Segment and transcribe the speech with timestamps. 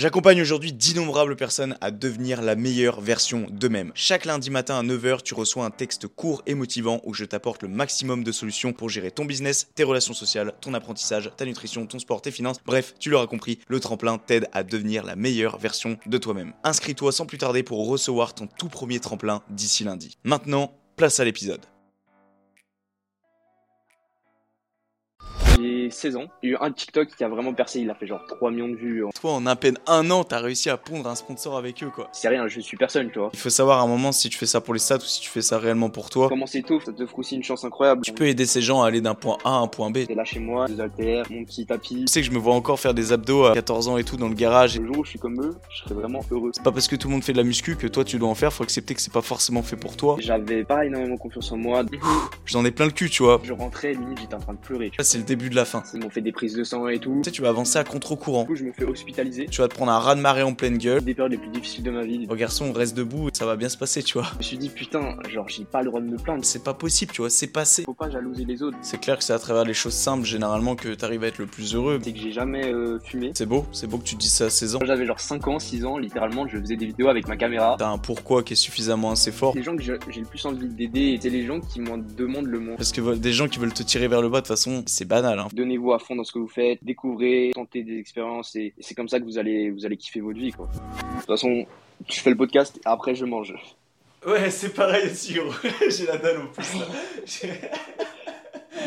[0.00, 3.92] J'accompagne aujourd'hui d'innombrables personnes à devenir la meilleure version d'eux-mêmes.
[3.94, 7.62] Chaque lundi matin à 9h, tu reçois un texte court et motivant où je t'apporte
[7.62, 11.84] le maximum de solutions pour gérer ton business, tes relations sociales, ton apprentissage, ta nutrition,
[11.84, 12.56] ton sport, tes finances.
[12.64, 16.54] Bref, tu l'auras compris, le tremplin t'aide à devenir la meilleure version de toi-même.
[16.64, 20.16] Inscris-toi sans plus tarder pour recevoir ton tout premier tremplin d'ici lundi.
[20.24, 21.66] Maintenant, place à l'épisode.
[25.90, 26.24] J'ai 16 ans.
[26.42, 28.52] Il y a eu un TikTok qui a vraiment percé, il a fait genre 3
[28.52, 29.04] millions de vues.
[29.20, 32.08] Toi, en à peine un an, t'as réussi à pondre un sponsor avec eux, quoi.
[32.12, 33.30] C'est rien, je suis personne, tu vois.
[33.32, 35.20] Il faut savoir à un moment si tu fais ça pour les stats ou si
[35.20, 36.28] tu fais ça réellement pour toi.
[36.28, 38.02] Commencer tôt, ça te offre aussi une chance incroyable.
[38.02, 40.06] Tu peux aider ces gens à aller d'un point A à un point B.
[40.06, 42.04] T'es là chez moi, des haltères, mon petit tapis.
[42.04, 44.16] Tu sais que je me vois encore faire des abdos à 14 ans et tout
[44.16, 44.78] dans le garage.
[44.78, 46.52] Le jour où je suis comme eux, je serais vraiment heureux.
[46.54, 48.28] C'est pas parce que tout le monde fait de la muscu que toi tu dois
[48.28, 50.16] en faire, faut accepter que c'est pas forcément fait pour toi.
[50.20, 51.82] J'avais pas énormément confiance en moi.
[52.46, 53.40] J'en ai plein le cul, tu vois.
[53.42, 54.92] Je rentrais, limite j'étais en train de pleurer.
[54.96, 55.79] Là, c'est le début de la fin.
[55.94, 57.20] Ils m'ont fait des prises de sang et tout.
[57.22, 58.42] Tu sais, tu vas avancer à contre-courant.
[58.42, 59.46] Du coup, je me fais hospitaliser.
[59.46, 61.02] Tu vas te prendre un raz de marée en pleine gueule.
[61.02, 62.26] Des périodes les plus difficiles de ma vie.
[62.30, 64.28] Oh garçon, reste debout, ça va bien se passer, tu vois.
[64.32, 66.44] Je me suis dit, putain, genre, j'ai pas le droit de me plaindre.
[66.44, 67.82] C'est pas possible, tu vois, c'est passé.
[67.84, 68.76] Faut pas jalouser les autres.
[68.82, 71.46] C'est clair que c'est à travers les choses simples, généralement, que t'arrives à être le
[71.46, 71.98] plus heureux.
[72.02, 73.32] C'est que j'ai jamais euh, fumé.
[73.34, 74.78] C'est beau, c'est beau que tu te dises ça à 16 ans.
[74.84, 77.76] J'avais genre 5 ans, 6 ans, littéralement, je faisais des vidéos avec ma caméra.
[77.78, 79.54] T'as un pourquoi qui est suffisamment assez fort.
[79.54, 82.60] Les gens que j'ai le plus envie d'aider, c'est les gens qui m'en demandent le
[82.60, 82.76] moins.
[82.76, 85.04] Parce que des gens qui veulent te tirer vers le bas, de toute façon, c'est
[85.04, 85.38] banal.
[85.38, 85.48] Hein.
[85.60, 88.94] Donnez-vous à fond dans ce que vous faites, découvrez, tentez des expériences et, et c'est
[88.94, 90.68] comme ça que vous allez, vous allez kiffer votre vie quoi.
[90.68, 91.66] De toute façon,
[92.08, 93.54] je fais le podcast et après je mange.
[94.26, 95.52] Ouais, c'est pareil aussi, gros.
[95.90, 96.86] J'ai la dalle en plus là.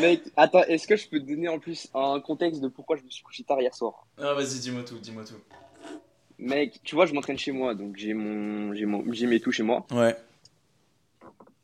[0.00, 3.04] Mec, attends, est-ce que je peux te donner en plus un contexte de pourquoi je
[3.04, 4.04] me suis couché tard hier soir?
[4.18, 5.38] Ah, vas-y, dis-moi tout, dis-moi tout.
[6.40, 9.52] Mec, tu vois, je m'entraîne chez moi, donc j'ai mon, j'ai mon, j'ai mes tout
[9.52, 9.86] chez moi.
[9.92, 10.16] Ouais.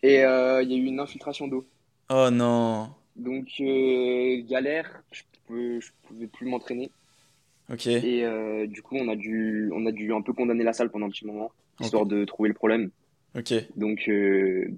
[0.05, 1.67] Et euh, il y a eu une infiltration d'eau.
[2.11, 2.91] Oh non.
[3.21, 6.91] Donc euh, galère, je pouvais, je pouvais plus m'entraîner.
[7.71, 7.87] Ok.
[7.87, 10.91] Et euh, du coup, on a dû, on a dû un peu condamner la salle
[10.91, 12.91] pendant un petit moment, histoire de trouver le problème.
[13.37, 13.53] Ok.
[13.77, 14.69] Donc, euh,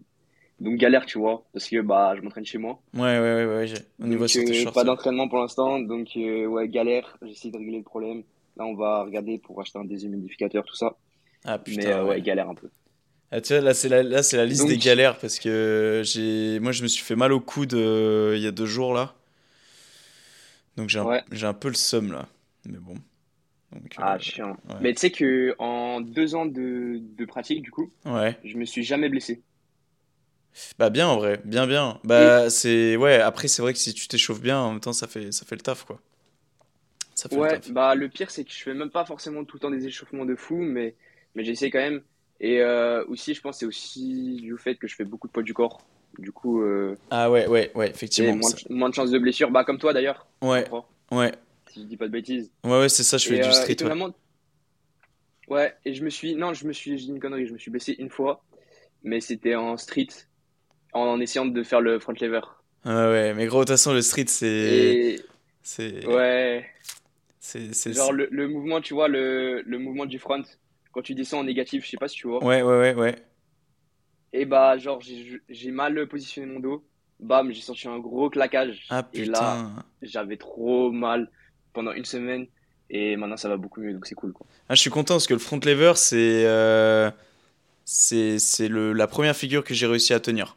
[0.60, 2.80] donc galère, tu vois, parce que bah, je m'entraîne chez moi.
[2.94, 3.66] Ouais, ouais, ouais, ouais.
[3.66, 7.16] y voit Donc, euh, pas d'entraînement pour l'instant, donc euh, ouais, galère.
[7.22, 8.24] J'essaie de régler le problème.
[8.56, 10.96] Là, on va regarder pour acheter un déshumidificateur, tout ça.
[11.44, 11.80] Ah putain.
[11.80, 12.22] Mais ouais, ouais.
[12.22, 12.68] galère un peu.
[13.32, 16.02] Ah, tu vois, là, c'est la, là, c'est la liste Donc- des galères parce que
[16.04, 18.94] j'ai, moi, je me suis fait mal au coude euh, il y a deux jours
[18.94, 19.14] là.
[20.76, 21.22] Donc j'ai un, Ouais.
[21.32, 22.28] j'ai un peu le seum là.
[22.66, 22.94] Mais bon.
[23.72, 24.50] Donc, Ah, euh, chiant.
[24.68, 24.76] ouais.
[24.80, 28.38] Mais tu sais que en deux ans de, de pratique, du coup, ouais.
[28.44, 29.42] je me suis jamais blessé.
[30.78, 31.98] Bah bien en vrai, bien bien.
[32.04, 35.06] Bah c'est ouais, après c'est vrai que si tu t'échauffes bien en même temps ça
[35.08, 35.98] fait ça fait le taf quoi.
[37.14, 37.70] Ça fait le Ouais, taf.
[37.70, 40.24] bah le pire, c'est que je fais même pas forcément tout le temps des échauffements
[40.26, 40.94] de fou, mais,
[41.34, 42.02] mais j'essaie quand même.
[42.42, 45.32] Et euh, aussi, je pense que c'est aussi du fait que je fais beaucoup de
[45.32, 45.80] poids du corps.
[46.18, 48.34] Du coup, euh, Ah ouais ouais ouais, effectivement.
[48.36, 49.50] moins, de- moins de chances de blessure.
[49.50, 50.66] Bah, comme toi d'ailleurs, Ouais,
[51.12, 51.32] ouais.
[51.68, 52.50] si je dis pas de bêtises.
[52.64, 53.76] Ouais ouais, c'est ça, je fais Et, du euh, street
[55.48, 55.74] ouais.
[55.84, 56.34] et je me suis.
[56.34, 56.98] Non, je me suis.
[56.98, 58.42] J'ai dit une connerie, je me suis blessé une fois,
[59.04, 60.08] mais c'était en street,
[60.92, 62.40] en, essayant de faire le front lever.
[62.84, 65.20] Ah ouais, mais gros de toute façon le street c'est Et
[65.62, 66.66] c'est ouais,
[67.38, 70.42] c'est c'est genre le, le mouvement, tu vois, le, le mouvement du front,
[70.92, 72.44] quand tu descends en négatif, je sais pas si tu vois.
[72.44, 73.16] Ouais ouais ouais ouais.
[74.32, 75.00] Et bah, genre,
[75.48, 76.84] j'ai mal positionné mon dos.
[77.20, 78.86] Bam, j'ai senti un gros claquage.
[78.88, 79.58] Ah Et là,
[80.00, 81.30] j'avais trop mal
[81.72, 82.46] pendant une semaine.
[82.90, 84.46] Et maintenant, ça va beaucoup mieux, donc c'est cool, quoi.
[84.68, 87.10] Ah, je suis content parce que le front lever c'est euh,
[87.84, 90.56] c'est la première figure que j'ai réussi à tenir.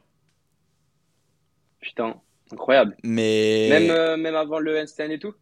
[1.79, 2.21] Putain,
[2.51, 2.97] incroyable.
[3.03, 5.33] Mais Même, euh, même avant le handstand et tout?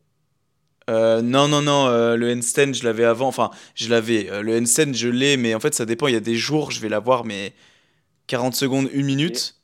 [0.90, 3.28] Euh, non, non, non, euh, le handstand, je l'avais avant.
[3.28, 4.30] Enfin, je l'avais.
[4.30, 6.08] Euh, le handstand, je l'ai, mais en fait, ça dépend.
[6.08, 7.54] Il y a des jours, je vais l'avoir, mais
[8.28, 9.56] 40 secondes, 1 minute.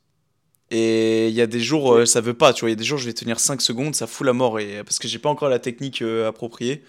[0.72, 2.70] Et il y a des jours, ça veut pas, tu vois.
[2.70, 4.60] Il y a des jours, je vais tenir 5 secondes, ça fout la mort.
[4.60, 6.84] Et, parce que j'ai pas encore la technique appropriée.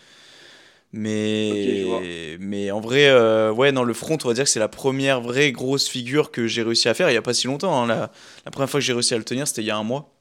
[0.93, 3.11] Mais, mais en vrai,
[3.51, 6.47] ouais, non, le front, on va dire que c'est la première vraie grosse figure que
[6.49, 7.83] j'ai réussi à faire il y a pas si longtemps.
[7.83, 7.87] hein.
[7.87, 8.13] La,
[8.45, 10.13] la première fois que j'ai réussi à le tenir, c'était il y a un mois.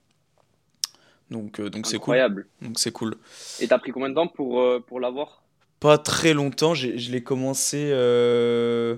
[1.31, 2.17] Donc, euh, donc c'est cool.
[2.61, 3.15] Donc c'est cool.
[3.59, 5.43] Et t'as pris combien de temps pour, euh, pour l'avoir?
[5.79, 7.89] Pas très longtemps, je l'ai commencé.
[7.91, 8.97] euh,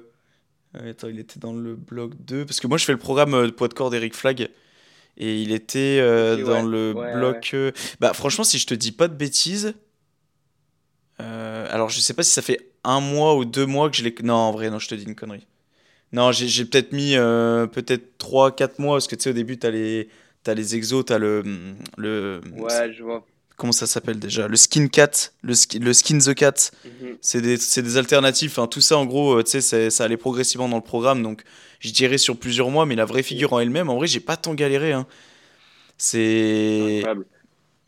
[0.74, 2.46] Attends, il était dans le bloc 2.
[2.46, 4.50] Parce que moi, je fais le programme de poids de corps d'Eric Flag.
[5.18, 6.00] Et il était
[6.44, 6.72] dans ouais.
[6.72, 7.56] le Ouais, bloc.
[8.00, 9.74] Bah, franchement, si je te dis pas de bêtises.
[11.20, 14.16] Alors, je sais pas si ça fait un mois ou deux mois que je l'ai.
[14.24, 15.46] Non, en vrai, non, je te dis une connerie.
[16.14, 18.96] Non, j'ai j'ai peut-être mis euh, peut-être 3-4 mois.
[18.96, 20.10] Parce que tu sais, au début, t'as les,
[20.44, 21.44] t'as les exos, t'as le.
[21.98, 23.26] le Ouais, je vois.
[23.58, 24.48] Comment ça s'appelle déjà?
[24.48, 25.12] Le skin cat,
[25.44, 26.72] le, ski- le skin the cat.
[27.24, 28.50] C'est des, c'est des alternatives.
[28.52, 31.22] Enfin, tout ça, en gros, euh, tu sais, ça allait progressivement dans le programme.
[31.22, 31.44] Donc,
[31.80, 32.88] je dirais sur plusieurs mois.
[32.88, 34.94] Mais la vraie figure en elle-même, en vrai, j'ai pas tant galéré.
[34.94, 35.06] Hein.
[35.98, 37.04] C'est.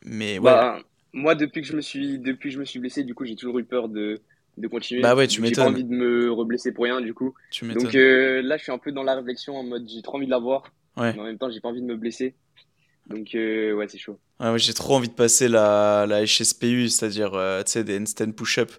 [0.05, 0.51] Mais ouais.
[0.51, 0.79] Bah,
[1.13, 3.35] moi, depuis que je me suis, depuis que je me suis blessé, du coup, j'ai
[3.35, 4.21] toujours eu peur de,
[4.57, 5.01] de continuer.
[5.01, 5.73] Bah ouais, tu J'ai pas m'étonnes.
[5.73, 7.33] envie de me reblesser pour rien, du coup.
[7.49, 7.95] Tu Donc m'étonnes.
[7.95, 10.31] euh, là, je suis un peu dans la réflexion en mode j'ai trop envie de
[10.31, 10.63] l'avoir,
[10.97, 11.15] Ouais.
[11.15, 12.35] mais en même temps, j'ai pas envie de me blesser.
[13.07, 14.19] Donc euh, ouais, c'est chaud.
[14.39, 18.31] Ouais, j'ai trop envie de passer la, la HSPU, c'est-à-dire, euh, tu sais, des handstand
[18.33, 18.71] push-up.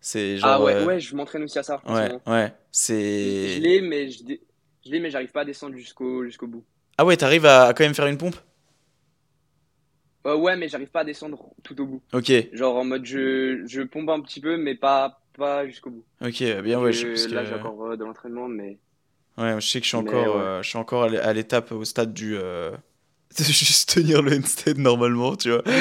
[0.00, 1.86] C'est Ah ouais, euh, ouais, je m'entraîne aussi à ça.
[1.86, 2.54] ouais, ouais.
[3.18, 3.48] Je C'est.
[3.48, 4.42] je l'ai, mais je, dé-
[4.84, 6.66] je l'ai, mais j'arrive pas à descendre jusqu'au jusqu'au bout.
[6.98, 8.36] Ah ouais, t'arrives à, à quand même faire une pompe?
[10.26, 12.02] Euh, ouais, mais j'arrive pas à descendre tout au bout.
[12.12, 16.06] Ok, Genre en mode je, je pompe un petit peu, mais pas, pas jusqu'au bout.
[16.20, 18.80] ok, bien Donc, ouais, je, que, là, j'ai encore de l'entraînement, mais.
[19.40, 20.42] Ouais, je sais que je suis encore, ouais.
[20.42, 22.70] euh, je suis encore à l'é- à l'étape, au stade du, euh,
[23.38, 25.62] de juste tenir le handstand normalement, tu vois.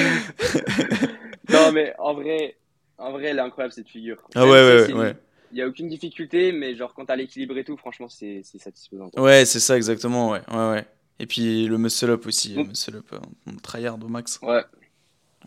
[1.50, 2.58] Non, mais en vrai,
[2.98, 4.18] en vrai, elle est incroyable cette figure.
[4.36, 5.16] Ah ouais, ouais, ouais.
[5.52, 9.10] Il y a aucune difficulté, mais genre quand t'as l'équilibre et tout, franchement, c'est satisfaisant.
[9.10, 9.24] quoi.
[9.24, 10.86] Ouais, c'est ça exactement, ouais, ouais, ouais.
[11.20, 14.64] Et puis le muscle up aussi, le muscle up, euh, on tryhard au max, Ouais.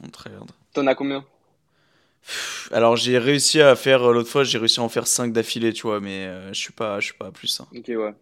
[0.03, 0.47] on tryhard.
[0.75, 1.25] T'en as combien?
[2.71, 5.73] Alors j'ai réussi à faire, euh, l'autre fois, j'ai réussi à en faire 5 d'affilée,
[5.73, 7.67] tu vois, mais euh, je suis pas, je suis pas à plus, hein.
[7.75, 8.15] Ok, ouais.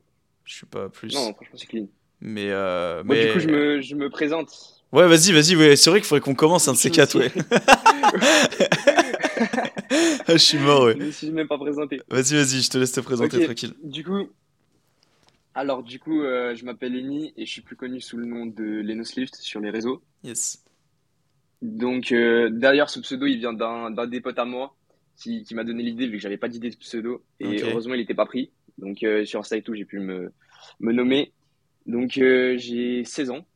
[0.45, 1.15] Je suis pas à plus.
[1.15, 1.87] Non, franchement, c'est clean.
[2.21, 3.27] Mais, euh, mais...
[3.27, 4.51] du coup, je me, je me présente.
[4.93, 5.77] Ouais, vas-y, vas-y, ouais.
[5.77, 7.31] C'est vrai qu'il faudrait qu'on commence un de ces quatre, ouais.
[10.29, 10.97] Je suis mort, ouais.
[10.99, 12.01] Je me suis même pas présenté.
[12.09, 13.75] Vas-y, vas-y, je te laisse te présenter tranquille.
[13.83, 14.29] Du coup,
[15.55, 18.47] alors du coup, euh, je m'appelle Lenny et je suis plus connu sous le nom
[18.47, 20.01] de Lenos Lift sur les réseaux.
[20.23, 20.63] Yes.
[21.63, 24.77] Donc, euh, d'ailleurs, ce pseudo, il vient d'un d'un des potes à moi
[25.17, 27.23] qui, qui m'a donné l'idée vu que j'avais pas d'idée de pseudo.
[27.39, 28.51] Et heureusement, il était pas pris.
[28.79, 30.33] Donc, euh, sur Insta et tout, j'ai pu me,
[30.81, 31.33] me nommer.
[31.87, 33.47] Donc, euh, j'ai 16 ans.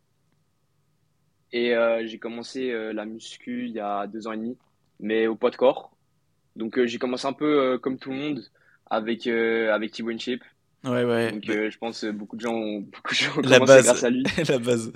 [1.52, 4.58] Et euh, j'ai commencé euh, la muscu il y a deux ans et demi,
[5.00, 5.96] mais au poids de corps.
[6.56, 8.44] Donc, euh, j'ai commencé un peu euh, comme tout le monde
[8.90, 10.40] avec, euh, avec Thibaut InShape.
[10.84, 11.32] Ouais, ouais.
[11.32, 13.58] Donc, bah, euh, je pense euh, beaucoup de gens ont, beaucoup de gens ont la
[13.58, 13.84] commencé base.
[13.84, 14.24] grâce à lui.
[14.48, 14.92] La base.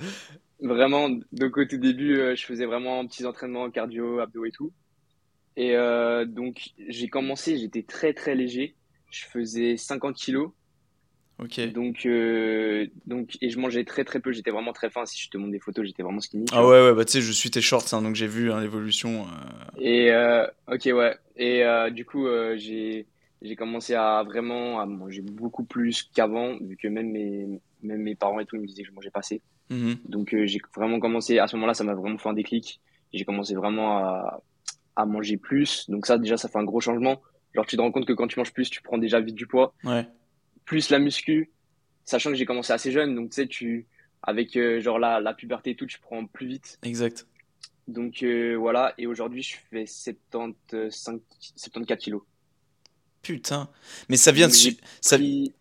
[0.61, 4.73] Vraiment, donc au tout début, euh, je faisais vraiment petits entraînements cardio, abdos et tout.
[5.55, 8.75] Et euh, donc, j'ai commencé, j'étais très très léger.
[9.11, 10.51] Je faisais 50 kilos.
[11.39, 11.59] Ok.
[11.61, 14.31] Donc, euh, donc, et je mangeais très très peu.
[14.31, 15.05] J'étais vraiment très fin.
[15.05, 16.51] Si je te montre des photos, j'étais vraiment skinny.
[16.51, 16.71] tu Ah vois.
[16.71, 19.25] ouais, ouais, bah tu sais, je suis tes shorts, hein, donc j'ai vu hein, l'évolution.
[19.27, 21.17] euh, Et euh, ok, ouais.
[21.35, 23.07] Et euh, du coup, euh, j'ai
[23.41, 28.15] j'ai commencé à vraiment à manger beaucoup plus qu'avant, vu que même mes même mes
[28.15, 29.41] parents et tout ils me disaient que je mangeais pas assez.
[29.69, 29.97] Mhm.
[30.05, 32.79] Donc euh, j'ai vraiment commencé, à ce moment-là, ça m'a vraiment fait un déclic.
[33.13, 34.41] J'ai commencé vraiment à,
[34.95, 35.89] à manger plus.
[35.89, 37.21] Donc ça, déjà, ça fait un gros changement.
[37.55, 39.47] Genre, tu te rends compte que quand tu manges plus, tu prends déjà vite du
[39.47, 39.73] poids.
[39.83, 40.07] Ouais.
[40.65, 41.49] Plus la muscu,
[42.05, 43.15] sachant que j'ai commencé assez jeune.
[43.15, 43.87] Donc, tu sais, tu,
[44.21, 46.77] avec euh, genre la, la puberté et tout, tu prends plus vite.
[46.83, 47.25] Exact.
[47.87, 50.93] Donc euh, voilà, et aujourd'hui, je fais 75,
[51.55, 52.21] 74 kilos.
[53.23, 53.67] Putain.
[54.09, 54.53] Mais ça vient de
[55.01, 55.17] ça...
[55.17, 55.53] pris-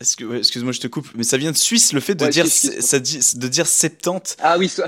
[0.00, 2.98] Excuse-moi, je te coupe, mais ça vient de Suisse le fait de Ouais, dire ça
[2.98, 4.36] dit de dire 70.
[4.42, 4.82] Ah oui, so-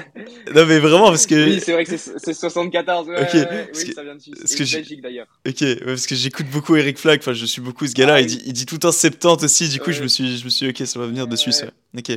[0.52, 3.06] Non mais vraiment parce que oui c'est vrai que c'est c'est 74.
[3.08, 4.34] Ouais, Ok, ouais, ouais, parce oui, que- ça vient de Suisse.
[4.56, 5.28] que Belgique d'ailleurs.
[5.46, 8.24] OK, parce que j'écoute beaucoup Eric Flack, enfin je suis beaucoup ce gars-là, Ah il
[8.26, 8.36] oui.
[8.36, 10.50] dit il dit tout le temps 70 aussi, du coup je me suis je me
[10.50, 11.64] suis OK, ça va venir de Suisse.
[11.96, 12.08] OK.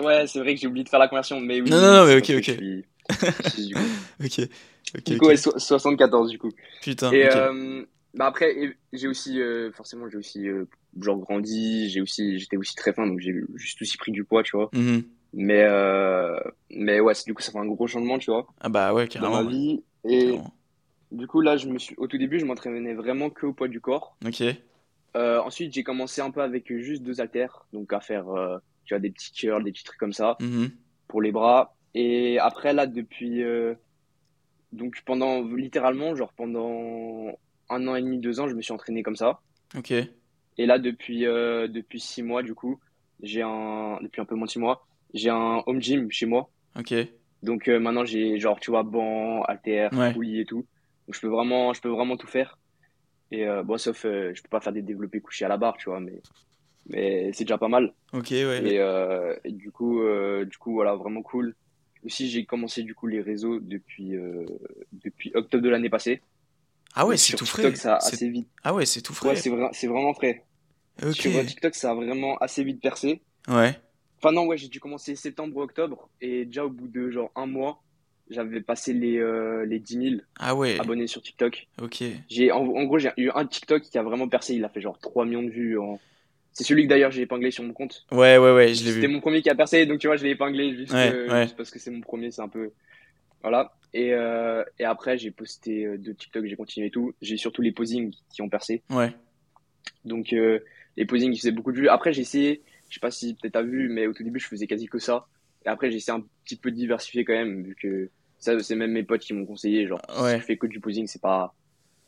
[0.00, 1.68] Ouais, c'est vrai que j'ai oublié de faire la conversion, mais oui.
[1.68, 2.56] Non, non, non, mais ok, ok.
[3.54, 3.80] suis- du coup.
[4.24, 4.40] OK.
[4.40, 5.04] OK.
[5.04, 5.18] Du ok.
[5.18, 6.52] coup, ouais, so- 74 du coup.
[6.80, 7.82] Putain, Et euh,
[8.14, 8.54] bah après,
[8.92, 10.64] j'ai aussi, euh, forcément, j'ai aussi euh,
[11.00, 14.42] genre grandi, j'ai aussi, j'étais aussi très fin, donc j'ai juste aussi pris du poids,
[14.42, 14.70] tu vois.
[14.72, 15.02] Mhm.
[15.32, 16.38] Mais euh,
[16.70, 19.08] mais ouais, du coup, ça fait un gros changement, tu vois, Ah bah ouais, dans
[19.12, 19.42] carrément.
[19.42, 19.82] ma ouais, vie.
[20.04, 20.54] Et carrément.
[21.12, 23.68] du coup, là, je me suis, au tout début, je m'entraînais vraiment que au poids
[23.68, 24.16] du corps.
[24.26, 24.42] OK.
[25.16, 28.94] Euh, ensuite, j'ai commencé un peu avec juste deux haltères, donc à faire, euh, tu
[28.94, 30.36] vois, des petits curls, des petits trucs comme ça.
[30.40, 30.70] Mhm.
[31.08, 31.74] pour les bras.
[31.94, 33.42] Et après, là, depuis.
[34.72, 35.42] donc, pendant.
[35.42, 37.38] Littéralement, genre pendant
[37.70, 39.40] un an et demi, deux ans, je me suis entraîné comme ça.
[39.76, 39.92] OK.
[40.58, 42.80] Et là, depuis, euh, depuis six mois, du coup,
[43.22, 43.98] j'ai un.
[44.02, 46.50] Depuis un peu moins de six mois, j'ai un home gym chez moi.
[46.78, 46.94] OK.
[47.42, 50.14] Donc, euh, maintenant, j'ai, genre, tu vois, banc, haltères, Ouais.
[50.40, 50.64] et tout.
[51.06, 52.58] Donc, je peux vraiment, je peux vraiment tout faire.
[53.30, 55.76] Et euh, bon, sauf, euh, je peux pas faire des développés couchés à la barre,
[55.76, 56.20] tu vois, mais,
[56.88, 57.92] mais c'est déjà pas mal.
[58.12, 58.62] OK, ouais.
[58.64, 61.54] Et, euh, et du coup, euh, du coup, voilà, vraiment cool.
[62.04, 64.44] Aussi, j'ai commencé du coup les réseaux depuis euh,
[64.92, 66.22] depuis octobre de l'année passée.
[66.94, 67.74] Ah ouais, c'est tout frais.
[67.74, 68.48] ça assez vite.
[68.62, 69.36] Ah ouais, c'est tout Ouais, frais.
[69.36, 70.44] c'est vrai, c'est vraiment frais.
[71.04, 71.14] OK.
[71.14, 73.20] Sur TikTok, ça a vraiment assez vite percé.
[73.48, 73.76] Ouais.
[74.18, 77.46] Enfin non, ouais, j'ai dû commencer septembre octobre et déjà au bout de genre un
[77.46, 77.82] mois,
[78.30, 80.80] j'avais passé les euh, les 10 000 Ah ouais.
[80.80, 81.68] abonnés sur TikTok.
[81.82, 82.02] OK.
[82.28, 84.54] J'ai en, en gros, j'ai eu un TikTok qui a vraiment percé.
[84.54, 85.78] Il a fait genre 3 millions de vues.
[85.78, 86.00] En...
[86.52, 88.06] C'est celui que d'ailleurs j'ai épinglé sur mon compte.
[88.10, 89.12] Ouais, ouais, ouais, je l'ai C'était vu.
[89.12, 91.42] mon premier qui a percé, donc tu vois, je l'ai épinglé juste, Ouais, euh, ouais.
[91.42, 92.70] juste parce que c'est mon premier, c'est un peu.
[93.42, 93.74] Voilà.
[93.92, 97.14] Et, euh, et après, j'ai posté euh, deux TikTok, j'ai continué et tout.
[97.20, 98.82] J'ai surtout les posings qui ont percé.
[98.90, 99.12] Ouais.
[100.04, 100.58] Donc, euh,
[100.96, 101.88] les posings, ils faisaient beaucoup de vues.
[101.88, 104.48] Après, j'ai essayé, je sais pas si peut-être t'as vu, mais au tout début, je
[104.48, 105.26] faisais quasi que ça.
[105.64, 108.76] Et après, j'ai essayé un petit peu de diversifier quand même, vu que ça, c'est
[108.76, 109.86] même mes potes qui m'ont conseillé.
[109.86, 111.54] Genre, si tu fais que du posing, c'est pas.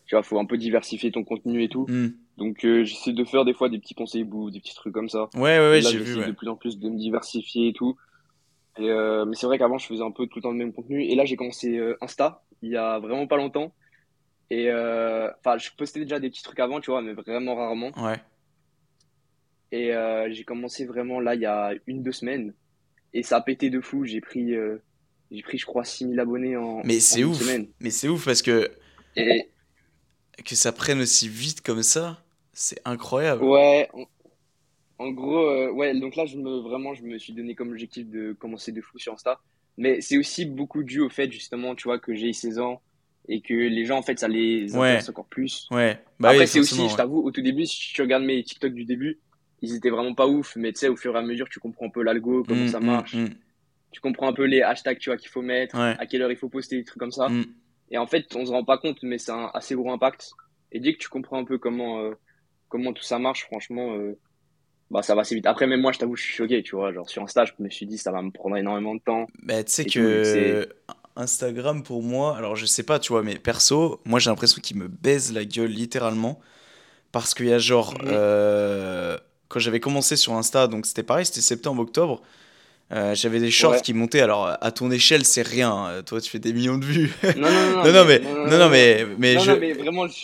[0.07, 1.87] Tu vois, faut un peu diversifier ton contenu et tout.
[1.89, 2.11] Hmm.
[2.39, 5.09] Donc, euh, j'essaie de faire des fois des petits conseils ou des petits trucs comme
[5.09, 5.29] ça.
[5.35, 6.17] Ouais, ouais, ouais, j'ai vu.
[6.17, 6.27] ouais.
[6.27, 7.97] de plus en plus de me diversifier et tout.
[8.79, 10.73] Et, euh, mais c'est vrai qu'avant, je faisais un peu tout le temps le même
[10.73, 11.05] contenu.
[11.05, 13.73] Et là, j'ai commencé euh, Insta il y a vraiment pas longtemps.
[14.51, 17.91] Et enfin, je postais déjà des petits trucs avant, tu vois, mais vraiment rarement.
[17.99, 18.19] Ouais.
[19.73, 22.55] Et euh, j'ai commencé vraiment là il y a une, deux semaines.
[23.15, 24.05] Et ça a pété de fou.
[24.05, 24.79] J'ai pris, euh,
[25.31, 27.39] j'ai pris, je crois, 6000 abonnés en, Mais c'est une ouf.
[27.39, 27.69] semaine.
[27.81, 28.71] Mais c'est ouf parce que
[29.17, 29.51] Et
[30.45, 32.23] que ça prenne aussi vite comme ça,
[32.53, 33.43] c'est incroyable.
[33.43, 34.07] ouais, en,
[34.99, 38.09] en gros, euh, ouais, donc là, je me, vraiment, je me suis donné comme objectif
[38.09, 39.41] de commencer de fou sur Insta.
[39.77, 42.83] Mais c'est aussi beaucoup dû au fait, justement, tu vois, que j'ai 16 ans
[43.29, 44.89] et que les gens, en fait, ça les Ouais.
[44.89, 45.69] intéresse encore plus.
[45.71, 46.01] Ouais.
[46.19, 46.97] Bah Après, oui, c'est aussi, je ouais.
[46.97, 49.21] t'avoue, au tout début, si tu regardes mes TikTok du début,
[49.63, 51.87] ils étaient vraiment pas ouf, mais tu sais, au fur et à mesure, tu comprends
[51.87, 53.15] un peu l'algo, comment Hmm, ça hmm, marche.
[53.15, 53.29] hmm.
[53.91, 55.97] Tu comprends un peu les hashtags, tu vois, qu'il faut mettre, Ouais.
[55.99, 57.29] à quelle heure il faut poster, des trucs comme ça.
[57.91, 60.31] Et en fait, on se rend pas compte, mais c'est un assez gros impact.
[60.73, 62.15] Et dès que tu comprends un peu comment, euh,
[62.69, 64.19] comment tout ça marche, franchement, euh,
[64.91, 65.47] bah, ça va assez vite.
[65.47, 66.93] Après, même moi, je t'avoue, je suis choqué, tu vois.
[66.93, 69.27] Genre, sur Insta, je me suis dit, ça va me prendre énormément de temps.
[69.43, 70.69] Bah, tu sais tout, que
[71.17, 74.77] Instagram pour moi, alors je sais pas, tu vois, mais perso, moi j'ai l'impression qu'il
[74.77, 76.41] me baise la gueule littéralement.
[77.13, 78.09] Parce qu'il y a genre, Mhm.
[78.11, 82.21] euh, quand j'avais commencé sur Insta, donc c'était pareil, c'était septembre-octobre,
[82.93, 83.81] euh, j'avais des shorts Ouais.
[83.83, 84.21] qui montaient.
[84.21, 85.71] Alors à ton échelle, c'est rien.
[85.73, 86.03] hein.
[86.03, 87.13] Toi, tu fais des millions de vues.
[87.37, 90.07] Non, non, non, Non, non, mais, non, non, mais, mais non, je, non, mais vraiment,
[90.09, 90.15] je-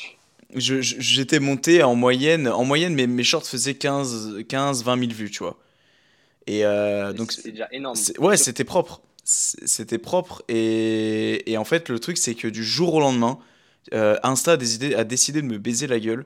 [0.54, 4.98] je- je- j'étais monté en moyenne, en moyenne, mes, mes shorts faisaient 15, 15, 20
[4.98, 5.58] 000 vues, tu vois.
[6.46, 7.96] Et euh, donc, c'est déjà énorme.
[8.18, 9.00] Ouais, c'était propre.
[9.24, 10.42] C'était propre.
[10.48, 13.38] Et, et en fait, le truc, c'est que du jour au lendemain,
[13.94, 16.24] euh, Insta a décidé, a décidé de me baiser la gueule.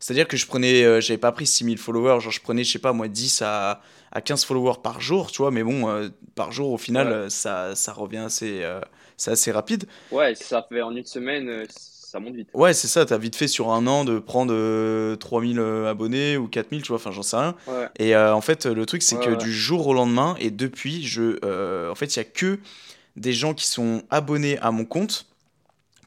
[0.00, 2.78] C'est-à-dire que je prenais, euh, j'avais pas pris 6000 followers, genre je prenais, je sais
[2.78, 6.52] pas, moi, 10 à, à 15 followers par jour, tu vois, mais bon, euh, par
[6.52, 7.12] jour, au final, Ouais.
[7.12, 8.80] euh, ça, ça revient assez, euh,
[9.18, 9.84] c'est assez rapide.
[10.10, 12.48] Ouais, ça fait en une semaine, ça monte vite.
[12.54, 16.36] Ouais, c'est ça, t'as vite fait sur un an de prendre euh, 3000 euh, abonnés
[16.36, 17.54] ou 4000, tu vois, enfin, j'en sais rien.
[17.66, 21.06] Ouais, Et en fait, le truc, c'est Ouais, que du jour au lendemain, et depuis,
[21.06, 21.36] je,
[21.90, 22.58] en fait, il y a que
[23.16, 25.26] des gens qui sont abonnés à mon compte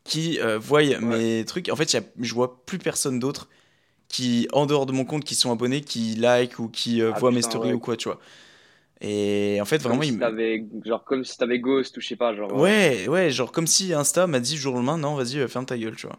[0.03, 1.69] qui voient mes trucs.
[1.69, 3.49] En fait, y a, je vois plus personne d'autre
[4.13, 7.19] qui, en dehors de mon compte, qui sont abonnés, qui like ou qui euh, Ah,
[7.19, 7.75] voient mes stories ouais.
[7.75, 8.19] ou quoi, tu vois.
[9.01, 10.21] Et en fait, comme vraiment, si il
[10.85, 12.53] genre, comme si t'avais Ghost ou je sais pas, genre.
[12.53, 15.47] euh, Ouais, ouais, genre comme si Insta m'a dit jour au lendemain, non, vas-y, euh,
[15.49, 16.17] ferme ta gueule, tu vois.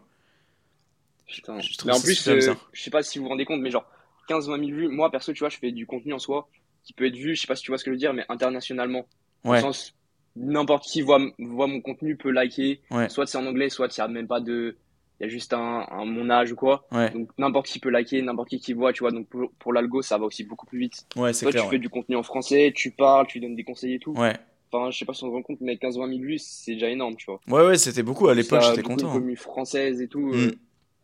[1.27, 1.61] Putain.
[1.61, 3.87] Je Mais en plus, euh, je sais pas si vous vous rendez compte, mais genre
[4.27, 6.47] 15-20 000 vues, moi perso, tu vois, je fais du contenu en soi
[6.83, 8.13] qui peut être vu, je sais pas si tu vois ce que je veux dire,
[8.13, 9.07] mais internationalement.
[9.47, 9.95] Dans le Ouais, sens,
[10.35, 13.99] n'importe qui voit, voit mon contenu, peut liker, ouais, soit c'est en anglais, soit il
[13.99, 14.77] y a même pas de.
[15.19, 16.85] Il y a juste un, un mon âge ou quoi.
[16.91, 19.11] ouais, Donc n'importe qui peut liker, n'importe qui qui voit, tu vois.
[19.11, 21.05] Donc pour, pour l'algo, ça va aussi beaucoup plus vite.
[21.15, 21.71] ouais, c'est Toi, clair, tu ouais.
[21.75, 24.11] fais du contenu en français, tu parles, tu donnes des conseils et tout.
[24.13, 24.35] Ouais,
[24.71, 26.89] Enfin, je sais pas si on se rend compte, mais 15-20 000 vues, c'est déjà
[26.89, 27.39] énorme, tu vois.
[27.47, 28.27] ouais, ouais, c'était beaucoup.
[28.27, 29.09] À l'époque, j'étais content.
[29.09, 29.13] hein.
[29.13, 30.33] communes françaises et tout, Mm.
[30.47, 30.51] euh,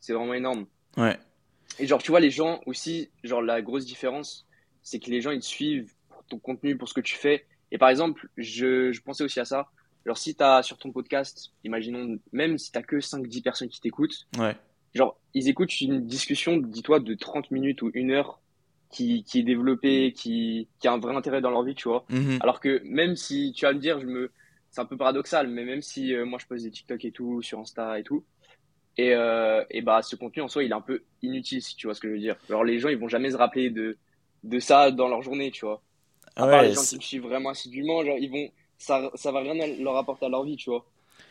[0.02, 0.66] c'est vraiment énorme.
[0.98, 1.18] Ouais,
[1.80, 4.46] Et genre, tu vois, les gens aussi, genre, la grosse différence,
[4.84, 7.46] c'est que les gens, ils te suivent pour ton contenu, pour ce que tu fais.
[7.72, 9.70] Et par exemple, je, je pensais aussi à ça.
[10.06, 14.28] Genre, si t'as sur ton podcast, imaginons, même si t'as que 5-10 personnes qui t'écoutent,
[14.38, 14.56] ouais,
[14.96, 18.42] genre, ils écoutent une discussion, dis-toi, de 30 minutes ou une heure
[18.90, 22.06] qui, qui est développée, qui, qui a un vrai intérêt dans leur vie, tu vois.
[22.10, 24.32] mhm, Alors que même si, tu vas me dire, je me,
[24.72, 27.42] c'est un peu paradoxal, mais même si euh, moi je poste des TikTok et tout,
[27.42, 28.24] sur Insta et tout,
[28.98, 31.88] et, euh, et bah ce contenu en soi, il est un peu inutile, si tu
[31.88, 32.36] vois ce que je veux dire.
[32.50, 33.98] Alors les gens, ils vont jamais se rappeler de,
[34.44, 35.82] de ça dans leur journée, tu vois.
[36.36, 38.50] À part ouais, les gens qui me suivent vraiment assidûment, genre, ils vont,
[38.82, 40.86] ça, ça va rien leur apporter à leur vie, tu vois.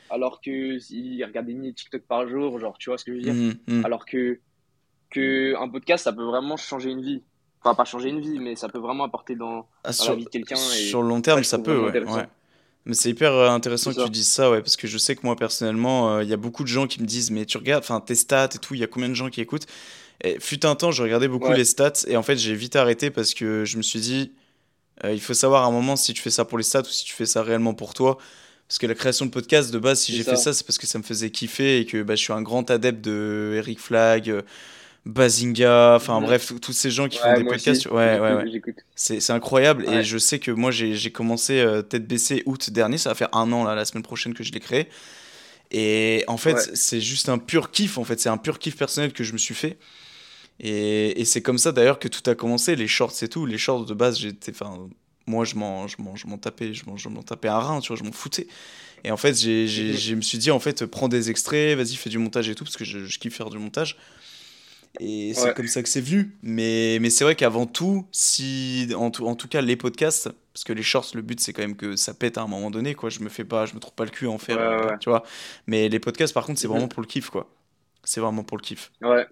[0.09, 3.13] Alors que s'ils regardent des milliers de TikTok par jour, genre, tu vois ce que
[3.13, 3.35] je veux dire?
[3.35, 3.85] mhm, mhm.
[3.85, 4.39] Alors que,
[5.11, 7.23] que un podcast, ça peut vraiment changer une vie.
[7.63, 10.19] Enfin, pas changer une vie, mais ça peut vraiment apporter dans, Ah, dans sur, la
[10.19, 10.57] vie de quelqu'un.
[10.57, 12.27] Sur le long terme, ça, peut, ouais.
[12.87, 15.21] Mais c'est hyper euh, intéressant que tu dises ça, ouais, parce que je sais que
[15.25, 17.85] moi, personnellement, euh, il y a beaucoup de gens qui me disent, mais tu regardes,
[17.85, 19.67] enfin, tes stats et tout, il y a combien de gens qui écoutent?
[20.25, 21.57] Et fut un temps, je regardais beaucoup Ouais.
[21.57, 24.33] les stats, et en fait, j'ai vite arrêté parce que je me suis dit,
[25.05, 26.85] euh, il faut savoir à un moment si tu fais ça pour les stats ou
[26.87, 28.19] si tu fais ça réellement pour toi.
[28.69, 30.87] Parce que la création de podcast, de base, si j'ai fait ça, c'est parce que
[30.87, 34.31] ça me faisait kiffer et que bah, je suis un grand adepte de Eric Flag,
[34.31, 34.43] euh,
[35.07, 37.87] Bazinga, enfin bref, tous ces gens qui font des podcasts.
[37.87, 38.63] aussi, Ouais, ouais, ouais.
[38.95, 42.99] C'est incroyable et je sais que moi j'ai j'ai commencé euh, tête baissée août dernier,
[42.99, 44.89] ça va faire un an là, la semaine prochaine que je l'ai créé.
[45.73, 46.63] Et en fait, Ouais.
[46.75, 49.39] c'est juste un pur kiff, en fait, c'est un pur kiff personnel que je me
[49.39, 49.79] suis fait.
[50.61, 53.47] Et, et c'est comme ça d'ailleurs que tout a commencé, les shorts et tout.
[53.47, 54.89] Les shorts de base, j'étais, enfin,
[55.27, 57.81] moi je m'en, je m'en, je m'en tapais, je m'en, je m'en tapais un rein,
[57.81, 58.47] tu vois, je m'en foutais.
[59.05, 61.97] Et en fait, j'ai, j'ai, je me suis dit, en fait, prends des extraits, vas-y,
[61.97, 63.97] fais du montage et tout, parce que je, je kiffe faire du montage.
[64.99, 66.37] Et c'est comme ça que c'est venu.
[66.43, 70.65] Mais, mais c'est vrai qu'avant tout, si, en, tout, en tout cas, les podcasts, parce
[70.65, 72.95] que les shorts, le but c'est quand même que ça pète à un moment donné,
[72.95, 73.09] quoi.
[73.09, 74.99] Je me fais pas, je me trouve pas le cul à en faire, Ouais, ouais.
[74.99, 75.23] tu vois.
[75.67, 77.49] Mais les podcasts, par contre, c'est vraiment pour le kiff, quoi.
[78.05, 78.91] C'est vraiment pour le kiff.
[79.03, 79.27] Ouais.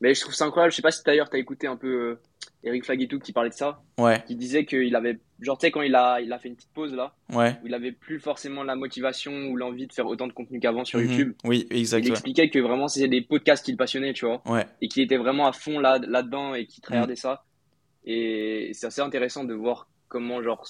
[0.00, 0.72] Mais je trouve ça incroyable.
[0.72, 2.20] Je sais pas si d'ailleurs t'as écouté un peu euh,
[2.64, 3.82] Eric Flag et tout qui parlait de ça.
[3.98, 5.18] Ouais, Qui disait qu'il avait.
[5.40, 7.56] Genre, tu sais, quand il a, il a fait une petite pause là, ouais.
[7.62, 10.84] où il avait plus forcément la motivation ou l'envie de faire autant de contenu qu'avant
[10.84, 11.04] sur Mhm.
[11.10, 11.32] YouTube.
[11.44, 12.00] Oui, exact.
[12.00, 12.10] Il ouais.
[12.12, 14.40] expliquait que vraiment c'était des podcasts qui le passionnaient, tu vois.
[14.46, 17.44] Ouais, Et qu'il était vraiment à fond là, là-dedans et qu'il regardait ça.
[18.04, 20.66] Et c'est assez intéressant de voir comment, genre,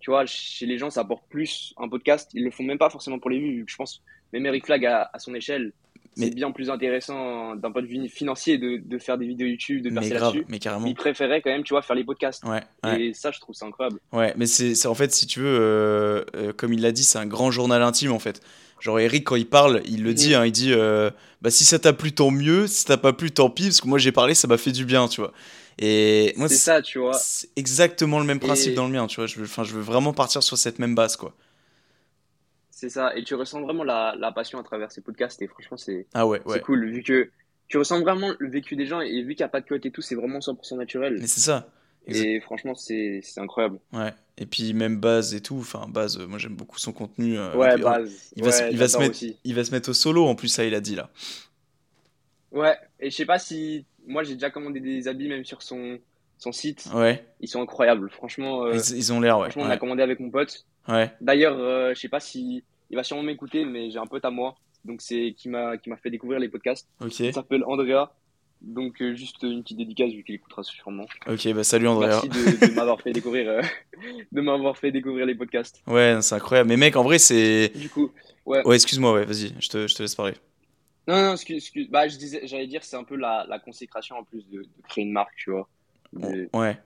[0.00, 2.30] tu vois, chez les gens, ça apporte plus un podcast.
[2.34, 4.02] Ils le font même pas forcément pour les vues, vu que je pense,
[4.32, 5.72] même Eric Flag à, à son échelle,
[6.16, 9.82] c'est bien plus intéressant d'un point de vue financier de, de faire des vidéos YouTube,
[9.82, 10.44] de percer là-dessus.
[10.48, 10.86] mais carrément.
[10.86, 12.44] Il préférait quand même, tu vois, faire les podcasts.
[12.44, 13.02] Ouais, ouais.
[13.06, 13.98] Et ça, je trouve ça incroyable.
[14.12, 17.18] Ouais, mais c'est en fait, si tu veux, euh, euh, comme il l'a dit, c'est
[17.18, 18.40] un grand journal intime en fait.
[18.80, 21.78] Genre Eric, quand il parle, il le dit, hein, il dit euh, bah, si ça
[21.78, 24.12] t'a plu, tant mieux, si ça t'a pas plu, tant pis, parce que moi j'ai
[24.12, 25.32] parlé, ça m'a fait du bien, tu vois.
[25.78, 27.14] Et moi, C'est ça, tu vois.
[27.14, 29.26] c'est exactement le même principe Et- dans le mien, tu vois.
[29.26, 31.34] Je veux, je veux vraiment partir sur cette même base, quoi.
[32.76, 33.16] C'est ça.
[33.16, 35.40] Et tu ressens vraiment la, la passion à travers ces podcasts.
[35.42, 36.60] Et franchement, c'est Ah ouais, c'est ouais.
[36.60, 36.90] cool.
[36.90, 37.30] Vu que
[37.68, 39.00] tu ressens vraiment le vécu des gens.
[39.00, 41.16] Et vu qu'il n'y a pas de cut et tout, c'est vraiment 100% naturel.
[41.20, 41.68] Mais c'est ça.
[42.06, 43.78] Exact- Et franchement, c'est incroyable.
[43.92, 44.12] Ouais.
[44.38, 47.38] Et puis même base et tout, enfin base, euh, moi j'aime beaucoup son contenu.
[47.38, 48.32] euh, Ouais, puis, base.
[48.36, 49.36] il va, se, Ouais, il va se j'adore mettre, aussi.
[49.44, 51.08] il va se mettre au solo en plus, ça il a dit là.
[52.52, 52.76] Ouais.
[53.00, 53.86] Et je sais pas si.
[54.06, 55.98] Moi, j'ai déjà commandé des habits même sur son,
[56.36, 56.88] son site.
[56.94, 57.24] Ouais.
[57.40, 58.10] Ils sont incroyables.
[58.10, 59.50] Franchement, euh, Ils, ils ont l'air, ouais.
[59.50, 60.66] franchement on a commandé avec mon pote.
[60.88, 61.10] Ouais.
[61.20, 62.62] D'ailleurs, euh, je sais pas si.
[62.90, 64.54] Il va sûrement m'écouter, mais j'ai un pote à moi.
[64.84, 66.88] Donc, c'est qui m'a qui m'a fait découvrir les podcasts.
[67.00, 67.20] Ok.
[67.20, 68.12] Il s'appelle Andrea.
[68.60, 71.04] Donc, euh, juste une petite dédicace vu qu'il écoutera sûrement.
[71.26, 72.06] Ok, bah salut Andrea.
[72.22, 73.60] Merci de, de m'avoir fait découvrir, euh,
[74.32, 75.82] de m'avoir fait découvrir les podcasts.
[75.86, 76.68] Ouais, c'est incroyable.
[76.70, 77.72] Mais mec, en vrai, c'est.
[77.74, 78.10] Du coup,
[78.46, 78.66] ouais.
[78.66, 80.34] Ouais, excuse-moi, ouais, vas-y, je te, je te laisse parler.
[81.06, 81.90] Non, non, excuse, excuse.
[81.90, 84.68] Bah, je disais, j'allais dire, c'est un peu la, la consécration en plus de, de
[84.88, 85.68] créer une marque, tu vois.
[86.14, 86.78] De, Ouais.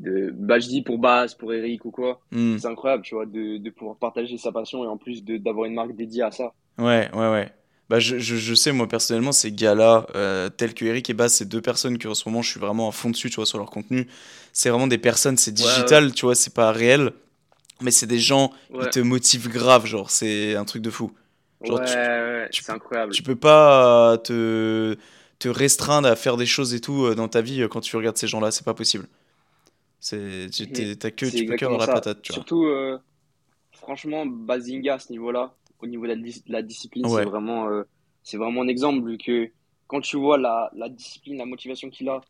[0.00, 2.20] De, bah, je dis pour Baz, pour Eric ou quoi.
[2.32, 2.58] Hmm.
[2.58, 5.74] C'est incroyable, tu vois, de, de pouvoir partager sa passion et en plus d'avoir une
[5.74, 6.52] marque dédiée à ça.
[6.78, 7.52] Ouais, ouais, ouais.
[7.88, 11.34] Bah, je, je, je sais, moi, personnellement, ces gars-là, euh, tels que Eric et Baz,
[11.34, 13.46] c'est deux personnes que, en ce moment, je suis vraiment à fond dessus, tu vois,
[13.46, 14.06] sur leur contenu.
[14.52, 17.12] C'est vraiment des personnes, c'est Ouais, digital, tu vois, c'est pas réel.
[17.82, 21.12] Mais c'est des gens, Ouais, ils te motivent grave, genre, c'est un truc de fou.
[21.64, 23.12] Genre, ouais, tu- c'est incroyable.
[23.12, 24.96] Tu peux pas te,
[25.38, 27.96] te restreindre à faire des choses et tout euh, dans ta vie euh, quand tu
[27.96, 29.06] regardes ces gens-là, c'est pas possible.
[30.00, 30.48] C'est,
[30.98, 31.92] t'as que, que exactement avoir la ça.
[31.92, 32.44] patate, tu vois.
[32.44, 32.98] Surtout, euh,
[33.72, 37.08] franchement, Bazinga à ce niveau-là, au niveau de la, dis- de la discipline, Ouais.
[37.08, 37.84] c'est vraiment, euh,
[38.22, 39.50] c'est vraiment un exemple vu que
[39.88, 42.20] quand tu vois la, la discipline, la motivation qu'il a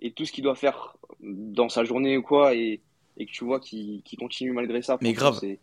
[0.00, 2.82] et tout ce qu'il doit faire dans sa journée ou quoi, et,
[3.16, 5.38] et que tu vois qu'il continue malgré ça, Mais grave.
[5.40, 5.60] c'est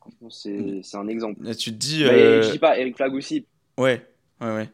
[0.00, 1.42] franchement, c'est un exemple.
[1.44, 3.46] Là, tu te dis, Mais euh, je dis pas, Eric Flag aussi.
[3.78, 4.06] ouais,
[4.40, 4.70] ouais, ouais.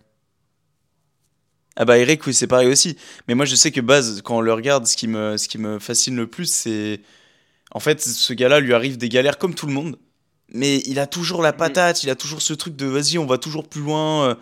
[1.76, 2.96] Ah bah Eric, oui, c'est pareil aussi.
[3.26, 5.58] Mais moi, je sais que Baz, quand on le regarde, ce qui me, ce qui
[5.58, 7.00] me fascine le plus, c'est...
[7.72, 9.98] En fait, ce gars-là lui arrive des galères comme tout le monde,
[10.52, 11.58] mais il a toujours la Mhm.
[11.58, 14.30] patate, il a toujours ce truc de vas-y, on va toujours plus loin.
[14.30, 14.34] euh,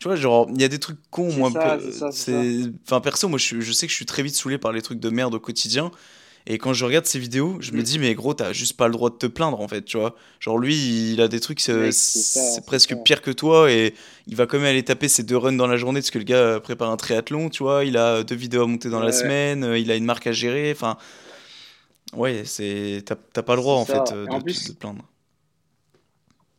[0.00, 1.50] Tu vois, genre, il y a des trucs cons, moi.
[1.52, 2.48] ça, peu- c'est ça.
[2.86, 5.00] Enfin, perso, moi, je, je sais que je suis très vite saoulé par les trucs
[5.00, 5.90] de merde au quotidien.
[6.48, 8.92] Et quand je regarde ces vidéos, je me dis, mais gros, t'as juste pas le
[8.92, 10.14] droit de te plaindre, en fait, tu vois.
[10.38, 13.02] Genre, lui, il a des trucs, c'est, Mec, c'est presque ça.
[13.02, 13.94] pire que toi, et
[14.28, 16.24] il va quand même aller taper ses deux runs dans la journée, parce que le
[16.24, 17.84] gars euh, prépare un triathlon, tu vois.
[17.84, 20.32] Il a deux vidéos à monter dans la semaine, euh, il a une marque à
[20.32, 20.96] gérer, enfin.
[22.12, 23.02] Ouais, c'est.
[23.06, 23.92] T'as, t'as pas le droit, en ça.
[23.92, 25.04] fait, euh, de, en plus- de te plaindre.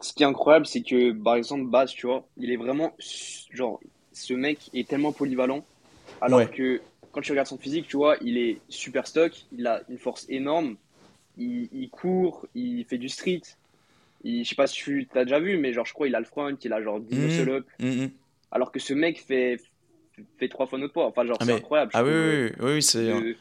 [0.02, 2.94] Ce qui est incroyable, c'est que, par exemple, Baz, tu vois, il est vraiment,
[3.52, 3.80] genre,
[4.14, 5.66] ce mec est tellement polyvalent,
[6.22, 6.52] alors Ouais.
[6.52, 6.82] que
[7.18, 10.28] quand tu regardes son physique, tu vois, il est super stock, il a une force
[10.30, 10.78] énorme,
[11.38, 13.42] il, il court, il fait du street,
[14.24, 16.20] il, je sais pas si tu as déjà vu, mais genre, je crois, il a
[16.20, 17.24] le front, il a genre 10 Mhm.
[17.24, 18.12] muscle-up, Mhm.
[18.52, 19.58] alors que ce mec fait,
[20.40, 21.08] fait trois fois notre poids.
[21.08, 21.92] Enfin, genre, Ah, c'est incroyable.
[21.94, 23.12] Ah oui, oui, oui, oui, c'est.
[23.12, 23.36] Ouais,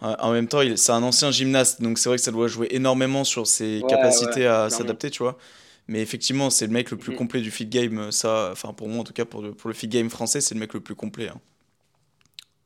[0.00, 3.24] En même temps, c'est un ancien gymnaste, donc c'est vrai que ça doit jouer énormément
[3.24, 5.38] sur ses Ouais, capacités ouais, à s'adapter, tu vois.
[5.88, 8.88] Mais effectivement, c'est le mec le plus complet du fit game, euh, ça, enfin pour
[8.88, 10.80] moi en tout cas, pour le, pour le fit game français, c'est le mec le
[10.80, 11.28] plus complet.
[11.28, 11.40] hein.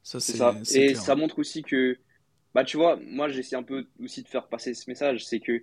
[0.08, 0.54] Ça, C'est ça.
[0.74, 1.02] Et clair.
[1.02, 1.98] ça montre aussi que,
[2.54, 5.26] bah, tu vois, moi, j'essaie un peu aussi de faire passer ce message.
[5.26, 5.62] C'est que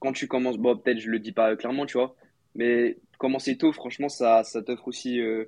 [0.00, 2.16] quand tu commences, bon, peut-être je le dis pas clairement, tu vois,
[2.54, 5.44] mais commencer tôt, franchement, ça, ça t'offre aussi, euh,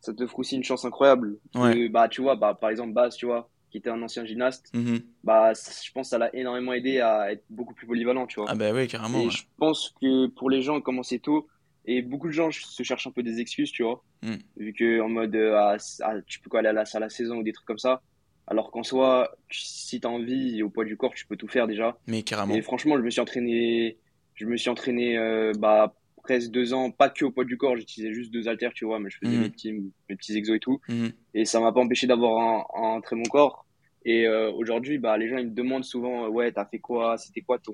[0.00, 1.36] ça t'offre aussi une chance incroyable.
[1.54, 1.90] Ouais.
[1.90, 5.02] Bah, tu vois, bah, par exemple, Baz, tu vois, qui était un ancien gymnaste, Mhm.
[5.22, 8.46] bah, je pense que ça l'a énormément aidé à être beaucoup plus polyvalent, tu vois.
[8.48, 9.20] Ah bah oui, carrément.
[9.20, 9.30] Et ouais.
[9.30, 11.46] je pense que pour les gens, commencer tôt,
[11.84, 14.02] et beaucoup de gens se cherchent un peu des excuses, tu vois.
[14.22, 14.34] Mm.
[14.56, 17.10] Vu que en mode, ah, ah, tu peux quoi aller à la salle à la
[17.10, 18.02] saison ou des trucs comme ça.
[18.46, 21.66] Alors qu'en soi, tu- si t'as envie au poids du corps, tu peux tout faire
[21.66, 21.96] déjà.
[22.06, 22.54] Mais carrément.
[22.54, 23.96] Et franchement, je me suis entraîné,
[24.34, 27.76] je me suis entraîné, euh, bah, presque deux ans, pas que au poids du corps,
[27.76, 29.40] j'utilisais juste deux haltères, tu vois, mais je faisais Mm.
[29.40, 30.80] mes petits, mes petits exos et tout.
[30.88, 31.12] Mhm.
[31.34, 33.64] Et ça m'a pas empêché d'avoir un, un très bon corps.
[34.04, 37.16] Et euh, aujourd'hui, bah, les gens ils me demandent souvent, ouais, t'as fait quoi?
[37.18, 37.72] C'était quoi ton,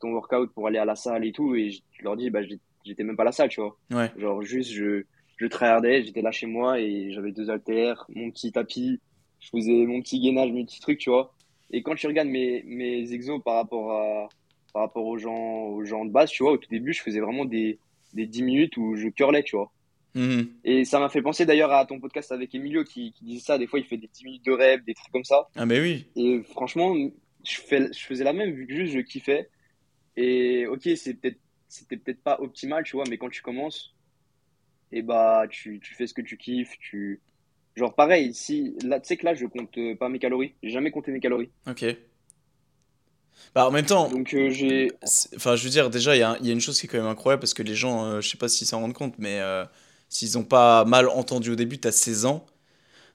[0.00, 1.54] ton workout pour aller à la salle et tout?
[1.54, 2.40] Et je leur dis, bah,
[2.84, 3.78] j'étais même pas à la salle, tu vois.
[3.90, 4.10] Ouais.
[4.18, 5.04] Genre, juste, je,
[5.42, 9.00] je tryhardais, j'étais là chez moi et j'avais deux haltères, mon petit tapis,
[9.40, 11.34] je faisais mon petit gainage, mes petits trucs, tu vois.
[11.72, 14.28] Et quand tu regardes mes, mes exos par rapport à,
[14.72, 17.18] par rapport aux gens, aux gens de base, tu vois, au tout début, je faisais
[17.18, 17.80] vraiment des,
[18.12, 19.72] des 10 minutes où je curlais, tu vois.
[20.14, 20.48] Mhm.
[20.62, 23.58] Et ça m'a fait penser d'ailleurs à ton podcast avec Emilio qui, qui disait ça.
[23.58, 25.48] Des fois, il fait des 10 minutes de rêve, des trucs comme ça.
[25.56, 26.06] Ah, mais oui.
[26.14, 26.94] Et franchement,
[27.44, 29.48] je, fais, je faisais la même vu que juste je kiffais.
[30.16, 33.94] Et ok, c'est peut-être, c'était peut-être pas optimal, tu vois, mais quand tu commences,
[34.92, 36.76] et bah, tu, tu fais ce que tu kiffes.
[36.78, 37.20] Tu...
[37.76, 40.54] Genre, pareil, si, là, tu sais que là, je compte euh, pas mes calories.
[40.62, 41.50] J'ai jamais compté mes calories.
[41.68, 41.84] Ok.
[43.54, 44.92] Bah, en même temps, Donc, euh, j'ai.
[45.36, 46.98] enfin, je veux dire, déjà, il y a, y a une chose qui est quand
[46.98, 49.40] même incroyable parce que les gens, euh, je sais pas s'ils s'en rendent compte, mais
[49.40, 49.64] euh,
[50.08, 52.46] s'ils ont pas mal entendu au début, t'as 16 ans.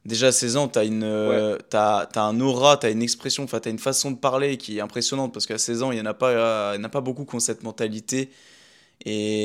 [0.05, 3.59] Déjà, à 16 ans, t'as une, Ouais, t'as, t'as un aura, t'as une expression, enfin,
[3.59, 6.05] t'as une façon de parler qui est impressionnante parce qu'à 16 ans, il y en
[6.05, 8.29] a pas, y en a pas beaucoup qui ont cette mentalité.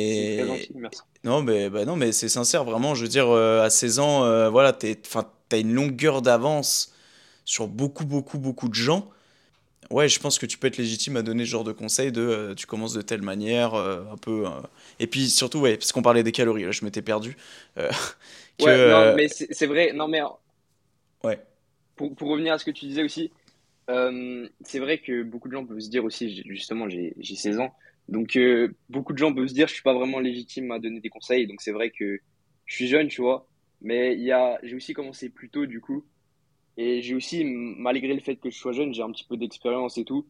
[0.07, 1.03] C'est très Et gentil, merci.
[1.25, 2.95] non, mais, bah non, mais c'est sincère, vraiment.
[2.95, 6.95] Je veux dire, euh, à 16 ans, euh, voilà, t'es, enfin, t'as une longueur d'avance
[7.45, 9.11] sur beaucoup, beaucoup, beaucoup de gens.
[9.91, 12.23] Ouais, je pense que tu peux être légitime à donner ce genre de conseils de
[12.23, 14.45] euh, tu commences de telle manière, euh, un peu.
[15.01, 17.37] Et puis surtout, ouais, parce qu'on parlait des calories, là, je m'étais perdu.
[17.77, 18.65] que.
[18.65, 19.93] Ouais, non, mais c'est vrai.
[19.93, 20.21] Non, mais
[21.25, 21.43] ouais.
[21.97, 23.33] pour, pour revenir à ce que tu disais aussi,
[23.89, 27.75] c'est vrai que beaucoup de gens peuvent se dire aussi, justement, j'ai j'ai 16 ans.
[28.09, 31.01] Donc, euh, beaucoup de gens peuvent se dire, je suis pas vraiment légitime à donner
[31.01, 31.47] des conseils.
[31.47, 32.19] Donc, c'est vrai que
[32.67, 33.49] je suis jeune, tu vois.
[33.81, 36.05] Mais il y a, j'ai aussi commencé plus tôt, du coup.
[36.77, 39.99] Et j'ai aussi, malgré le fait que je sois jeune, j'ai un petit peu d'expérience
[39.99, 40.27] et tout.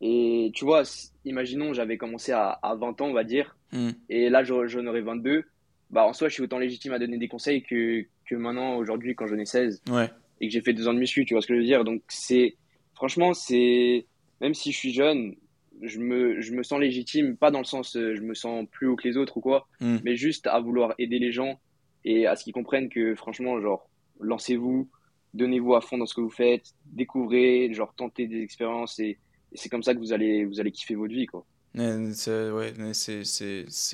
[0.00, 0.82] Et tu vois,
[1.24, 3.56] imaginons, j'avais commencé à, à 20 ans, on va dire.
[3.72, 5.44] Hmm, Et là, j'en j'en aurais 22.
[5.90, 9.14] Bah, en soi, je suis autant légitime à donner des conseils que, que maintenant, aujourd'hui,
[9.14, 10.10] quand j'en ai 16 ouais.
[10.40, 11.84] et que j'ai fait deux ans de muscu, tu vois ce que je veux dire?
[11.84, 12.56] Donc, c'est,
[12.94, 14.06] franchement, c'est,
[14.40, 15.34] même si je suis jeune,
[15.82, 18.86] je me, je me sens légitime, pas dans le sens, euh, je me sens plus
[18.86, 19.98] haut que les autres ou quoi, hmm.
[20.04, 21.60] mais juste à vouloir aider les gens
[22.04, 23.88] et à ce qu'ils comprennent que, franchement, genre,
[24.20, 24.88] lancez-vous,
[25.34, 29.18] donnez-vous à fond dans ce que vous faites, découvrez, genre, tentez des expériences et,
[29.52, 31.44] et c'est comme ça que vous allez, vous allez kiffer votre vie, quoi.
[31.74, 32.72] Ouais, c'est ouais,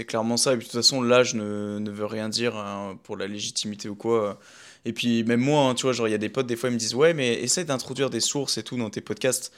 [0.07, 0.55] clairement ça.
[0.55, 3.89] Et puis de toute façon, l'âge ne, ne veut rien dire hein, pour la légitimité
[3.89, 4.39] ou quoi.
[4.85, 6.71] Et puis même moi, hein, tu vois, genre il y a des potes, des fois
[6.71, 9.53] ils me disent, ouais, mais essaie d'introduire des sources et tout dans tes podcasts.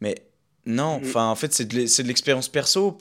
[0.00, 0.14] Mais
[0.66, 1.06] non, Mhm.
[1.06, 2.96] enfin en fait c'est de l'expérience perso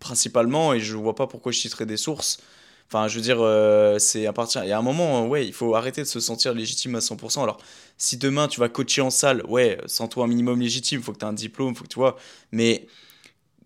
[0.00, 2.38] principalement et je vois pas pourquoi je citerais des sources.
[2.88, 4.62] Enfin, je veux dire, euh, c'est à partir.
[4.62, 7.00] Il y a un moment, euh, ouais, il faut arrêter de se sentir légitime à
[7.00, 7.42] 100%.
[7.42, 7.58] Alors,
[7.98, 11.24] si demain tu vas coacher en salle, ouais, sens-toi un minimum légitime, faut que tu
[11.24, 12.16] aies un diplôme, faut que tu vois.
[12.52, 12.86] Mais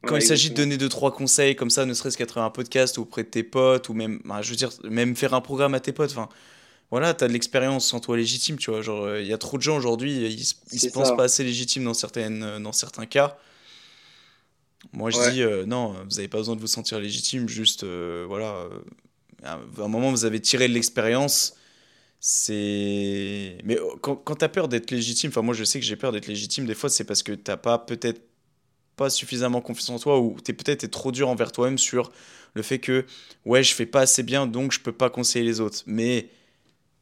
[0.07, 2.47] quand Ouais, il s'agit de donner deux, trois conseils comme ça, ne serait-ce qu'à travers
[2.47, 5.35] un podcast ou auprès de tes potes, ou même, bah, je veux dire, même faire
[5.35, 6.29] un programme à tes potes, enfin,
[6.91, 8.83] voilà, t'as de l'expérience, sens-toi légitime, tu vois.
[8.83, 11.45] Genre, il y a trop de gens aujourd'hui, ils, se- ils se pensent pas assez
[11.45, 13.39] légitimes dans certaines, euh, dans certains cas.
[14.93, 15.21] Moi, je Ouais.
[15.21, 18.81] dis, euh, non, vous avez pas besoin de vous sentir légitime, juste, euh, voilà, euh,
[19.45, 21.57] à un moment, vous avez tiré de l'expérience.
[22.21, 23.59] C'est.
[23.65, 26.13] Mais euh, quand, quand t'as peur d'être légitime, enfin, moi, je sais que j'ai peur
[26.13, 28.23] d'être légitime, des fois, c'est parce que t'as pas peut-être
[28.97, 32.13] pas suffisamment confiance en toi ou t'es peut-être trop dur envers toi-même sur
[32.55, 33.07] le fait que
[33.47, 36.29] ouais je fais pas assez bien donc je peux pas conseiller les autres mais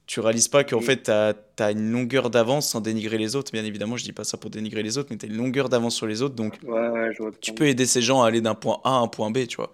[0.08, 0.82] tu réalises pas qu'en Mm.
[0.82, 4.24] fait t'as as une longueur d'avance sans dénigrer les autres bien évidemment je dis pas
[4.24, 6.88] ça pour dénigrer les autres mais t'as une longueur d'avance sur les autres donc Ouais,
[6.88, 9.08] ouais, je vois tu peux aider ces gens à aller d'un point A à un
[9.08, 9.72] point B tu vois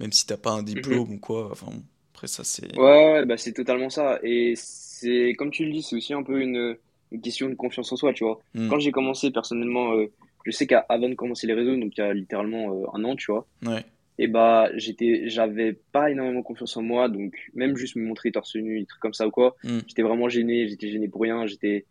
[0.00, 1.68] même si t'as pas un diplôme ou quoi enfin
[2.14, 4.18] après ça c'est Ouais, bah c'est totalement ça.
[4.22, 6.76] Et c'est, comme tu le dis, c'est aussi un peu une,
[7.10, 8.40] une question de confiance en soi, tu vois.
[8.54, 8.68] Hmm.
[8.68, 10.06] Quand j'ai commencé, personnellement, euh,
[10.44, 13.16] je sais qu'avant de commencer les réseaux, donc il y a littéralement euh, un an,
[13.16, 13.84] tu vois, ouais
[14.18, 18.54] et bah j'étais, j'avais pas énormément confiance en moi, donc même juste me montrer torse
[18.56, 19.78] nu, des trucs comme ça ou quoi, Hmm.
[19.88, 21.86] j'étais vraiment gêné, j'étais gêné pour rien, j'étais,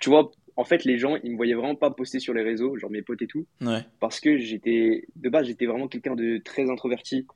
[0.00, 2.76] tu vois, en fait, les gens, ils me voyaient vraiment pas poster sur les réseaux,
[2.78, 6.38] genre mes potes et tout, ouais parce que j'étais, de base, j'étais vraiment quelqu'un de
[6.38, 7.26] très introverti.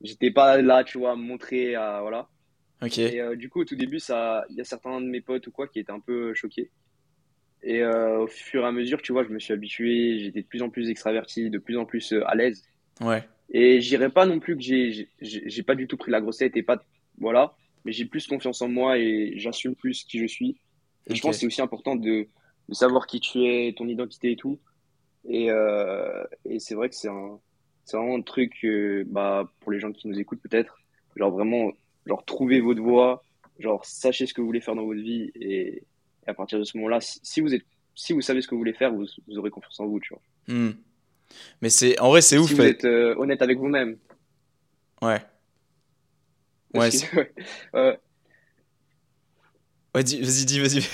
[0.00, 2.28] J'étais pas là, tu vois, à me montrer, à, voilà.
[2.82, 5.20] ok Et euh, du coup, au tout début, ça, il y a certains de mes
[5.20, 6.70] potes ou quoi qui étaient un peu choqués.
[7.64, 10.46] Et euh, au fur et à mesure, tu vois, je me suis habitué, j'étais de
[10.46, 12.62] plus en plus extraverti, de plus en plus euh, à l'aise.
[13.00, 16.56] ouais Et je dirais pas non plus que j'ai, pas du tout pris la grossette
[16.56, 16.82] et pas,
[17.18, 20.56] voilà, mais j'ai plus confiance en moi et j'assume plus qui je suis.
[21.06, 22.28] Et je pense que c'est aussi important de,
[22.68, 24.58] de savoir qui tu es, ton identité et tout.
[25.26, 27.40] Et, euh, et c'est vrai que c'est un,
[27.90, 30.78] vraiment un truc, euh, bah, pour les gens qui nous écoutent peut-être,
[31.16, 31.72] genre vraiment,
[32.04, 33.24] genre trouver votre voie,
[33.58, 35.84] genre sachez ce que vous voulez faire dans votre vie et,
[36.26, 38.54] et à partir de ce moment-là, si, si vous êtes, si vous savez ce que
[38.54, 40.22] vous voulez faire, vous, vous aurez confiance en vous, tu vois.
[40.54, 40.72] Hmm.
[41.60, 43.96] Mais c'est en vrai c'est ouf vous êtes euh, honnête avec vous-même.
[45.02, 45.20] ouais.
[46.74, 46.90] Ouais
[47.74, 47.96] euh,
[49.94, 50.02] ouais.
[50.04, 50.82] Dis- vas-y dis vas-y.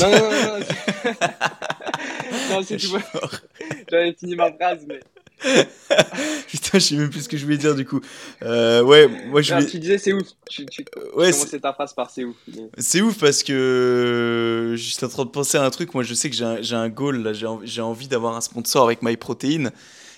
[0.00, 0.58] Non, non, non, non,
[2.50, 2.98] non, c'est tout.
[3.88, 4.98] J'avais fini ma phrase, mais
[6.48, 8.00] Putain, je sais même plus ce que je voulais dire du coup.
[8.42, 9.66] Euh, ouais, moi je voulais...
[9.66, 10.28] Tu disais c'est ouf.
[10.48, 12.36] Tu, tu, ouais, commençais ta phrase par c'est ouf.
[12.78, 15.94] C'est ouf parce que j'étais en train de penser à un truc.
[15.94, 17.32] Moi, je sais que j'ai un, un, goal là.
[17.32, 19.70] J'ai envie d'avoir un sponsor avec MyProtein.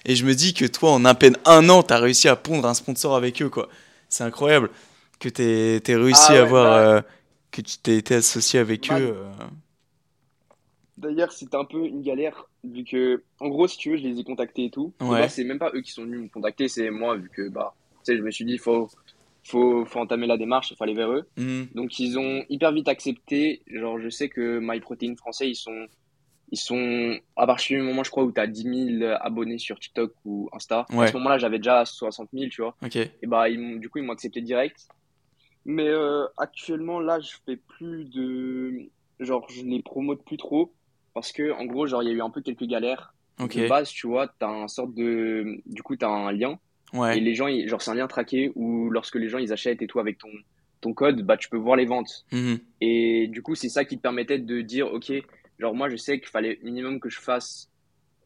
[0.04, 2.66] Et je me dis que toi, en à peine un an, t'as réussi à pondre
[2.68, 3.68] un sponsor avec eux, quoi.
[4.08, 4.70] C'est incroyable
[5.18, 6.64] que t'aies réussi ah à avoir.
[6.64, 7.02] Bah euh,
[7.50, 9.14] que tu t'es été associé avec bah eux.
[9.16, 9.44] Euh.
[10.98, 14.18] D'ailleurs, c'était un peu une galère, vu que, en gros, si tu veux, je les
[14.18, 14.92] ai contactés et tout.
[15.00, 15.28] Ouais.
[15.28, 18.12] c'est même pas eux qui sont venus me contacter, c'est moi, vu que, bah, tu
[18.12, 18.88] sais, je me suis dit, faut,
[19.44, 21.28] faut, faut entamer la démarche, il faut aller vers eux.
[21.36, 21.68] Mhm.
[21.74, 23.62] Donc, ils ont hyper vite accepté.
[23.68, 25.86] Genre, je sais que MyProtein français, ils sont,
[26.50, 29.78] ils sont, à partir du moment, je crois, où tu as 10 000 abonnés sur
[29.78, 30.84] TikTok ou Insta.
[30.90, 32.74] À ce moment-là, j'avais déjà 60 000, tu vois.
[33.22, 34.88] Et bah, ils du coup, ils m'ont accepté direct.
[35.64, 38.88] Mais euh, actuellement, là, je fais plus de.
[39.20, 40.72] Genre, je les promote plus trop
[41.20, 43.14] parce que, en gros, genre, il y a eu un peu quelques galères.
[43.38, 45.60] De base, tu vois, tu as un sorte de.
[45.66, 46.58] Du coup, tu as un lien.
[46.92, 47.18] Ouais.
[47.18, 49.86] Et les gens, genre, c'est un lien traqué où lorsque les gens ils achètent et
[49.86, 50.28] tout avec ton,
[50.80, 52.24] ton code, bah, tu peux voir les ventes.
[52.32, 52.58] Mhm.
[52.80, 55.12] Et du coup, c'est ça qui te permettait de dire, OK,
[55.58, 57.70] genre, moi, je sais qu'il fallait minimum que je fasse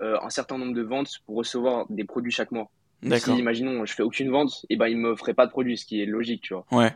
[0.01, 2.71] euh, un certain nombre de ventes pour recevoir des produits chaque mois.
[3.19, 5.85] Si, imaginons, je fais aucune vente, et ben, ils me feraient pas de produits, ce
[5.85, 6.65] qui est logique, tu vois.
[6.71, 6.95] Ouais.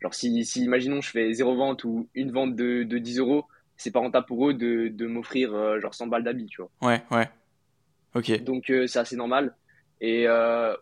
[0.00, 3.44] Genre, si, si imaginons, je fais zéro vente ou une vente de, de 10 euros,
[3.82, 6.70] c'est pas rentable pour eux de, de m'offrir euh, genre 100 balles d'habits, tu vois.
[6.80, 7.28] Ouais, ouais.
[8.14, 8.42] Ok.
[8.44, 9.56] Donc euh, c'est assez normal.
[10.00, 10.74] Et, euh,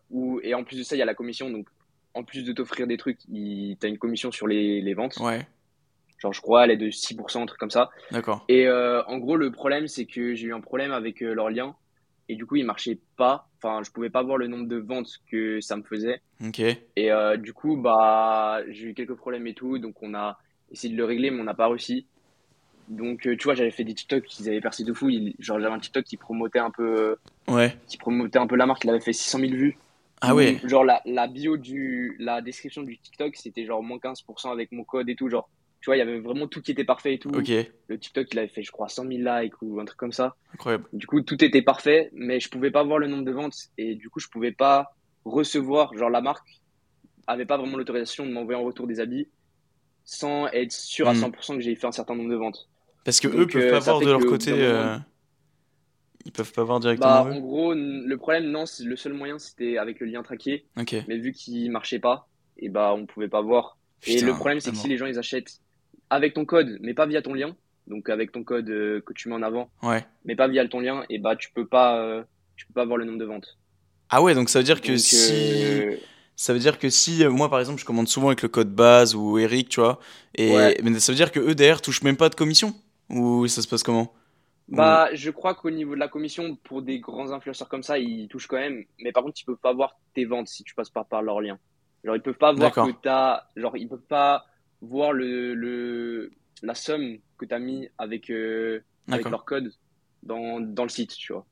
[0.42, 1.50] et en plus de ça, il y a la commission.
[1.50, 1.66] Donc
[2.14, 5.16] en plus de t'offrir des trucs, tu as une commission sur les, les, ventes.
[5.18, 5.46] Ouais.
[6.18, 7.90] Genre je crois elle est de 6%, un truc comme ça.
[8.10, 8.44] D'accord.
[8.48, 11.76] Et en gros, le problème, c'est que j'ai eu un problème avec leur lien.
[12.28, 13.48] Et du coup, il marchait pas.
[13.56, 16.20] Enfin, je pouvais pas voir le nombre de ventes que ça me faisait.
[16.44, 16.60] Ok.
[16.96, 19.78] Et du coup, bah, j'ai eu quelques problèmes et tout.
[19.78, 20.38] Donc on a
[20.70, 22.06] essayé de le régler, mais on n'a pas réussi.
[22.90, 25.10] Donc, euh, tu vois, j'avais fait des TikTok qui avaient percé de fou.
[25.38, 27.16] genre, j'avais un TikTok qui promotait un peu,
[27.48, 27.76] ouais.
[27.86, 28.82] qui promotait un peu la marque.
[28.84, 29.78] Il avait fait 600 000 vues.
[30.20, 30.60] Ah ouais.
[30.64, 34.82] Genre, la, la bio du, la description du TikTok, c'était genre moins 15% avec mon
[34.82, 35.28] code et tout.
[35.28, 35.48] Genre,
[35.80, 37.30] tu vois, il y avait vraiment tout qui était parfait et tout.
[37.30, 37.48] Ok.
[37.86, 40.34] Le TikTok, il avait fait, je crois, 100 000 likes ou un truc comme ça.
[40.52, 40.84] Incroyable.
[40.92, 43.94] Du coup, tout était parfait, mais je pouvais pas voir le nombre de ventes et
[43.94, 44.92] du coup, je pouvais pas
[45.24, 46.60] recevoir, genre, la marque
[47.28, 49.28] avait pas vraiment l'autorisation de m'envoyer en retour des habits
[50.04, 51.56] sans être sûr à 100% hmm.
[51.56, 52.68] que j'ai fait un certain nombre de ventes.
[53.04, 54.52] Parce que eux peuvent euh, pas voir de leur côté.
[54.54, 54.96] Euh,
[56.24, 57.24] ils peuvent pas voir directement.
[57.24, 60.66] Bah, en gros, le problème, non, le seul moyen, c'était avec le lien traqué.
[60.76, 63.78] Mais vu qu'il marchait pas, et bah, on pouvait pas voir.
[64.06, 65.60] et le problème, c'est que si les gens ils achètent
[66.10, 69.28] avec ton code, mais pas via ton lien, donc avec ton code euh, que tu
[69.28, 70.04] mets en avant, ouais.
[70.24, 72.24] mais pas via ton lien, et bah, tu peux pas,
[72.56, 73.58] tu peux pas voir le nombre de ventes.
[74.10, 75.96] Ah ouais, donc ça veut dire que si
[76.34, 79.14] ça veut dire que si moi par exemple je commande souvent avec le code base
[79.14, 80.00] ou Eric, tu vois,
[80.34, 82.74] et mais ça veut dire que eux derrière touchent même pas de commission
[83.10, 84.12] ou ça se passe comment?
[84.68, 88.28] Bah, je crois qu'au niveau de la commission pour des grands influenceurs comme ça, ils
[88.28, 90.90] touchent quand même, mais par contre, ils peuvent pas voir tes ventes si tu passes
[90.90, 91.58] pas par leur lien.
[92.04, 94.46] Genre ils peuvent pas voir que t'as genre ils peuvent pas
[94.80, 96.30] voir le, le
[96.62, 99.72] la somme que tu as mis avec euh, avec leur code
[100.22, 101.46] dans, dans le site, tu vois.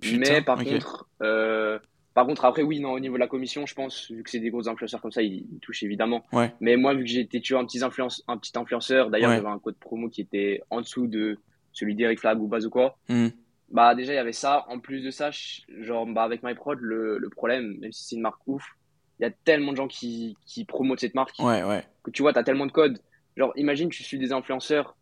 [0.00, 1.78] mais par contre euh,
[2.14, 4.40] par contre, après, oui, non, au niveau de la commission, je pense, vu que c'est
[4.40, 6.24] des gros influenceurs comme ça, ils, touchent évidemment.
[6.60, 9.58] Mais moi, vu que j'étais tu un petit, influence, un petit influenceur, d'ailleurs, j'avais un
[9.58, 11.38] code promo qui était en dessous de
[11.72, 12.98] celui d'Eric Flag ou Baz ou quoi.
[13.08, 13.28] Hmm.
[13.70, 14.64] Bah, déjà, il y avait ça.
[14.68, 15.30] En plus de ça,
[15.78, 18.64] genre, bah, avec MyProd, le, le problème, même si c'est une marque ouf,
[19.20, 21.38] il y a tellement de gens qui, qui promotent cette marque.
[21.38, 21.84] Ouais, ouais.
[22.02, 22.98] Que tu vois, tu as tellement de codes.
[23.36, 24.96] Genre, imagine, tu suis des influenceurs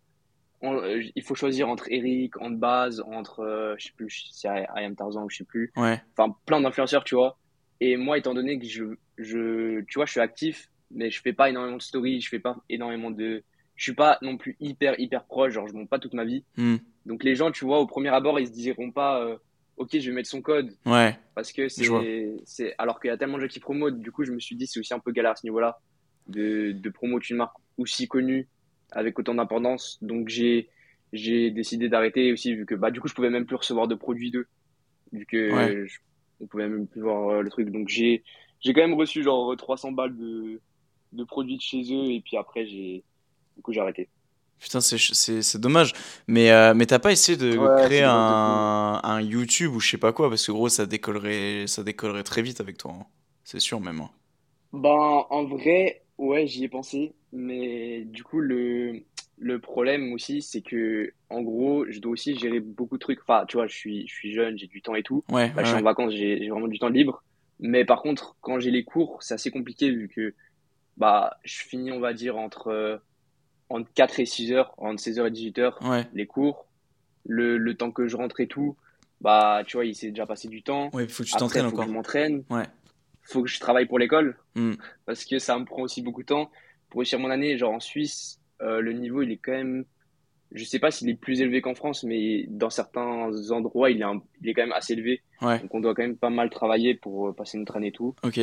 [0.64, 4.84] euh, il faut choisir entre Eric, en base, entre, euh, je sais plus, c'est I
[4.84, 5.72] Am Tarzan ou je sais plus.
[5.76, 6.02] Ouais.
[6.16, 7.38] Enfin, plein d'influenceurs, tu vois.
[7.80, 8.84] Et moi, étant donné que je,
[9.18, 12.40] je, tu vois, je suis actif, mais je fais pas énormément de stories, je fais
[12.40, 13.44] pas énormément de,
[13.76, 16.44] je suis pas non plus hyper, hyper proche, genre, je monte pas toute ma vie.
[16.56, 16.76] Hmm.
[17.06, 19.36] Donc, les gens, tu vois, au premier abord, ils se diront pas, euh,
[19.76, 20.72] ok, je vais mettre son code.
[20.84, 21.16] Ouais.
[21.36, 21.86] Parce que c'est,
[22.44, 24.56] c'est, alors qu'il y a tellement de gens qui promotent, du coup, je me suis
[24.56, 25.78] dit, c'est aussi un peu galère à ce niveau-là,
[26.26, 28.48] de, de promouvoir une marque aussi connue
[28.92, 29.98] avec autant d'importance.
[30.02, 30.68] Donc j'ai
[31.12, 33.94] j'ai décidé d'arrêter aussi vu que bah du coup je pouvais même plus recevoir de
[33.94, 34.46] produits d'eux
[35.12, 35.86] vu que
[36.40, 37.70] on pouvait même plus voir euh, le truc.
[37.70, 38.22] Donc j'ai
[38.60, 40.60] j'ai quand même reçu genre 300 balles de
[41.12, 43.02] de produits de chez eux et puis après j'ai
[43.56, 44.08] du coup j'ai arrêté.
[44.58, 45.92] Putain, c'est dommage.
[46.26, 50.12] Mais, euh, mais t'as pas essayé de créer un, un, YouTube ou je sais pas
[50.12, 50.28] quoi?
[50.28, 52.92] Parce que gros, ça décollerait, ça décollerait très vite avec toi.
[52.92, 53.06] Hein.
[53.44, 54.00] C'est sûr, même.
[54.00, 54.10] Hein.
[54.72, 57.14] Ben, en vrai, ouais, j'y ai pensé.
[57.32, 59.02] Mais du coup, le,
[59.38, 63.20] le problème aussi, c'est que, en gros, je dois aussi gérer beaucoup de trucs.
[63.22, 65.24] Enfin, tu vois, je suis, je suis jeune, j'ai du temps et tout.
[65.30, 67.22] Ouais, je suis en vacances, j'ai vraiment du temps libre.
[67.60, 70.34] Mais par contre, quand j'ai les cours, c'est assez compliqué vu que
[70.96, 73.00] bah, je finis, on va dire, entre,
[73.68, 75.78] entre 4 et 6 heures, entre 16 heures et 18 heures,
[76.14, 76.66] les cours.
[77.30, 78.76] Le, le temps que je rentre et tout.
[79.20, 80.88] bah, tu vois, il s'est déjà passé du temps.
[80.94, 81.88] Ouais, faut que tu t'entraînes il faut que encore.
[81.88, 82.44] je m'entraîne.
[82.48, 82.62] Ouais.
[83.22, 84.74] faut que je travaille pour l'école Hmm.
[85.04, 86.50] parce que ça me prend aussi beaucoup de temps
[86.90, 87.56] pour réussir mon année.
[87.58, 89.84] Genre en Suisse, euh, le niveau il est quand même,
[90.52, 94.04] je sais pas s'il est plus élevé qu'en France, mais dans certains endroits il est,
[94.04, 95.22] un- il est quand même assez élevé.
[95.42, 95.58] Ouais.
[95.60, 98.14] Donc on doit quand même pas mal travailler pour euh, passer notre année et tout.
[98.22, 98.40] Ok.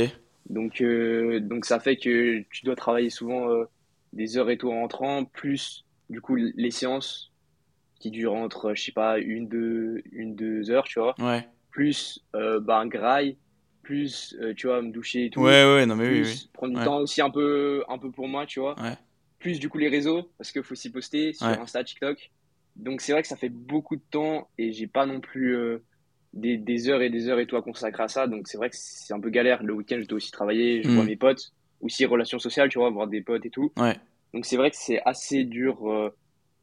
[0.49, 3.65] Donc euh, donc ça fait que tu dois travailler souvent euh,
[4.13, 7.31] des heures et tout en rentrant, plus du coup les séances
[7.99, 11.47] qui durent entre je sais pas une deux une deux heures, tu vois Ouais.
[11.71, 13.37] plus euh, bah, un graille,
[13.85, 16.49] plus euh, tu vois me doucher et tout, Ouais, ouais, non, mais oui, plus oui.
[16.53, 16.85] prendre du Ouais.
[16.85, 18.75] temps aussi un peu un peu pour moi, tu vois.
[18.81, 18.97] Ouais.
[19.39, 21.57] Plus du coup les réseaux parce qu'il faut s'y poster sur Ouais.
[21.59, 22.31] Insta, TikTok.
[22.75, 25.83] Donc c'est vrai que ça fait beaucoup de temps et j'ai pas non plus euh,
[26.33, 28.27] des, des heures et des heures et tout à consacrer à ça.
[28.27, 29.61] Donc c'est vrai que c'est un peu galère.
[29.63, 32.89] Le week-end je dois aussi travailler, je vois mes potes, aussi relations sociales, tu vois,
[32.89, 33.71] voir des potes et tout.
[33.77, 33.95] Ouais.
[34.33, 36.09] Donc c'est vrai que c'est assez dur euh,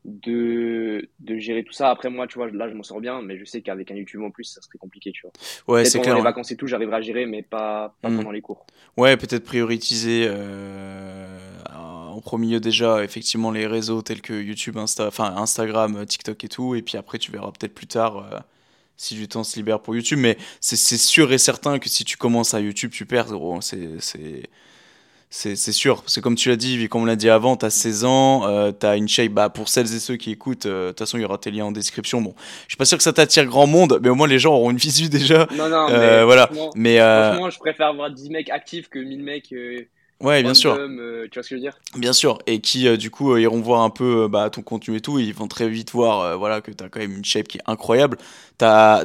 [0.05, 1.91] de, de gérer tout ça.
[1.91, 4.23] Après moi, tu vois, là je m'en sors bien, mais je sais qu'avec un YouTube
[4.23, 5.33] en plus, ça serait compliqué, tu vois.
[5.75, 6.17] Ouais, c'est pendant clair.
[6.17, 8.17] les vacances et tout, j'arriverai à gérer, mais pas, pas Mm.
[8.17, 8.67] pendant les cours.
[8.97, 11.38] Ouais, peut-être prioriser euh,
[11.75, 16.49] en premier lieu déjà effectivement les réseaux tels que YouTube, Insta, enfin Instagram, TikTok et
[16.49, 18.38] tout, et puis après tu verras peut-être plus tard euh,
[18.97, 20.19] si du temps se libère pour YouTube.
[20.19, 23.61] Mais c'est c'est sûr et certain que si tu commences à YouTube, tu perds, gros.
[23.61, 24.43] C'est
[25.35, 28.05] c'est sûr, parce que comme tu l'as dit, comme on l'a dit avant, t'as 16
[28.05, 30.99] ans, euh, t'as une shape, bah, pour celles et ceux qui écoutent, euh, de toute
[30.99, 32.21] façon il y aura tes liens en description.
[32.21, 32.35] Bon,
[32.66, 34.71] je suis pas sûr que ça t'attire grand monde, mais au moins les gens auront
[34.71, 35.47] une visu déjà.
[35.51, 36.47] Non, non, Euh, mais voilà.
[36.49, 39.87] franchement, Mais euh, franchement, je préfère avoir 10 mecs actifs que 1000 mecs euh,
[40.21, 40.75] ouais, bien sûr.
[40.75, 41.79] euh, tu vois ce que je veux dire?
[41.97, 44.62] Bien sûr, et qui euh, du coup euh, iront voir un peu euh, bah, ton
[44.62, 47.01] contenu et tout, et ils vont très vite voir euh, voilà, que tu as quand
[47.01, 48.18] même une shape qui est incroyable.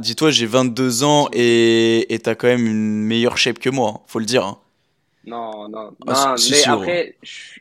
[0.01, 3.99] Dis-toi, j'ai 22 ans et et t'as quand même une meilleure shape que moi, hein,
[4.07, 4.45] faut le dire.
[4.45, 4.57] hein.
[5.27, 7.59] Non, non, Ah, non, si, mais si, après, je,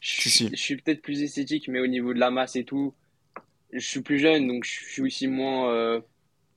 [0.00, 0.48] je, Si, si.
[0.50, 2.94] je suis peut-être plus esthétique, mais au niveau de la masse et tout,
[3.72, 6.00] je suis plus jeune, donc je suis aussi moins, euh,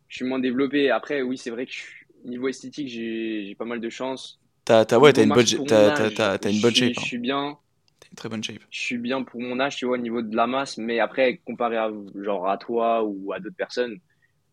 [0.08, 0.90] je suis moins développé.
[0.90, 1.84] Après, oui, c'est vrai que je
[2.26, 4.40] niveau esthétique, j'ai, pas mal de chance.
[4.66, 7.58] T'as, ouais, une bonne, shape, je suis bien.
[8.00, 8.58] T'as une très bonne shape.
[8.70, 11.38] je suis bien pour mon âge, tu vois, au niveau de la masse, mais après,
[11.46, 14.00] comparé à, genre, à toi ou à d'autres personnes,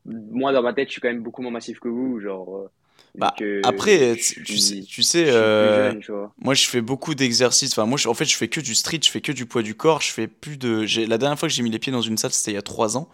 [0.05, 2.71] moi, dans ma tête, je suis quand même beaucoup moins massif que vous, genre, euh,
[3.17, 7.15] Bah, que après, tu, tu sais, tu sais euh, jeune, tu moi je fais beaucoup
[7.15, 7.71] d'exercices.
[7.73, 9.63] Enfin, moi je- en fait, je fais que du street, je fais que du poids
[9.63, 10.01] du corps.
[10.03, 10.85] Je fais plus de.
[11.07, 12.63] La dernière fois que j'ai mis les pieds dans une salle, c'était il y a
[12.63, 13.09] 3 ans.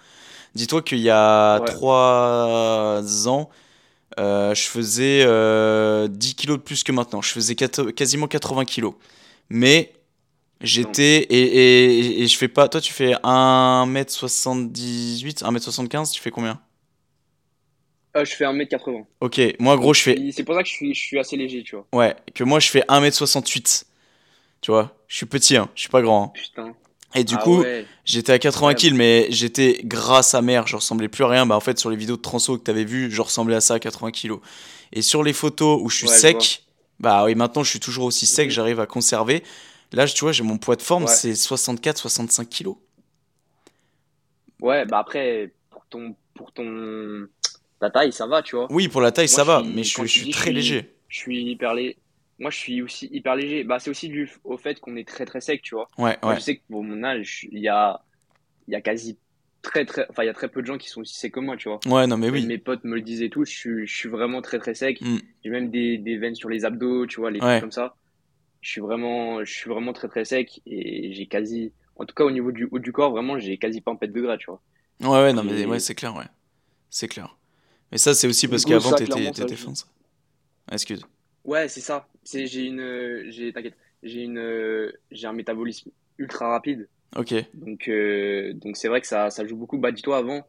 [0.55, 3.51] Dis-toi qu'il y a Ouais, 3 ans.
[4.19, 7.21] Euh, je faisais euh, 10 kilos de plus que maintenant.
[7.23, 8.95] Je faisais quat- quasiment 80 kilos.
[9.51, 9.93] Mais
[10.61, 11.19] j'étais.
[11.31, 12.69] Et, et, et je fais pas.
[12.69, 16.61] Toi, tu fais 1m78, 1m75, tu fais combien?
[18.17, 19.05] Euh, je fais 1m80.
[19.21, 20.33] Ok, moi, gros, je fais.
[20.33, 21.87] c'est pour ça que je suis, je suis assez léger, tu vois.
[21.93, 23.85] Ouais, que moi, je fais 1m68.
[24.61, 26.25] Tu vois, je suis petit, hein, je suis pas grand.
[26.25, 26.33] hein.
[26.35, 26.75] Putain.
[27.15, 28.79] Et du Ah coup, ouais, j'étais à 80 incroyable.
[28.81, 31.47] kills, mais j'étais grâce à mère, je ressemblais plus à rien.
[31.47, 33.75] Bah, en fait, sur les vidéos de Transo que t'avais vu, je ressemblais à ça
[33.75, 34.41] à 80 kilos.
[34.93, 36.65] Et sur les photos où je suis Ouais, je sec,
[37.01, 39.43] bah oui, maintenant je suis toujours aussi sec, j'arrive à conserver.
[39.93, 41.11] Là, tu vois, j'ai mon poids de forme, Ouais.
[41.13, 42.77] c'est 64-65 kilos.
[44.61, 47.27] Ouais, bah après, pour ton, pour ton,
[47.81, 48.71] ta taille, ça va, tu vois.
[48.71, 50.33] Oui, pour la taille, Moi, ça va, suis, mais je suis, je tu suis dis,
[50.33, 50.97] je très suis, léger.
[51.09, 51.99] je suis hyper léger.
[52.39, 53.65] Moi, je suis aussi hyper léger.
[53.65, 55.91] Bah, c'est aussi dû au fait qu'on est très, très sec, tu vois.
[55.99, 56.37] Ouais, Moi, ouais.
[56.37, 58.03] je sais que pour mon âge, il y a,
[58.69, 59.19] il y a quasi
[59.63, 61.41] très, très, enfin, il y a très peu de gens qui sont aussi secs que
[61.41, 61.81] moi, tu vois.
[61.87, 62.47] Ouais, non, mais oui.
[62.47, 65.01] mes potes me le disaient tous, je suis, je suis vraiment très, très sec.
[65.03, 65.19] Mm.
[65.45, 67.97] J'ai même des, des veines sur les abdos, tu vois, les trucs Ouais, comme ça.
[68.63, 72.25] Je suis vraiment, je suis vraiment très, très sec et j'ai quasi, en tout cas,
[72.25, 74.47] au niveau du haut du corps, vraiment, j'ai quasi pas un pet de gras, tu
[74.47, 74.63] vois.
[75.01, 76.27] ouais, ouais, non, mais ouais, c'est clair, ouais.
[76.91, 77.37] C'est clair.
[77.93, 79.87] Mais ça, c'est aussi parce qu'avant, t'étais, ça.
[80.69, 81.03] Ah, Excuse.
[81.45, 82.07] Ouais, c'est ça.
[82.23, 86.89] C'est, j'ai une, j'ai, t'inquiète, j'ai une, j'ai un métabolisme ultra rapide.
[87.17, 87.35] Ok.
[87.55, 89.79] Donc, euh, donc c'est vrai que ça, ça joue beaucoup.
[89.79, 90.47] Bah, dis-toi, avant,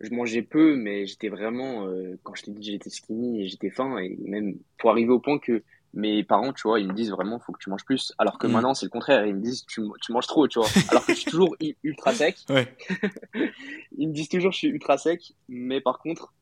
[0.00, 3.70] je mangeais peu, mais j'étais vraiment, euh, quand je t'ai dit, j'étais skinny et j'étais
[3.70, 5.64] faim, et même pour arriver au point que
[5.94, 8.12] mes parents, tu vois, ils me disent vraiment, faut que tu manges plus.
[8.18, 8.50] Alors que Mm.
[8.52, 9.26] maintenant, c'est le contraire.
[9.26, 10.68] Ils me disent, tu, tu manges trop, tu vois.
[10.90, 12.36] Alors que je suis toujours ultra sec.
[12.50, 12.68] Ouais.
[13.96, 16.34] Ils me disent toujours, je suis ultra sec, mais par contre,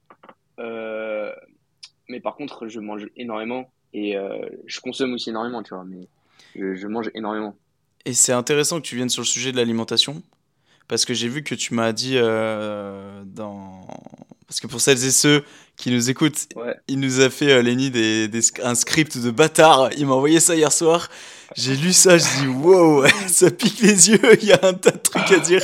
[0.58, 5.84] mais par contre, je mange énormément et euh, je consomme aussi énormément, tu vois.
[5.84, 6.08] Mais
[6.54, 7.56] je, je mange énormément.
[8.04, 10.22] Et c'est intéressant que tu viennes sur le sujet de l'alimentation,
[10.88, 13.86] parce que j'ai vu que tu m'as dit euh, dans...
[14.46, 15.42] Parce que pour celles et ceux
[15.76, 16.76] qui nous écoutent, Ouais.
[16.86, 19.90] il nous a fait, euh, Lenny, des, des un script de bâtard.
[19.98, 21.08] Il m'a envoyé ça hier soir.
[21.54, 24.90] J'ai lu ça, je dis wow, ça pique les yeux, il y a un tas
[24.90, 25.62] de trucs à dire.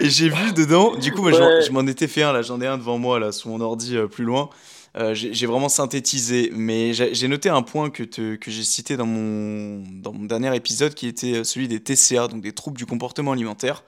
[0.00, 1.62] Et j'ai vu dedans, du coup, moi, je m'en- Ouais.
[1.62, 3.96] je m'en étais fait un, là, j'en ai un devant moi, là, sous mon ordi
[3.96, 4.48] euh, plus loin.
[4.96, 9.06] Euh, j'ai vraiment synthétisé, mais j'ai noté un point que, te- que j'ai cité dans
[9.06, 12.86] mon, dans mon dernier épisode qui était euh, celui des TCA, donc des troubles du
[12.86, 13.84] comportement alimentaire.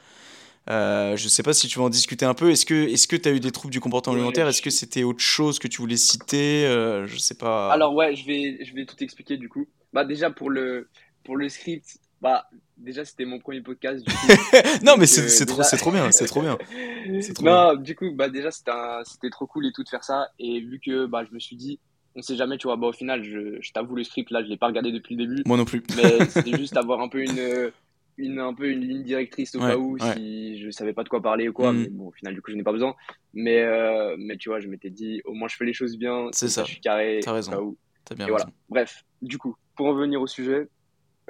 [0.68, 2.51] Euh, je sais pas si tu veux en discuter un peu.
[2.51, 4.47] Est-ce que tu as eu des troubles du comportement alimentaire?
[4.47, 6.66] Est-ce que c'était autre chose que tu voulais citer?
[6.66, 7.72] Euh, je sais pas.
[7.72, 9.66] Alors ouais, je vais, je vais tout expliquer du coup.
[9.93, 10.89] Bah déjà pour le,
[11.25, 12.47] pour le script, bah
[12.77, 14.27] déjà c'était mon premier podcast du coup.
[14.85, 16.57] Non, mais c'est euh, trop, trop bien, c'est trop bien,
[17.43, 20.29] non, du coup bah déjà c'était trop cool et tout de faire ça.
[20.39, 21.79] Et vu que bah je me suis dit,
[22.16, 22.77] on sait jamais, tu vois.
[22.77, 25.27] Bah au final, je, je t'avoue le script là, je l'ai pas regardé depuis le
[25.27, 25.83] début, Moi non plus.
[25.97, 27.71] mais c'était juste avoir un peu une,
[28.18, 30.14] une un peu une ligne directrice au Ouais, cas où ouais.
[30.14, 31.73] si je savais pas de quoi parler ou quoi.
[31.73, 31.81] Mhm.
[31.83, 32.95] Mais bon au final du coup je n'ai pas besoin.
[33.33, 36.29] Mais euh, mais tu vois, je m'étais dit au moins je fais les choses bien,
[36.33, 37.51] C'est ça je suis carré T'as au raison.
[37.53, 37.77] cas où.
[38.05, 38.45] T'as bien Et voilà.
[38.47, 38.57] raison.
[38.68, 40.68] Bref, du coup, pour en venir au sujet,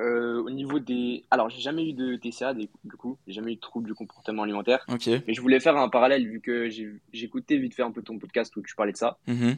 [0.01, 1.25] euh, au niveau des...
[1.31, 4.43] Alors, j'ai jamais eu de TCA, du coup, j'ai jamais eu de trouble du comportement
[4.43, 5.07] alimentaire, Ok.
[5.07, 6.69] mais je voulais faire un parallèle vu que
[7.13, 9.19] écouté vite fait un peu ton podcast où tu parlais de ça.
[9.27, 9.57] Mhm.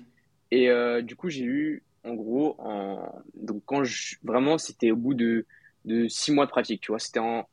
[0.50, 3.22] Et euh, du coup, j'ai eu, en gros, en...
[3.34, 4.16] donc quand je...
[4.22, 5.46] vraiment, c'était au bout de,
[5.84, 7.48] de six mois de pratique, tu vois, c'était en,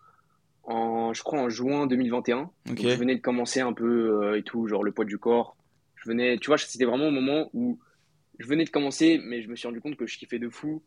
[0.64, 2.40] en, je crois, en juin 2021.
[2.40, 2.52] Ok.
[2.66, 5.56] Donc, je venais de commencer un peu euh, et tout, genre le poids du corps.
[5.96, 7.80] Je venais, tu vois, c'était vraiment au moment où
[8.40, 10.82] je venais de commencer, mais je me suis rendu compte que je kiffais de fou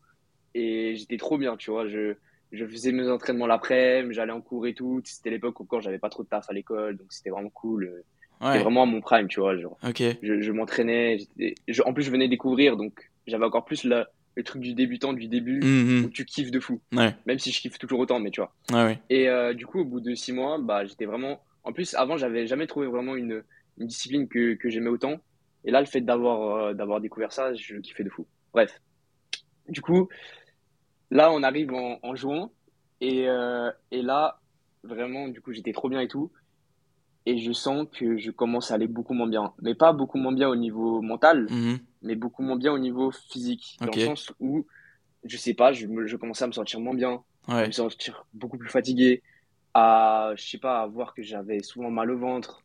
[0.55, 1.87] et j'étais trop bien, tu vois.
[1.87, 2.15] Je,
[2.51, 5.01] je faisais mes entraînements l'après-midi, j'allais en cours et tout.
[5.05, 8.03] C'était l'époque où encore j'avais pas trop de taf à l'école, donc c'était vraiment cool.
[8.41, 9.55] C'était vraiment mon prime, tu vois.
[9.57, 10.03] Genre, Ok.
[10.21, 11.17] je, je m'entraînais,
[11.85, 15.27] en plus je venais découvrir, donc j'avais encore plus la- le truc du débutant du
[15.27, 15.65] début où
[16.05, 16.09] Mhm.
[16.11, 17.15] tu kiffes de fou, Ouais.
[17.27, 18.53] même si je kiffe toujours autant, mais tu vois.
[18.71, 18.99] Ouais, ouais.
[19.09, 21.41] Et euh, du coup, au bout de six mois, bah, j'étais vraiment.
[21.63, 23.43] En plus, avant, j'avais jamais trouvé vraiment une,
[23.77, 25.21] une discipline que, que j'aimais autant.
[25.65, 28.27] Et là, le fait d'avoir euh, d'avoir découvert ça, je kiffais de fou.
[28.53, 28.81] Bref.
[29.69, 30.09] Du coup,
[31.13, 32.51] là, on arrive en, en juin.
[33.01, 34.39] Et, euh, et là,
[34.83, 36.31] vraiment, du coup, j'étais trop bien et tout.
[37.25, 39.53] Et je sens que je commence à aller beaucoup moins bien.
[39.61, 41.79] Mais pas beaucoup moins bien au niveau mental, Mhm.
[42.01, 43.77] mais beaucoup moins bien au niveau physique.
[43.79, 44.65] Dans le sens où,
[45.23, 47.67] je sais pas, je, me- je commençais à me sentir moins bien à Ouais.
[47.67, 49.21] me sentir beaucoup plus fatigué,
[49.73, 52.61] à, je sais pas, à voir que j'avais souvent mal au ventre.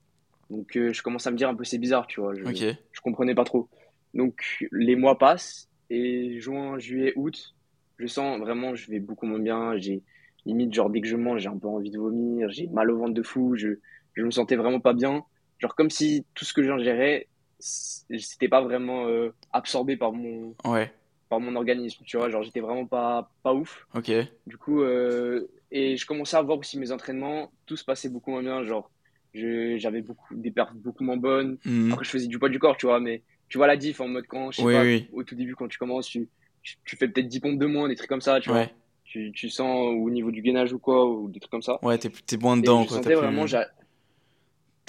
[0.50, 2.34] Donc, euh, je commence à me dire un peu c'est bizarre, tu vois.
[2.34, 2.76] Je, Ok.
[2.92, 3.68] je comprenais pas trop.
[4.14, 7.54] Donc, les mois passent et juin, juillet, août,
[7.98, 9.76] je sens vraiment, je vais beaucoup moins bien.
[9.76, 10.02] J'ai
[10.46, 12.98] limite, genre, dès que je mange, j'ai un peu envie de vomir, j'ai mal au
[12.98, 13.78] ventre de fou, je,
[14.14, 15.24] je me sentais vraiment pas bien.
[15.58, 17.26] Genre, comme si tout ce que j'ingérais,
[17.58, 20.92] c'était pas vraiment euh, absorbé par mon, Ouais.
[21.28, 22.30] par mon organisme, tu vois.
[22.30, 23.86] Genre, j'étais vraiment pas, pas ouf.
[23.94, 24.10] Ok.
[24.46, 28.30] Du coup, euh, et je commençais à voir aussi mes entraînements, tout se passait beaucoup
[28.30, 28.62] moins bien.
[28.62, 28.90] Genre,
[29.34, 31.58] j'avais beaucoup, des perfs beaucoup moins bonnes.
[31.64, 31.92] Mhm.
[31.92, 34.08] Après, je faisais du poids du corps, tu vois, mais tu vois la diff en
[34.08, 35.08] mode quand, je sais Oui, pas, oui.
[35.12, 36.28] au tout début, quand tu commences, tu,
[36.62, 38.66] tu, tu fais peut-être 10 pompes de moins, des trucs comme ça, tu vois.
[39.04, 41.78] Tu, tu sens au niveau du gainage ou quoi, ou des trucs comme ça.
[41.82, 42.96] Ouais, t'es t'es moins Et dedans, je quoi.
[42.98, 43.56] sentais vraiment, plus.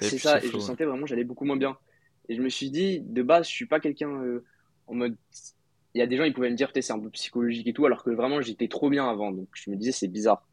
[0.02, 1.78] c'est ça, et je sentais vraiment, j'allais beaucoup moins bien.
[2.28, 4.44] Et je me suis dit, de base, je suis pas quelqu'un euh,
[4.88, 5.16] en mode.
[5.96, 7.86] Il y a des gens, ils pouvaient me dire, c'est un peu psychologique et tout,
[7.86, 9.32] alors que vraiment, j'étais trop bien avant.
[9.32, 10.46] Donc, je me disais, c'est bizarre.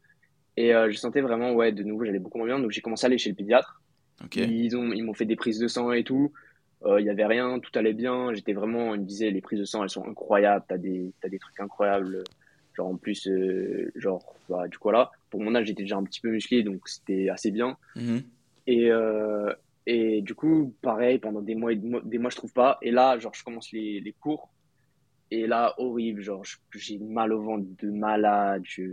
[0.55, 2.59] Et euh, je sentais vraiment, ouais, de nouveau, j'allais beaucoup moins bien.
[2.59, 3.81] Donc, j'ai commencé à aller chez le pédiatre.
[4.49, 6.31] Ils ont, ils m'ont fait des prises de sang et tout.
[6.85, 8.33] Euh, Il y avait rien, tout allait bien.
[8.33, 10.65] J'étais vraiment, ils me disaient, les prises de sang, elles sont incroyables.
[10.67, 12.23] T'as des, t'as des trucs incroyables.
[12.75, 16.03] Genre, en plus, euh, genre, bah, du coup, là, pour mon âge, j'étais déjà un
[16.03, 17.75] petit peu musclé, donc c'était assez bien.
[17.95, 18.21] Mhm.
[18.67, 19.51] Et, euh,
[19.87, 22.77] et du coup, pareil, pendant des mois et des mois, des mois, je trouve pas.
[22.83, 24.49] Et là, genre, je commence les, les cours.
[25.31, 26.21] Et là, horrible.
[26.21, 26.43] Genre,
[26.75, 28.61] j'ai mal au ventre de malade.
[28.65, 28.83] Je,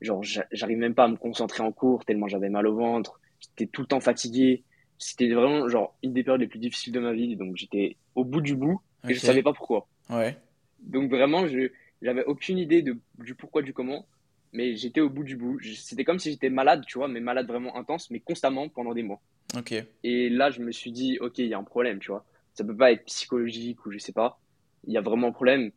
[0.00, 3.20] genre, j'a- j'arrive même pas à me concentrer en cours tellement j'avais mal au ventre.
[3.40, 4.64] J'étais tout le temps fatigué.
[4.98, 7.36] C'était vraiment, genre, une des périodes les plus difficiles de ma vie.
[7.36, 9.86] Donc, j'étais au bout du bout et je savais pas pourquoi.
[10.10, 10.36] Ouais.
[10.80, 11.70] Donc, vraiment, je,
[12.02, 14.06] j'avais aucune idée de, du pourquoi, du comment.
[14.52, 15.60] Mais j'étais au bout du bout.
[15.60, 19.02] C'était comme si j'étais malade, tu vois, mais malade vraiment intense, mais constamment pendant des
[19.02, 19.20] mois.
[19.56, 19.74] Ok.
[20.04, 22.24] Et là, je me suis dit, ok, il y a un problème, tu vois.
[22.54, 24.40] Ça peut pas être psychologique ou je sais pas.
[24.86, 25.70] Il y a vraiment un problème.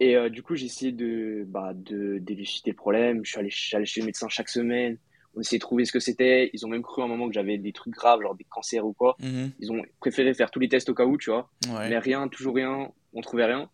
[0.00, 3.24] Et euh, du coup, j'ai essayé de, bah, de d'élucider le problème.
[3.24, 4.98] Je suis allé, je suis allé chez le médecin chaque semaine.
[5.38, 6.50] On essayait de trouver ce que c'était.
[6.52, 8.84] Ils ont même cru à un moment que j'avais des trucs graves, genre des cancers
[8.84, 9.14] ou quoi.
[9.20, 9.52] Mhm.
[9.60, 11.48] Ils ont préféré faire tous les tests au cas où, tu vois.
[11.68, 11.88] Ouais.
[11.88, 12.90] Mais rien, toujours rien.
[13.12, 13.70] On trouvait rien.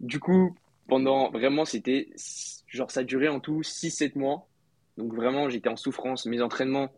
[0.00, 0.54] Du coup,
[0.86, 2.10] pendant vraiment, c'était
[2.68, 4.48] genre ça durait en tout 6-7 mois.
[4.98, 6.26] Donc vraiment, j'étais en souffrance.
[6.26, 6.92] Mes entraînements,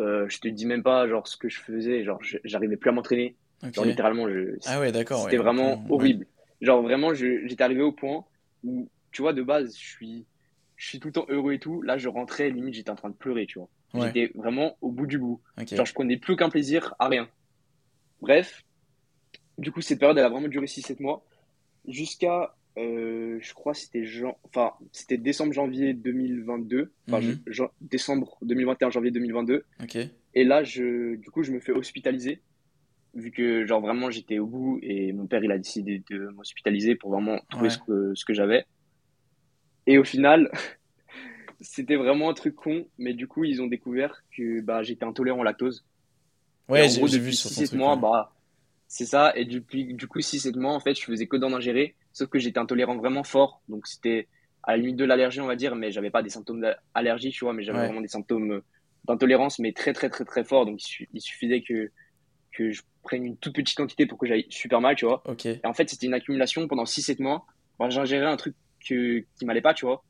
[0.00, 2.04] euh, je te dis même pas genre ce que je faisais.
[2.04, 3.36] Genre, j'arrivais plus à m'entraîner.
[3.72, 5.24] Genre littéralement, je, Ah ouais, d'accord.
[5.24, 5.90] c'était ouais, vraiment ouais.
[5.90, 6.26] horrible.
[6.60, 8.24] Genre vraiment, j'étais arrivé au point
[8.62, 10.24] où, tu vois, de base, je suis,
[10.76, 11.82] je suis tout le temps heureux et tout.
[11.82, 13.68] Là, je rentrais, limite, j'étais en train de pleurer, tu vois.
[13.94, 14.06] Ouais.
[14.08, 15.40] J'étais vraiment au bout du bout.
[15.60, 15.74] Ok.
[15.74, 17.28] Genre, je prenais plus aucun plaisir à rien.
[18.20, 18.64] Bref,
[19.58, 21.24] du coup, cette période, elle a vraiment duré 6-7 mois.
[21.86, 24.36] Jusqu'à, euh, je crois, c'était jan...
[24.44, 26.92] enfin, c'était décembre-janvier 2022.
[27.08, 27.38] Enfin, Mhm.
[27.46, 29.64] je- jan- décembre 2021, janvier 2022.
[29.82, 29.98] Ok.
[30.36, 32.40] Et là, je, du coup, je me fais hospitaliser.
[33.14, 36.96] Vu que, genre, vraiment, j'étais au bout et mon père, il a décidé de m'hospitaliser
[36.96, 37.70] pour vraiment trouver Ouais.
[37.70, 38.64] ce que, ce que j'avais.
[39.86, 40.50] Et au final,
[41.60, 45.40] c'était vraiment un truc con, mais du coup, ils ont découvert que bah, j'étais intolérant
[45.40, 45.84] au lactose.
[46.68, 48.32] Ouais, j'ai vu sur ton 6 mois, bah,
[48.88, 49.32] c'est ça.
[49.36, 51.94] Et depuis, du coup, 6-7 mois, en fait, je faisais que d'en ingérer.
[52.12, 53.60] Sauf que j'étais intolérant vraiment fort.
[53.68, 54.28] Donc, c'était
[54.62, 57.44] à la limite de l'allergie, on va dire, mais j'avais pas des symptômes d'allergie, tu
[57.44, 58.64] vois, mais j'avais vraiment des symptômes euh,
[59.04, 60.64] d'intolérance, mais très, très, très, très forts.
[60.64, 61.90] Donc, il suffisait que,
[62.52, 65.22] que je prenne une toute petite quantité pour que j'aille super mal, tu vois.
[65.44, 67.46] Et en fait, c'était une accumulation pendant 6-7 mois.
[67.88, 68.54] J'ingérais un truc
[68.88, 70.04] que, qui m'allait pas, tu vois.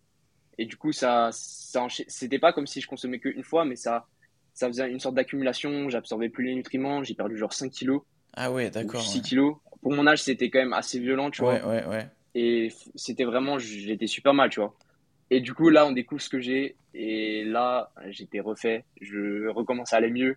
[0.59, 4.07] Et du coup, ça, ça c'était pas comme si je consommais qu'une fois, mais ça,
[4.53, 5.89] ça faisait une sorte d'accumulation.
[5.91, 7.03] J'absorbais plus les nutriments.
[7.03, 8.03] J'ai perdu genre 5 kilos.
[8.35, 9.03] Ah ouais, d'accord.
[9.03, 9.57] 6 kilos.
[9.83, 11.55] Pour mon âge, c'était quand même assez violent, tu vois.
[11.55, 12.09] Ouais, ouais, ouais.
[12.35, 14.77] Et c'était vraiment, j'étais super mal, tu vois.
[15.31, 16.77] Et du coup, là, on découvre ce que j'ai.
[16.95, 18.85] Et là, j'étais refait.
[19.01, 20.37] Je recommence à aller mieux.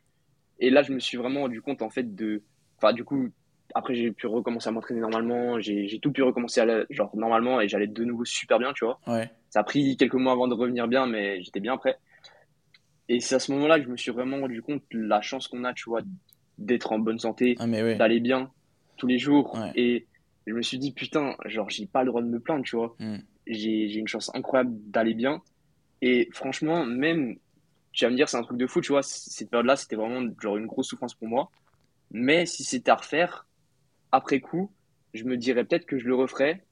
[0.59, 2.41] Et là, je me suis vraiment rendu compte, en fait, de.
[2.77, 3.29] Enfin, du coup,
[3.75, 5.59] après, j'ai pu recommencer à m'entraîner normalement.
[5.59, 8.99] J'ai tout pu recommencer à genre normalement et j'allais de nouveau super bien, tu vois.
[9.07, 9.29] Ouais.
[9.49, 11.97] Ça a pris quelques mois avant de revenir bien, mais j'étais bien prêt.
[13.09, 15.63] Et c'est à ce moment-là que je me suis vraiment rendu compte la chance qu'on
[15.63, 16.01] a, tu vois,
[16.57, 18.51] d'être en bonne santé, ah, d'aller bien
[18.97, 19.57] tous les jours.
[19.75, 20.07] Et
[20.45, 22.95] je me suis dit, putain, genre, j'ai pas le droit de me plaindre, tu vois.
[22.99, 23.17] Hmm.
[23.45, 25.41] J'ai une chance incroyable d'aller bien.
[26.01, 27.37] Et franchement, même,
[27.91, 30.27] tu vas me dire, c'est un truc de fou, tu vois, cette période-là, c'était vraiment
[30.41, 31.49] genre une grosse souffrance pour moi.
[32.11, 33.45] Mais si c'était à refaire,
[34.11, 34.71] après coup,
[35.13, 36.63] je me dirais peut-être que je le referais.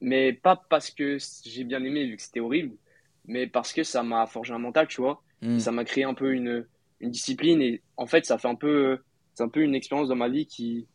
[0.00, 2.76] Mais pas parce que j'ai bien aimé, vu que c'était horrible,
[3.24, 5.22] mais parce que ça m'a forgé un mental, tu vois.
[5.42, 5.58] Hmm.
[5.58, 6.66] Ça m'a créé un peu une,
[7.00, 7.60] une discipline.
[7.60, 8.98] Et en fait, ça fait un peu,
[9.34, 10.86] c'est un peu une expérience dans ma vie qui,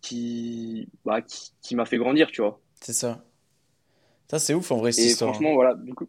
[0.00, 2.60] qui, bah, qui, m'a fait grandir, tu vois.
[2.80, 3.24] C'est ça.
[4.28, 5.32] Ça, c'est ouf en vrai, cette et histoire.
[5.32, 6.08] franchement, voilà, du coup,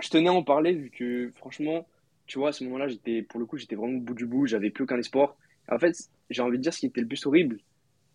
[0.00, 1.86] je tenais à en parler vu que, franchement,
[2.26, 4.46] tu vois, à ce moment-là, j'étais, pour le coup, j'étais vraiment au bout du bout,
[4.46, 5.36] j'avais plus aucun espoir.
[5.68, 5.96] En fait,
[6.30, 7.58] j'ai envie de dire ce qui était le plus horrible,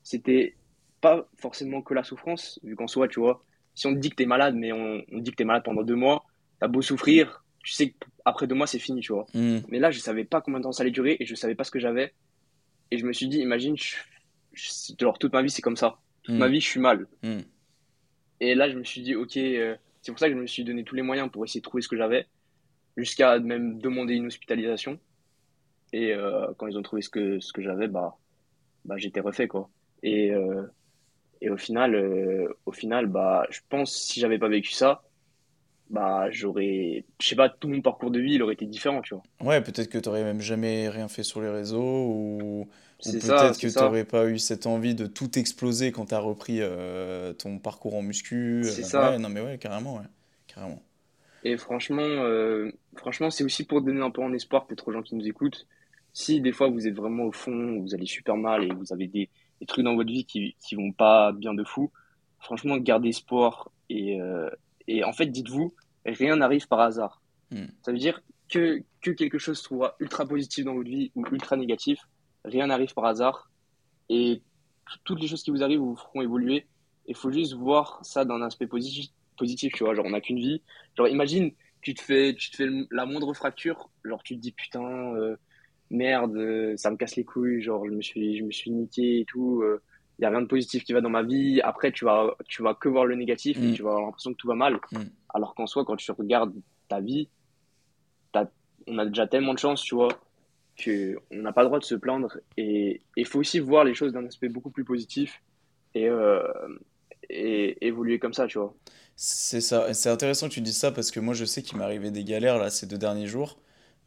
[0.04, 0.56] c'était
[1.02, 3.44] pas forcément que la souffrance, vu qu'en soi, tu vois,
[3.76, 5.84] si on te dit que t'es malade, mais on, on dit que t'es malade pendant
[5.84, 6.26] deux mois,
[6.60, 7.94] t'as beau souffrir, tu sais
[8.24, 9.26] qu'après deux mois, c'est fini, tu vois.
[9.34, 9.60] Hmm.
[9.70, 11.64] Mais là, je savais pas combien de temps ça allait durer et je savais pas
[11.64, 12.14] ce que j'avais.
[12.92, 13.96] Et je me suis dit, imagine, je
[15.00, 15.98] genre toute ma vie c'est comme ça.
[16.24, 16.52] Toute ma hmm.
[16.52, 17.08] vie je suis mal.
[17.24, 17.42] Hmm.
[18.40, 20.64] Et là je me suis dit ok, euh, c'est pour ça que je me suis
[20.64, 22.28] donné tous les moyens pour essayer de trouver ce que j'avais,
[22.98, 25.00] jusqu'à même demander une hospitalisation.
[25.96, 28.18] Et euh, quand ils ont trouvé ce que, ce que j'avais, bah,
[28.84, 29.70] bah j'étais refait quoi.
[30.04, 30.64] Et, euh,
[31.42, 35.04] et au final, au final, bah je pense si j'avais pas vécu ça,
[35.90, 39.14] bah j'aurais je sais pas tout mon parcours de vie il aurait été différent tu
[39.14, 42.68] vois ouais peut-être que tu aurais même jamais rien fait sur les réseaux ou
[43.04, 46.60] peut-être que tu n'aurais pas eu cette envie de tout exploser quand tu as repris
[46.62, 48.64] euh, ton parcours en muscu.
[48.66, 49.12] C'est euh, ça.
[49.12, 49.98] Ouais, non, mais ouais, carrément.
[49.98, 50.06] Ouais.
[50.48, 50.82] carrément.
[51.44, 55.04] Et franchement, euh, franchement c'est aussi pour donner un peu en espoir, peut-être aux gens
[55.04, 55.68] qui nous écoutent.
[56.16, 59.08] Si des fois vous êtes vraiment au fond, vous allez super mal et vous avez
[59.08, 61.92] des, des trucs dans votre vie qui, qui vont pas bien de fou,
[62.40, 63.70] franchement, gardez espoir.
[63.90, 64.18] Et,
[64.88, 65.74] et en fait, dites-vous,
[66.06, 67.22] rien n'arrive par hasard.
[67.52, 67.66] Hmm.
[67.82, 71.58] Ça veut dire que, que quelque chose soit ultra positif dans votre vie ou ultra
[71.58, 72.00] négatif,
[72.46, 73.52] rien n'arrive par hasard
[74.08, 74.42] et
[75.04, 76.66] toutes les choses qui vous arrivent vous feront évoluer.
[77.08, 79.08] Il faut juste voir ça d'un aspect positif,
[79.38, 79.96] positif, tu vois.
[79.96, 80.62] Genre, on n'a qu'une vie.
[80.98, 81.52] Genre, imagine,
[81.82, 85.36] tu te fais, tu te fais la moindre fracture, genre, tu te dis putain, euh,
[85.96, 89.26] merde, ça me casse les couilles, genre, je me suis, je me suis niqué et
[89.26, 89.62] tout.
[89.64, 89.78] Il euh,
[90.20, 91.62] n'y a rien de positif qui va dans ma vie.
[91.62, 93.74] Après, tu vas, tu vas que voir le négatif et mm.
[93.74, 94.80] tu vas avoir l'impression que tout va mal.
[94.92, 95.02] Mm.
[95.34, 96.54] Alors qu'en soi, quand tu regardes
[96.88, 97.28] ta vie,
[98.88, 100.10] on a déjà tellement de chance, tu vois
[100.84, 104.12] qu'on n'a pas le droit de se plaindre et il faut aussi voir les choses
[104.12, 105.42] d'un aspect beaucoup plus positif
[105.94, 106.42] et, euh,
[107.30, 108.76] et évoluer comme ça, tu vois.
[109.16, 111.86] C'est ça, c'est intéressant que tu dises ça parce que moi je sais qu'il m'est
[111.86, 113.58] arrivé des galères là ces deux derniers jours,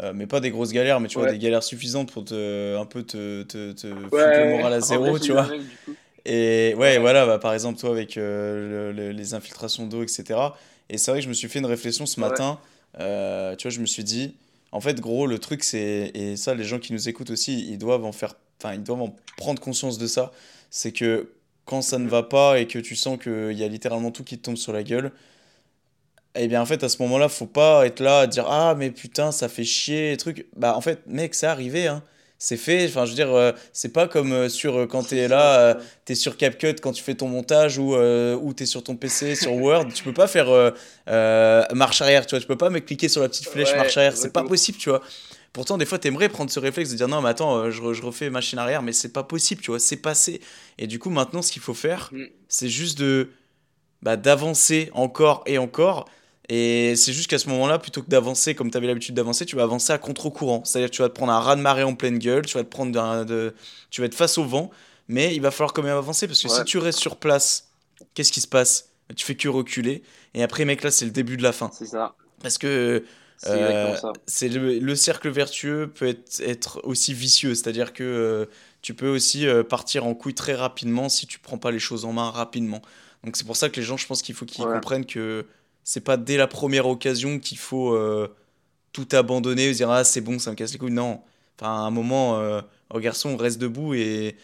[0.03, 2.87] euh, mais pas des grosses galères, mais tu vois des galères suffisantes pour te un
[2.87, 5.49] peu te, te, te foutre le moral à zéro, tu vois.
[6.25, 10.39] et ouais, voilà, bah, par exemple toi avec euh, les infiltrations d'eau, etc.
[10.89, 12.59] Et c'est vrai que je me suis fait une réflexion ce matin,
[12.95, 14.35] tu vois, je me suis dit,
[14.73, 17.79] en fait, gros, le truc, c'est, et ça, les gens qui nous écoutent aussi, ils
[17.79, 20.33] doivent en faire, enfin, ils doivent en prendre conscience de ça.
[20.71, 21.31] C'est que
[21.65, 24.39] quand ça ne va pas et que tu sens qu'il y a littéralement tout qui
[24.39, 25.13] te tombe sur la gueule,
[26.35, 28.91] eh bien, en fait, à ce moment-là, faut pas être là à dire Ah, mais
[28.91, 30.47] putain, ça fait chier, truc.
[30.57, 32.03] Bah, en fait, mec, c'est arrivé, hein
[32.39, 32.87] c'est fait.
[32.87, 35.77] Enfin, je veux dire, euh, c'est pas comme euh, sur euh, quand tu es là,
[36.07, 38.97] tu es sur CapCut quand tu fais ton montage ou, ou tu es sur ton
[38.97, 39.89] PC, sur Word.
[39.93, 40.73] Tu peux pas faire
[41.75, 42.41] marche arrière, tu vois.
[42.41, 44.17] Tu peux pas me cliquer sur la petite flèche marche arrière.
[44.17, 45.03] C'est pas possible, tu vois.
[45.53, 48.03] Pourtant, des fois, tu aimerais prendre ce réflexe de dire non, mais attends, je, je
[48.03, 49.81] refais machine arrière, mais c'est pas possible, tu vois.
[49.81, 50.41] C'est passé.
[50.77, 52.25] Et du coup, maintenant, ce qu'il faut faire, mm.
[52.49, 53.31] c'est juste de
[54.03, 56.09] bah, d'avancer encore et encore
[56.49, 59.57] et c'est juste qu'à ce moment-là, plutôt que d'avancer comme tu avais l'habitude d'avancer, tu
[59.57, 60.65] vas avancer à contre-courant.
[60.65, 62.65] C'est-à-dire que tu vas te prendre un raz de marée en pleine gueule, tu vas
[62.65, 62.93] te prendre
[63.25, 63.55] de...
[63.91, 64.71] tu vas être face au vent,
[65.09, 67.69] mais il va falloir quand même avancer parce que si tu restes sur place,
[68.15, 68.91] qu'est-ce qui se passe?
[69.17, 70.03] Tu fais que reculer.
[70.35, 71.71] Et après, mec, là, c'est le début de la fin.
[71.71, 72.15] C'est ça.
[72.43, 73.05] Parce que
[73.47, 73.97] euh,
[74.27, 78.47] c'est le, le cercle vertueux peut être, être aussi vicieux, c'est-à-dire que euh,
[78.83, 82.05] tu peux aussi euh, partir en couille très rapidement si tu prends pas les choses
[82.05, 82.83] en main rapidement.
[83.25, 85.47] Donc c'est pour ça que les gens, je pense qu'il faut qu'ils Ouais, comprennent que
[85.89, 88.29] c'est pas dès la première occasion qu'il faut euh,
[88.93, 90.93] tout abandonner, dire ah c'est bon, ça me casse les couilles.
[90.93, 91.23] Non,
[91.59, 92.61] enfin à un moment, euh,
[92.91, 94.37] oh, garçon, reste debout et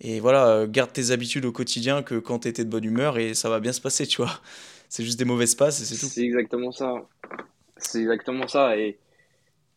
[0.00, 3.34] et voilà, euh, garde tes habitudes au quotidien que quand t'étais de bonne humeur et
[3.34, 4.40] ça va bien se passer, tu vois.
[4.88, 6.10] C'est juste des mauvaises passes et c'est tout.
[6.12, 6.92] c'est exactement ça.
[7.76, 8.76] C'est exactement ça.
[8.76, 8.98] Et,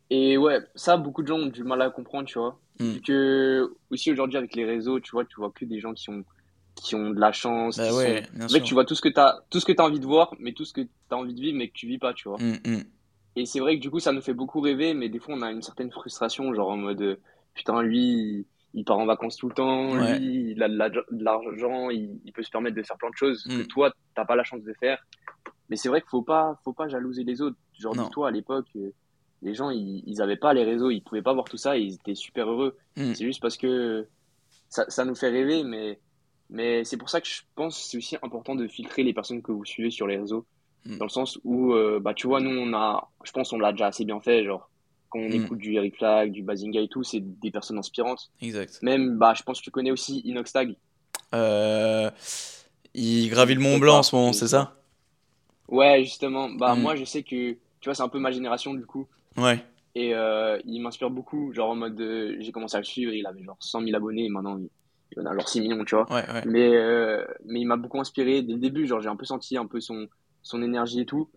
[0.09, 2.59] et ouais, ça, beaucoup de gens ont du mal à comprendre, tu vois.
[2.79, 2.95] Hmm.
[3.05, 6.25] Que, aussi aujourd'hui, avec les réseaux, tu vois, tu vois que des gens qui ont,
[6.75, 7.97] qui ont de la chance, Bah sont.
[7.97, 10.05] ouais, En fait, tu vois tout ce que t'as, tout ce que t'as envie de
[10.05, 12.27] voir, mais tout ce que t'as envie de vivre, mais que tu vis pas, tu
[12.27, 12.37] vois.
[12.39, 12.81] Hmm, hmm.
[13.35, 15.41] Et c'est vrai que du coup, ça nous fait beaucoup rêver, mais des fois, on
[15.41, 17.15] a une certaine frustration, genre en mode, euh,
[17.53, 20.17] putain, lui, il, part en vacances tout le temps, Ouais.
[20.19, 23.09] lui, il a de la- de l'argent, il, il peut se permettre de faire plein
[23.09, 23.67] de choses que Hmm.
[23.67, 24.99] toi, t'as pas la chance de faire.
[25.69, 27.57] Mais c'est vrai qu'il faut pas, faut pas jalouser les autres.
[27.79, 28.91] Genre, dis-toi, à l'époque, euh,
[29.41, 31.81] les gens, ils, ils avaient pas les réseaux, ils pouvaient pas voir tout ça, et
[31.81, 32.77] ils étaient super heureux.
[32.95, 34.07] C'est juste parce que
[34.69, 35.99] ça, ça nous fait rêver, mais,
[36.53, 39.41] mais c'est pour ça que je pense que c'est aussi important de filtrer les personnes
[39.41, 40.45] que vous suivez sur les réseaux.
[40.85, 40.97] Mm.
[40.99, 43.71] Dans le sens où, euh, bah, tu vois, nous, on a, je pense, on l'a
[43.73, 44.45] déjà assez bien fait.
[44.45, 44.69] Genre,
[45.09, 45.43] quand on Mm.
[45.45, 48.31] écoute du Eric Flag, du Bazinga et tout, c'est des personnes inspirantes.
[48.41, 48.79] Exact.
[48.81, 50.75] Même, bah, je pense que tu connais aussi Inoxtag.
[51.33, 52.09] Euh,
[52.93, 54.75] il gravit le Mont Blanc en ce moment, c'est ça?
[55.67, 56.49] Ouais, justement.
[56.49, 56.81] Bah, Mm.
[56.81, 59.07] moi, je sais que, tu vois, c'est un peu ma génération, du coup.
[59.37, 59.63] Ouais.
[59.95, 61.53] Et euh, il m'inspire beaucoup.
[61.53, 64.25] Genre, en mode, euh, j'ai commencé à le suivre, il avait genre 100 000 abonnés,
[64.25, 64.69] et maintenant, il,
[65.15, 66.11] il en a genre 6 millions, tu vois.
[66.11, 66.43] Ouais, ouais.
[66.45, 68.85] Mais, euh, mais il m'a beaucoup inspiré dès le début.
[68.87, 70.07] Genre, j'ai un peu senti un peu son,
[70.41, 71.29] son énergie et tout.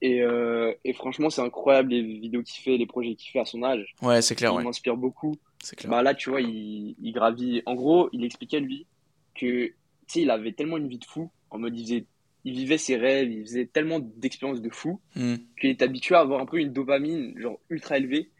[0.00, 3.44] Et, euh, et franchement, c'est incroyable les vidéos qu'il fait, les projets qu'il fait à
[3.44, 3.94] son âge.
[4.00, 4.64] Ouais, c'est clair, Il ouais.
[4.64, 5.34] m'inspire beaucoup.
[5.62, 5.90] C'est clair.
[5.90, 7.62] Bah là, tu vois, il, il gravit.
[7.66, 8.86] En gros, il expliquait lui
[9.34, 9.74] que, tu
[10.06, 11.30] sais, il avait tellement une vie de fou.
[11.50, 12.04] En mode, il faisait,
[12.44, 15.34] il vivait ses rêves, il faisait tellement d'expériences de fou Hmm.
[15.60, 18.30] qu'il est habitué à avoir un peu une dopamine, genre ultra élevée.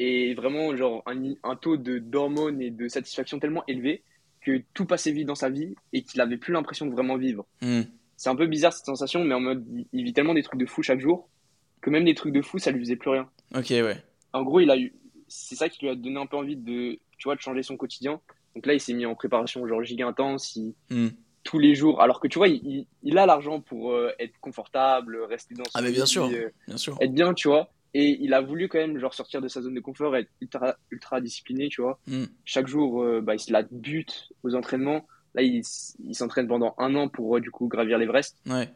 [0.00, 4.04] Et vraiment, genre, un, un taux de d'hormones et de satisfaction tellement élevé
[4.40, 7.44] que tout passait vite dans sa vie et qu'il avait plus l'impression de vraiment vivre.
[7.60, 7.82] Hmm.
[8.16, 10.66] C'est un peu bizarre cette sensation, mais en mode, il, vit tellement des trucs de
[10.66, 11.28] fou chaque jour
[11.80, 13.28] que même les trucs de fou, ça lui faisait plus rien.
[13.54, 13.96] Ok, ouais.
[14.32, 14.94] En gros, il a eu,
[15.26, 17.76] c'est ça qui lui a donné un peu envie de, tu vois, de changer son
[17.76, 18.20] quotidien.
[18.54, 21.08] Donc là, il s'est mis en préparation genre giga intense, il- Hmm.
[21.44, 22.00] tous les jours.
[22.00, 25.64] Alors que tu vois, il, il- il a l'argent pour euh, être confortable, rester dans
[25.74, 26.96] Ah, son mais bien lit, sûr, euh, bien sûr.
[27.00, 27.72] être bien, tu vois.
[27.94, 30.76] Et il a voulu quand même genre sortir de sa zone de confort, être ultra,
[30.90, 31.98] ultra discipliné, tu vois.
[32.06, 32.24] Hmm.
[32.44, 35.06] Chaque jour, euh, bah, il se la bute aux entraînements.
[35.34, 35.62] Là, il,
[36.14, 38.36] s'entraîne pendant un an pour euh, du coup gravir l'Everest.
[38.46, 38.68] Ouais.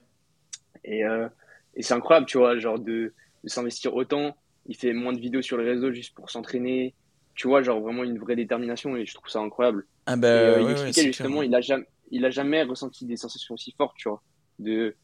[0.84, 1.28] Et, euh,
[1.74, 3.12] et c'est incroyable, tu vois, genre de,
[3.44, 4.36] de s'investir autant.
[4.66, 6.94] Il fait moins de vidéos sur les réseaux juste pour s'entraîner.
[7.34, 9.86] Tu vois, genre vraiment une vraie détermination et je trouve ça incroyable.
[10.06, 11.12] Ah Et bah euh, il ouais, ouais, expliquait clair.
[11.12, 14.22] justement, il a jamais, il a jamais ressenti des sensations aussi fortes, tu vois.
[14.58, 14.94] De,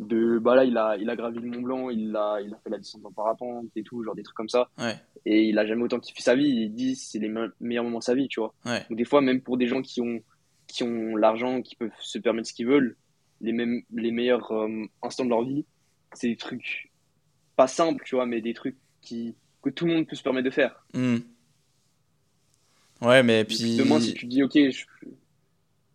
[0.00, 2.56] de, bah là, il a, il a gravi le Mont Blanc, il a, il a
[2.64, 4.68] fait la descente en parapente et tout, genre des trucs comme ça.
[4.78, 4.96] Ouais,
[5.26, 6.48] Et il a jamais autant kiffé sa vie.
[6.48, 8.54] Il dit c'est les me- meilleurs moments de sa vie, tu vois.
[8.64, 8.84] ouais.
[8.88, 10.20] Donc des fois, même pour des gens qui ont,
[10.66, 12.96] qui ont l'argent, qui peuvent se permettre ce qu'ils veulent,
[13.42, 15.64] les mêmes, les meilleurs euh, instants de leur vie,
[16.14, 16.90] c'est des trucs
[17.56, 20.46] pas simples, tu vois, mais des trucs qui, que tout le monde peut se permettre
[20.46, 20.82] de faire.
[20.94, 21.18] Hmm.
[23.02, 23.76] Ouais, mais puis.
[23.76, 24.84] demain, si tu dis, ok, je...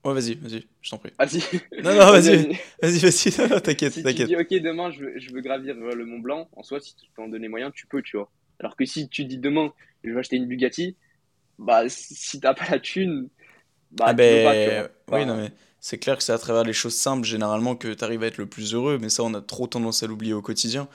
[0.06, 1.12] Ouais, vas-y, vas-y, je t'en prie.
[1.18, 1.41] ah si,
[1.82, 2.60] Non, non, vas-y, vas-y.
[2.82, 5.76] vas-y, vas-y, non, non, t'inquiète, Si tu dis, ok, demain, je veux, je veux gravir
[5.78, 8.18] euh, le Mont Blanc, en soi, si tu peux en donner moyen, tu peux, tu
[8.18, 8.32] vois.
[8.60, 10.97] Alors que si tu dis demain, je veux acheter une Bugatti,
[11.60, 13.30] bah, si t'as pas la thune,
[13.91, 16.38] bah, Ah tu peux pas, tu ben, oui, non, mais c'est clair que c'est à
[16.38, 19.24] travers les choses simples, généralement, que tu arrives à être le plus heureux, mais ça,
[19.24, 20.88] on a trop tendance à l'oublier au quotidien.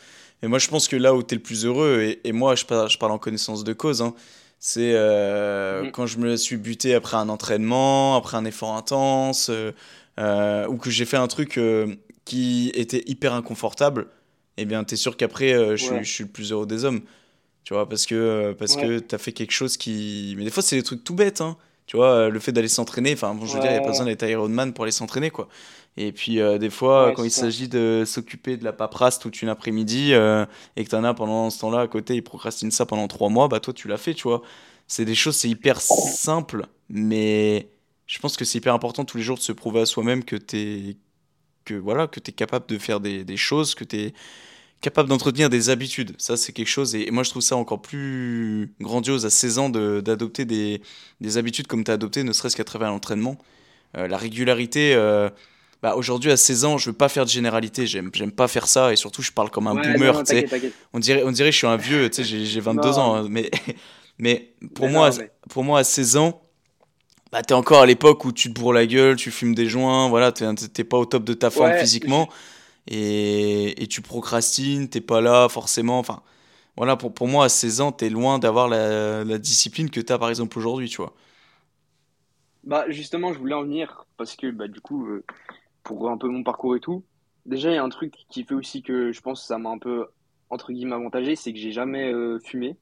[0.43, 2.55] Et moi, je pense que là où tu es le plus heureux, et, et moi,
[2.55, 4.15] je parle, je parle en connaissance de cause, hein,
[4.61, 5.91] c'est euh, Mhm.
[5.91, 9.73] quand je me suis buté après un entraînement, après un effort intense, euh,
[10.21, 11.97] euh, ou que j'ai fait un truc euh,
[12.27, 14.07] qui était hyper inconfortable,
[14.59, 16.05] eh bien, tu es sûr qu'après, je, suis- Ouais.
[16.05, 17.01] je suis le plus heureux des hommes.
[17.65, 18.83] Tu vois, parce que, parce Ouais.
[18.83, 20.35] que tu as fait quelque chose qui.
[20.37, 21.57] Mais des fois, c'est des trucs tout bêtes, hein.
[21.91, 23.83] Tu vois, euh, le fait d'aller s'entraîner, enfin, bon, je veux dire, il n'y a
[23.83, 25.49] pas besoin d'être Ironman pour aller s'entraîner, quoi.
[25.97, 29.43] Et puis, euh, des fois, Ouais, quand il s'agit de s'occuper de la paperasse toute
[29.43, 32.71] une après-midi euh, et que tu en as pendant ce temps-là à côté, il procrastine
[32.71, 34.43] ça pendant trois mois, bah toi, tu l'as fait, tu vois.
[34.87, 37.69] C'est des choses, c'est hyper simple, mais
[38.07, 40.37] je pense que c'est hyper important tous les jours de se prouver à soi-même que
[40.37, 40.97] tu
[41.65, 44.15] que, voilà, que es capable de faire des, des choses, que tu es
[44.81, 46.15] capable d'entretenir des habitudes.
[46.19, 46.95] Ça, c'est quelque chose.
[46.95, 50.81] Et, moi, je trouve ça encore plus grandiose à 16 ans de- d'adopter des,
[51.21, 53.37] des habitudes comme tu as adopté, ne serait-ce qu'à travers l'entraînement.
[53.97, 54.95] Euh, la régularité.
[54.95, 55.29] euh,
[55.83, 57.87] bah, Aujourd'hui, à 16 ans, je veux pas faire de généralité.
[57.87, 58.93] J'aime, j'aime pas faire ça.
[58.93, 60.13] Et surtout, je parle comme un Ouais, boomer.
[60.15, 60.21] non.
[60.93, 62.09] On dirait, on dirait que je suis un vieux.
[62.09, 63.15] tu sais, J'ai j'ai 22 Non, ans.
[63.17, 63.51] hein, mais,
[64.19, 66.41] mais pour Mais moi, non, mais- pour moi, à 16 ans,
[67.33, 70.09] bah, t'es encore à l'époque où tu te bourres la gueule, tu fumes des joints,
[70.09, 72.29] voilà, t'es pas au top de ta forme Ouais, physiquement.
[72.87, 75.99] Et, et tu procrastines, t'es pas là forcément.
[75.99, 76.23] Enfin,
[76.77, 80.19] voilà, pour, pour moi, à 16 ans, t'es loin d'avoir la, la discipline que t'as
[80.19, 81.15] par exemple aujourd'hui, tu vois.
[82.65, 85.25] Bah, justement, je voulais en venir parce que, bah, du coup, euh,
[85.85, 87.05] pour un peu mon parcours et tout,
[87.47, 89.71] déjà, il y a un truc qui fait aussi que je pense que ça m'a
[89.71, 90.09] un peu,
[90.51, 92.79] entre guillemets, avantagé, c'est que j'ai jamais euh, fumé.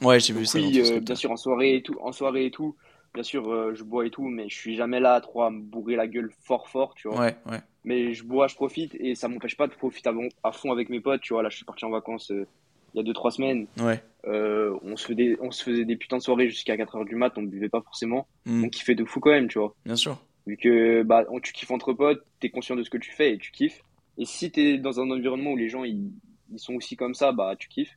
[0.00, 2.50] Ouais, j'ai vu ça oui, euh, bien sûr, en soirée et tout, en soirée et
[2.50, 2.76] tout,
[3.14, 5.60] bien sûr, euh, je bois et tout, mais je suis jamais là trop à me
[5.62, 7.20] bourrer la gueule fort fort, tu vois.
[7.20, 10.10] Ouais, ouais, Mais je bois, je profite et ça m'empêche pas de profiter
[10.42, 11.42] à, fond avec mes potes, tu vois.
[11.42, 12.46] Là, je suis parti en vacances euh,
[12.92, 13.66] il y a deux trois semaines.
[13.80, 14.02] ouais.
[14.26, 17.14] Euh, on se faisait, on se faisait des putains de soirées jusqu'à 4 heures du
[17.14, 18.26] mat, on ne buvait pas forcément.
[18.44, 19.72] Hmm, On kiffait de fou quand même, tu vois.
[19.84, 20.18] bien sûr.
[20.48, 23.34] Vu que bah, on- tu kiffes entre potes, t'es conscient de ce que tu fais
[23.34, 23.82] et tu kiffes.
[24.18, 26.10] Et si t'es dans un environnement où les gens ils,
[26.50, 27.96] ils sont aussi comme ça, bah tu kiffes.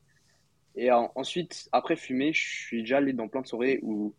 [0.76, 4.14] Et en- ensuite, après fumer, je suis déjà allé dans plein de soirées où,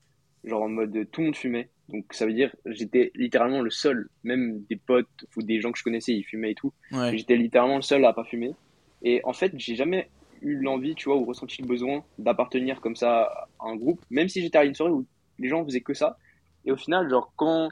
[0.44, 1.70] genre en mode tout le monde fumait.
[1.88, 5.78] Donc ça veut dire j'étais littéralement le seul, même des potes ou des gens que
[5.78, 6.72] je connaissais, ils fumaient et tout.
[6.92, 8.52] Ouais, J'étais littéralement le seul à pas fumer.
[9.02, 10.10] Et en fait, j'ai jamais
[10.42, 13.22] eu l'envie, tu vois, ou ressenti le besoin d'appartenir comme ça
[13.58, 15.06] à un groupe, même si j'étais à une soirée où
[15.38, 16.16] les gens faisaient que ça.
[16.64, 17.68] Et au final, genre, quand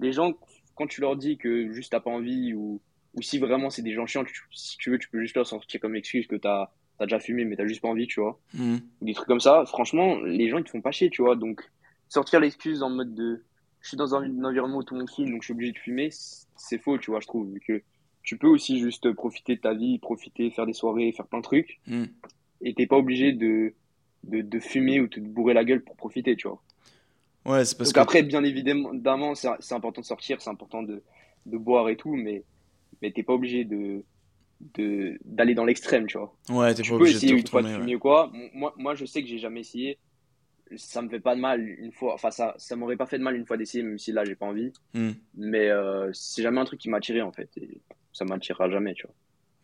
[0.00, 0.32] les gens,
[0.74, 2.80] quand tu leur dis que juste t'as pas envie, ou,
[3.14, 5.46] ou si vraiment c'est des gens chiants, tu- si tu veux, tu peux juste leur
[5.46, 8.40] sortir comme excuse que t'as as déjà fumé, mais t'as juste pas envie, tu vois.
[8.54, 11.22] hmm, Ou des trucs comme ça, franchement, les gens, ils te font pas chier, tu
[11.22, 11.36] vois.
[11.36, 11.62] Donc,
[12.12, 13.42] sortir l'excuse en mode de
[13.80, 15.72] je suis dans un, un environnement où tout le monde fume, donc je suis obligé
[15.72, 16.10] de fumer,
[16.56, 17.50] c'est faux, tu vois, je trouve.
[17.52, 17.82] Vu que
[18.22, 21.44] tu peux aussi juste profiter de ta vie, profiter, faire des soirées, faire plein de
[21.44, 22.04] trucs, hmm.
[22.60, 23.74] et t'es pas obligé de,
[24.24, 26.62] de, de fumer ou de te bourrer la gueule pour profiter, tu vois.
[27.44, 28.00] Ouais, c'est parce Donc que.
[28.00, 31.02] après, bien évidemment, c'est important de sortir, c'est important de,
[31.46, 32.44] de boire et tout, mais,
[33.00, 34.04] mais t'es pas obligé de,
[35.24, 36.32] d'aller dans l'extrême, tu vois.
[36.50, 37.74] Ouais, t'es pas Tu peux obligé de te essayer une fois de ouais.
[37.74, 38.30] fumer ou quoi.
[38.54, 39.98] Moi, moi, je sais que j'ai jamais essayé.
[40.76, 42.14] Ça me fait pas de mal une fois.
[42.14, 44.36] Enfin, ça, ça m'aurait pas fait de mal une fois d'essayer, même si là, j'ai
[44.36, 44.72] pas envie.
[44.94, 45.12] Hmm.
[45.34, 47.50] Mais euh, c'est jamais un truc qui m'a attiré, en fait.
[47.56, 47.80] Et
[48.12, 49.14] ça m'attirera jamais, tu vois.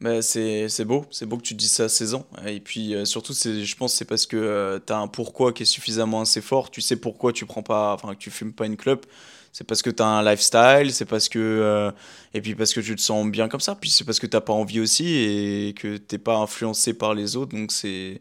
[0.00, 2.26] Bah, c'est c'est beau, c'est beau que tu dises ça à 16 ans.
[2.46, 5.52] Et puis euh, surtout, c'est, je pense que c'est parce que euh, t'as un pourquoi
[5.52, 6.70] qui est suffisamment assez fort.
[6.70, 9.06] Tu sais pourquoi tu prends pas, enfin que tu fumes pas une clope.
[9.52, 11.90] C'est parce que t'as un lifestyle, c'est parce que euh,
[12.32, 13.74] et puis parce que tu te sens bien comme ça.
[13.74, 17.34] Puis c'est parce que t'as pas envie aussi et que t'es pas influencé par les
[17.36, 17.56] autres.
[17.56, 18.20] Donc c'est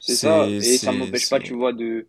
[0.00, 0.46] C'est ça.
[0.48, 2.06] Et ça m'empêche pas, tu vois, de.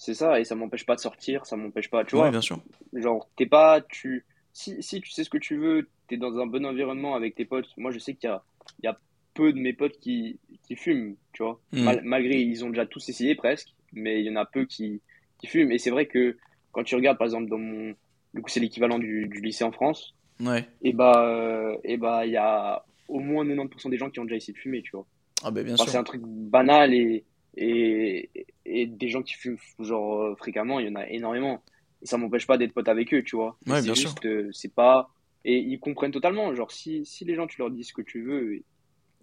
[0.00, 0.38] C'est ça.
[0.38, 1.44] Et ça m'empêche pas de sortir.
[1.44, 2.30] Ça m'empêche pas, tu ouais, vois.
[2.30, 2.60] bien sûr.
[2.94, 3.80] Genre, t'es pas.
[3.80, 4.24] Tu...
[4.52, 7.44] Si, si tu sais ce que tu veux, t'es dans un bon environnement avec tes
[7.44, 7.68] potes.
[7.76, 8.42] Moi, je sais qu'il y a,
[8.80, 8.98] il y a
[9.34, 11.60] peu de mes potes qui, qui fument, tu vois.
[11.72, 11.82] Hmm.
[11.82, 15.00] Mal- malgré, ils ont déjà tous essayé presque, mais il y en a peu qui,
[15.38, 15.72] qui fument.
[15.72, 16.36] Et c'est vrai que
[16.72, 17.94] quand tu regardes, par exemple, dans mon.
[18.34, 20.14] Du coup, c'est l'équivalent du, du lycée en France.
[20.40, 20.68] Ouais.
[20.82, 24.24] Et bah, euh, et bah, il y a au moins 90% des gens qui ont
[24.24, 25.06] déjà essayé de fumer, tu vois.
[25.42, 25.92] Ah ben bien Enfin, sûr.
[25.92, 27.24] c'est un truc banal et,
[27.56, 28.30] et,
[28.64, 31.62] et des gens qui fument genre euh, fréquemment, il y en a énormément.
[32.02, 33.58] Et ça m'empêche pas d'être pote avec eux, tu vois.
[33.66, 35.10] Ouais, c'est juste, euh, c'est pas.
[35.44, 36.54] Et ils comprennent totalement.
[36.54, 38.64] Genre, si, si les gens, tu leur dis ce que tu veux, et,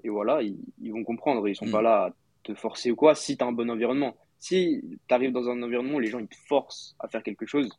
[0.03, 1.47] et voilà, ils, ils vont comprendre.
[1.47, 1.71] Ils sont Hmm.
[1.71, 4.17] pas là à te forcer ou quoi, si t'as un bon environnement.
[4.39, 7.69] Si t'arrives dans un environnement où les gens, ils te forcent à faire quelque chose,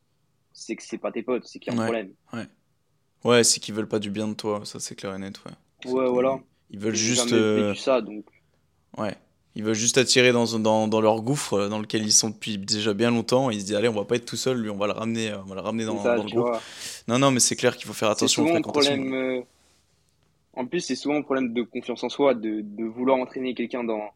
[0.53, 2.15] c'est que c'est pas tes potes, c'est qu'il y a un Ouais, problème.
[2.33, 2.47] ouais.
[3.25, 5.53] Ouais, c'est qu'ils veulent pas du bien de toi, ça c'est clair et net, ouais.
[5.85, 6.39] Ouais, voilà.
[6.71, 8.27] ils veulent J'ai juste euh, ça, donc.
[8.97, 9.17] Ouais.
[9.57, 12.59] Ils veulent juste attirer dans, dans, dans leur gouffre euh, dans lequel ils sont depuis
[12.59, 13.51] déjà bien longtemps.
[13.51, 14.93] Et ils se disent, allez, on va pas être tout seul, lui, on va le
[14.93, 16.47] ramener, euh, on va le ramener dans, ça, dans le groupe.
[16.47, 16.61] vois.
[17.09, 18.93] Non, non, mais c'est clair qu'il faut faire attention aux fréquentations.
[18.97, 19.15] problème.
[19.15, 19.41] euh,
[20.53, 23.83] En plus, c'est souvent un problème de confiance en soi, de, de vouloir entraîner quelqu'un
[23.83, 24.11] dans,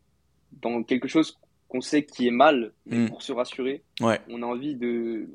[0.63, 1.39] dans quelque chose
[1.69, 3.09] qu'on sait qui est mal, mais Hmm.
[3.09, 5.29] pour se rassurer, Ouais, on a envie de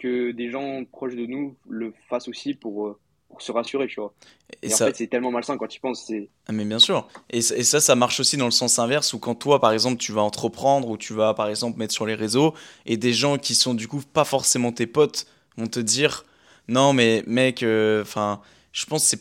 [0.00, 2.98] que des gens proches de nous le fassent aussi pour,
[3.34, 4.14] pour se rassurer, tu vois.
[4.62, 6.04] et Et en ça, fait, c'est tellement malsain quand tu penses.
[6.06, 6.30] C'est...
[6.46, 7.08] ah, mais bien sûr.
[7.30, 9.72] Et, ça- et ça, ça marche aussi dans le sens inverse où quand toi, par
[9.72, 12.54] exemple, tu vas entreprendre ou tu vas, par exemple, mettre sur les réseaux
[12.86, 15.26] et des gens qui sont du coup pas forcément tes potes
[15.56, 16.24] vont te dire,
[16.68, 17.64] non, mais mec,
[18.02, 18.40] enfin,
[18.72, 19.20] je pense c'est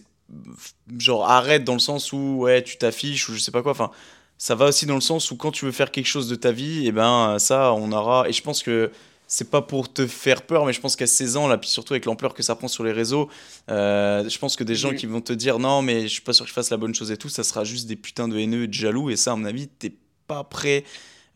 [0.97, 3.71] genre arrête dans le sens où ouais, tu t'affiches ou je sais pas quoi.
[3.71, 3.91] Enfin,
[4.37, 6.51] ça va aussi dans le sens où quand tu veux faire quelque chose de ta
[6.51, 8.27] vie, et ben ça, on aura.
[8.29, 8.91] Et je pense que
[9.27, 11.93] c'est pas pour te faire peur, mais je pense qu'à 16 ans, là, puis surtout
[11.93, 13.29] avec l'ampleur que ça prend sur les réseaux,
[13.71, 16.33] euh, je pense que des gens qui vont te dire non, mais je suis pas
[16.33, 18.37] sûr que je fasse la bonne chose et tout, ça sera juste des putains de
[18.37, 19.09] haineux et de jaloux.
[19.09, 19.93] Et ça, à mon avis, t'es
[20.27, 20.83] pas prêt.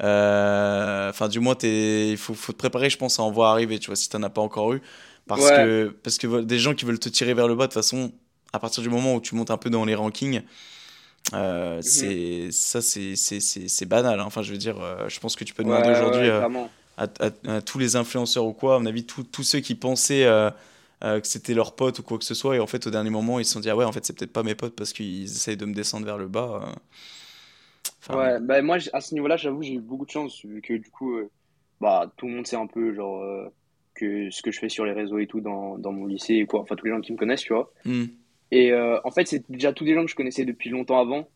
[0.03, 3.79] euh, Enfin, du moins, il faut, faut te préparer, je pense, à en voir arriver,
[3.79, 4.81] tu vois, si t'en as pas encore eu.
[5.27, 7.71] Parce Ouais, que, parce que des gens qui veulent te tirer vers le bas, de
[7.73, 8.11] toute façon,
[8.53, 10.41] à partir du moment où tu montes un peu dans les rankings,
[11.33, 12.17] euh, Mhm.
[12.21, 14.19] c'est ça, c'est banal.
[14.19, 14.23] hein.
[14.25, 16.45] Enfin, je veux dire, euh, je pense que tu peux Ouais, demander aujourd'hui ouais, euh.
[16.97, 20.25] À, à- à tous les influenceurs ou quoi, à mon avis, tous ceux qui pensaient
[20.25, 20.49] euh,
[21.03, 23.09] euh, que c'était leurs potes ou quoi que ce soit, et en fait, au dernier
[23.11, 24.93] moment, ils se sont dit, ah ouais, en fait, c'est peut-être pas mes potes parce
[24.93, 26.73] qu'ils essayent de me descendre vers le bas.
[28.01, 30.73] Enfin, Ouais, bah moi, à ce niveau-là, j'avoue, j'ai eu beaucoup de chance, vu que
[30.73, 31.29] du coup, euh,
[31.81, 33.21] bah, tout le monde sait un peu, genre,
[33.95, 36.45] que ce que je fais sur les réseaux et tout dans, dans mon lycée et
[36.45, 36.61] quoi.
[36.61, 37.73] Enfin, tous les gens qui me connaissent, tu vois.
[37.85, 38.07] hmm,
[38.51, 41.29] Et euh, en fait, c'est déjà tous des gens que je connaissais depuis longtemps avant,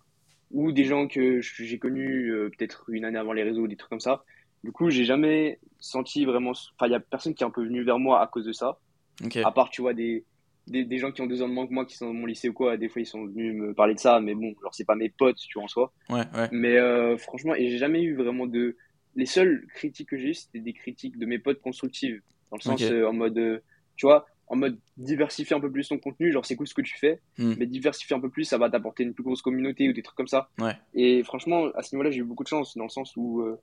[0.52, 3.90] ou des gens que j'ai connus euh, peut-être une année avant les réseaux, des trucs
[3.92, 4.26] comme ça.
[4.64, 6.52] Du coup, j'ai jamais senti vraiment.
[6.52, 8.52] Enfin, il y a personne qui est un peu venu vers moi à cause de
[8.54, 8.80] ça.
[9.24, 9.38] Ok.
[9.38, 10.24] À part, tu vois, des,
[10.68, 12.26] des, des gens qui ont deux ans de moins que moi, qui sont dans mon
[12.28, 12.78] lycée ou quoi.
[12.78, 15.10] Des fois, ils sont venus me parler de ça, mais bon, genre, c'est pas mes
[15.10, 15.92] potes, tu vois, en soi.
[16.10, 16.50] Ouais, ouais.
[16.52, 18.78] Mais euh, franchement, et j'ai jamais eu vraiment de.
[19.16, 22.22] Les seules critiques que j'ai eues, c'était des critiques de mes potes constructives.
[22.50, 23.60] Dans le sens, euh, en mode, euh,
[23.98, 26.32] tu vois, en mode diversifier un peu plus ton contenu.
[26.32, 27.56] Genre, c'est cool ce que tu fais, Hmm.
[27.58, 30.16] mais diversifier un peu plus, ça va t'apporter une plus grosse communauté ou des trucs
[30.16, 30.50] comme ça.
[30.60, 30.78] Ouais.
[30.94, 33.60] Et franchement, à ce niveau-là, j'ai eu beaucoup de chance, dans le sens où euh,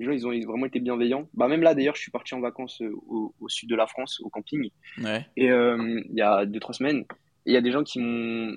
[0.00, 1.28] les gens, ils ont vraiment été bienveillants.
[1.34, 3.86] Bah, même là, d'ailleurs, je suis parti en vacances euh, au, au sud de la
[3.86, 4.70] France, au camping.
[5.02, 5.26] Ouais.
[5.36, 7.04] Et euh, il y a deux, trois semaines,
[7.46, 8.56] il y a des gens qui m'ont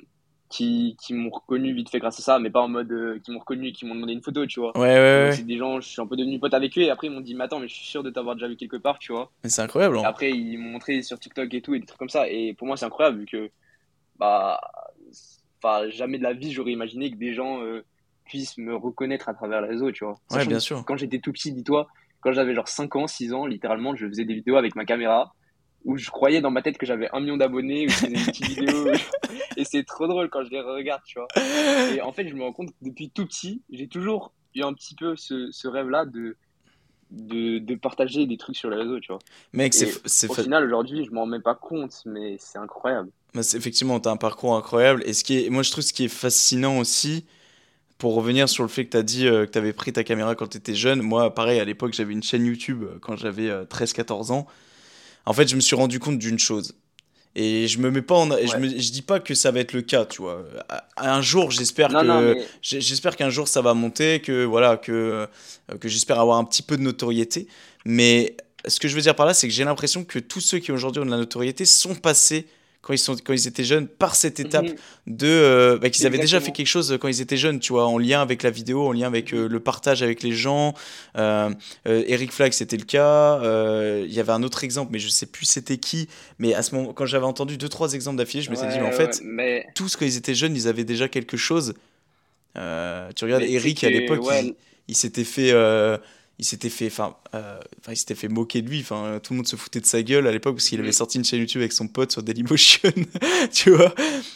[0.50, 3.32] qui, qui m'ont reconnu vite fait grâce à ça, mais pas en mode euh, qui
[3.32, 4.78] m'ont reconnu et qui m'ont demandé une photo, tu vois.
[4.78, 5.32] Ouais, ouais, ouais.
[5.32, 7.22] c'est des gens, je suis un peu devenu pote avec eux, et après ils m'ont
[7.22, 9.32] dit, mais attends, mais je suis sûr de t'avoir déjà vu quelque part, tu vois.
[9.44, 9.98] Mais c'est incroyable.
[9.98, 10.04] Hein.
[10.06, 12.30] après, ils m'ont montré sur TikTok et tout, et des trucs comme ça.
[12.30, 13.50] Et pour moi, c'est incroyable, vu que,
[14.18, 14.62] bah,
[15.58, 17.84] enfin, jamais de la vie, j'aurais imaginé que des gens euh,
[18.34, 20.16] puissent me reconnaître à travers les réseaux, tu vois.
[20.32, 20.84] Ouais, bien sûr.
[20.86, 21.88] Quand j'étais tout petit, dis-toi,
[22.22, 25.36] quand j'avais genre 5 ans, 6 ans, littéralement, je faisais des vidéos avec ma caméra
[25.86, 28.26] où je croyais dans ma tête que j'avais un million d'abonnés, où je faisais des
[28.26, 28.88] petites vidéos.
[29.58, 31.28] et c'est trop drôle quand je les regarde, tu vois.
[31.94, 34.74] Et en fait, je me rends compte que depuis tout petit, j'ai toujours eu un
[34.74, 36.36] petit peu ce, ce rêve-là de,
[37.12, 39.20] de, de partager des trucs sur les réseaux, tu vois.
[39.52, 43.12] Mec, c'est au final, aujourd'hui, je m'en même pas compte, mais c'est incroyable.
[43.36, 45.04] bah, effectivement, t'as un parcours incroyable.
[45.06, 47.26] Et ce qui est, moi, je trouve ce qui est fascinant aussi,
[47.98, 50.48] pour revenir sur le fait que t'as dit euh, que t'avais pris ta caméra quand
[50.48, 51.02] t'étais jeune.
[51.02, 54.48] Moi, pareil, à l'époque, j'avais une chaîne YouTube euh, quand j'avais 13-14 ans.
[55.26, 56.76] En fait, je me suis rendu compte d'une chose.
[57.36, 59.74] Et je me mets pas en, je me, je dis pas que ça va être
[59.74, 60.46] le cas, tu vois.
[60.98, 65.78] Un jour, j'espère que, mais J'espère qu'un jour ça va monter, que voilà, que, euh,
[65.80, 67.48] que j'espère avoir un petit peu de notoriété.
[67.86, 68.38] Mais
[68.68, 70.72] ce que je veux dire par là, c'est que j'ai l'impression que tous ceux qui
[70.72, 72.46] aujourd'hui ont de la notoriété sont passés
[72.84, 74.76] quand ils, sont, quand ils étaient jeunes par cette étape Mhm.
[75.08, 77.88] de euh, bah, qu'ils avaient déjà fait quelque chose quand ils étaient jeunes, tu vois,
[77.88, 80.74] en lien avec la vidéo, en lien avec euh, le partage avec les gens.
[81.18, 81.50] Euh,
[81.88, 83.40] euh, Eric Flag, c'était le cas.
[83.42, 86.10] Euh, Il y avait un autre exemple, mais je sais plus c'était qui.
[86.40, 88.78] Mais à ce moment, quand j'avais entendu deux trois exemples d'affilée, je me suis dit,
[88.78, 91.74] mais en fait, mais, tous quand ils étaient jeunes, ils avaient déjà quelque chose.
[92.58, 94.56] Euh, tu regardes mais Eric à que, l'époque, ouais, il,
[94.90, 95.98] il s'était fait, euh,
[96.40, 98.80] il s'était fait, enfin, euh, enfin, il s'était fait moquer de lui.
[98.82, 101.18] Enfin, tout le monde se foutait de sa gueule à l'époque parce qu'il avait sorti
[101.18, 102.92] une chaîne YouTube avec son pote sur Dailymotion,
[103.54, 103.94] tu vois.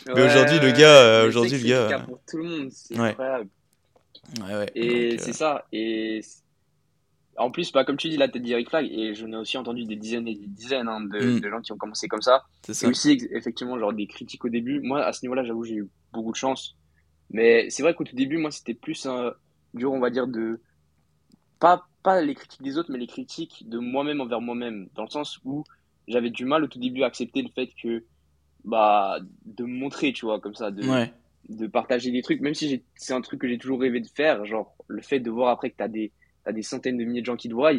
[0.08, 3.10] Mais aujourd'hui, le gars, euh, aujourd'hui, le gars, pour tout le monde, c'est ouais.
[3.10, 3.50] incroyable.
[4.42, 4.72] Ouais, ouais.
[4.76, 5.66] Et euh, c'est ça.
[5.72, 6.22] Et
[7.38, 9.58] en plus, bah, comme tu dis, là, t'as dit Eric Flag, et j'en ai aussi
[9.58, 11.40] entendu des dizaines et des dizaines hein, de, Mm.
[11.40, 12.44] de gens qui ont commencé comme ça.
[12.64, 14.82] c'est aussi, effectivement, genre des critiques au début.
[14.82, 16.76] Moi, à ce niveau-là, j'avoue, j'ai eu beaucoup de chance.
[17.30, 19.34] Mais c'est vrai qu'au tout début, moi, c'était plus un
[19.74, 20.62] dur, on va dire, de.
[21.60, 24.90] Pas, pas les critiques des autres, mais les critiques de moi-même envers moi-même.
[24.96, 25.64] Dans le sens où
[26.08, 28.04] j'avais du mal au tout début à accepter le fait que.
[28.66, 31.14] Bah, de me montrer, tu vois, comme ça, de, Ouais,
[31.50, 34.46] de partager des trucs, même si c'est un truc que j'ai toujours rêvé de faire,
[34.46, 36.12] genre le fait de voir après que t'as des,
[36.52, 37.72] des centaines de milliers de gens qui te voient,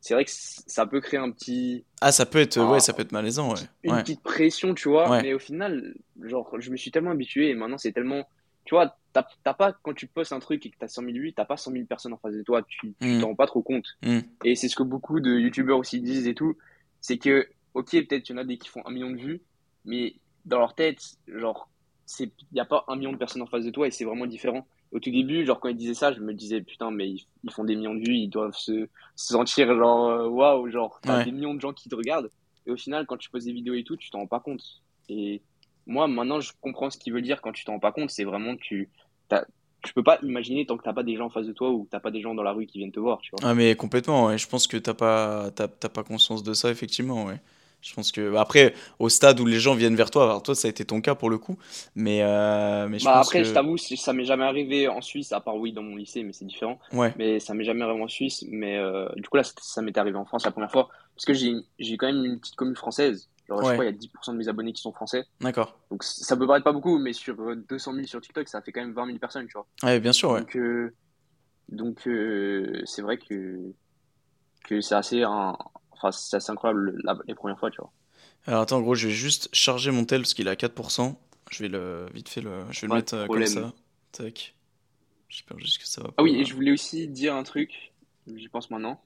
[0.00, 3.02] c'est vrai que ça peut créer un petit, ah, ça peut être, ouais, ça peut
[3.02, 3.60] être malaisant, ouais.
[3.82, 5.22] une Ouais, petite pression, tu vois, ouais.
[5.22, 8.28] mais au final, genre, je me suis tellement habitué et maintenant c'est tellement,
[8.66, 11.14] tu vois, t'as t'as pas, quand tu postes un truc et que t'as 100 000
[11.14, 13.46] vues, t'as pas 100 000 personnes en face de toi, tu Mm, t'en rends pas
[13.46, 13.86] trop compte.
[14.02, 14.20] mm.
[14.44, 16.56] Et c'est ce que beaucoup de youtubeurs aussi disent et tout,
[17.00, 19.42] c'est que, ok, peut-être il y en a des qui font un million de vues,
[19.84, 21.70] mais dans leur tête, genre,
[22.04, 24.04] c'est, il y a pas un million de personnes en face de toi et c'est
[24.04, 24.66] vraiment différent.
[24.92, 27.52] Au tout début, genre, quand ils disaient ça, je me disais, putain, mais ils, ils
[27.52, 31.18] font des millions de vues, ils doivent se, se sentir genre, euh, waouh, genre, t'as
[31.18, 31.24] Ouais.
[31.24, 32.30] des millions de gens qui te regardent.
[32.66, 34.62] Et au final, quand tu poses des vidéos et tout, tu t'en rends pas compte.
[35.08, 35.42] Et
[35.86, 38.10] moi, maintenant, je comprends ce qu'il veut dire quand tu t'en rends pas compte.
[38.10, 38.88] C'est vraiment que tu,
[39.82, 41.84] tu peux pas imaginer tant que t'as pas des gens en face de toi ou
[41.84, 43.48] que t'as pas des gens dans la rue qui viennent te voir, tu vois.
[43.48, 44.38] Ah mais complètement, ouais.
[44.38, 47.38] Je pense que t'as pas, t'as, t'as pas conscience de ça, effectivement, ouais.
[47.82, 50.66] Je pense que après, au stade où les gens viennent vers toi, alors toi ça
[50.66, 51.56] a été ton cas pour le coup,
[51.94, 55.30] mais mais, mais je Bah pense après, je t'avoue, ça m'est jamais arrivé en Suisse,
[55.30, 56.80] à part oui dans mon lycée, mais c'est différent.
[56.94, 58.44] ouais, Mais ça m'est jamais arrivé en Suisse.
[58.48, 60.88] Mais euh, du coup là, ça, ça m'est arrivé en France la première fois.
[61.14, 63.28] Parce que j'ai j'ai quand même une petite commune française.
[63.48, 65.24] Genre, je crois il y a 10% de mes abonnés qui sont français.
[65.40, 65.78] d'accord.
[65.90, 68.72] Donc ça peut paraître pas beaucoup, mais sur euh, 200 000 sur TikTok, ça fait
[68.72, 69.66] quand même 20 000 personnes, tu vois.
[69.84, 70.40] Ouais, bien sûr, ouais.
[70.40, 70.94] Donc, euh,
[71.68, 73.58] donc euh, c'est vrai que,
[74.64, 77.92] que c'est assez, enfin, c'est assez incroyable la- les premières fois, tu vois.
[78.46, 81.16] Alors attends, gros, je vais juste charger mon tel parce qu'il est à 4%.
[81.50, 83.72] Je vais le vite fait le, je vais le Pas mettre euh, comme ça.
[84.12, 84.54] Tac.
[85.28, 87.92] J'espère juste que ça va Ah oui, et je voulais aussi dire un truc,
[88.32, 89.00] j'y pense maintenant.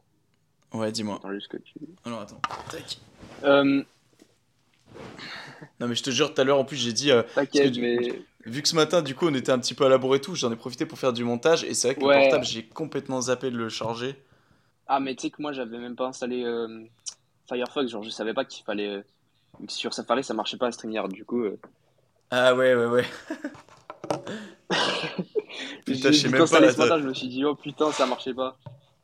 [0.73, 1.17] Ouais, dis-moi.
[1.17, 1.75] Attends juste que tu...
[2.05, 2.41] Alors attends.
[2.71, 2.99] Tac.
[3.43, 3.83] Euh,
[5.81, 7.97] Non mais je te jure, tout à l'heure en plus j'ai dit, euh, que mais
[8.45, 10.21] vu que ce matin du coup on était un petit peu à la bourre et
[10.21, 12.67] tout, j'en ai profité pour faire du montage et c'est vrai que le portable j'ai
[12.67, 14.17] complètement zappé de le charger.
[14.93, 16.85] Ah, mais tu sais que moi, j'avais même pas installé euh,
[17.49, 18.89] Firefox, genre je savais pas qu'il fallait.
[18.89, 19.03] euh,
[19.69, 21.45] sur Safari, ça marchait pas à StreamYard, du coup,
[22.33, 23.05] Ah ouais, ouais, ouais.
[25.87, 26.47] putain, je sais même pas.
[26.49, 28.57] ce matin, je me suis dit, oh putain, ça marchait pas.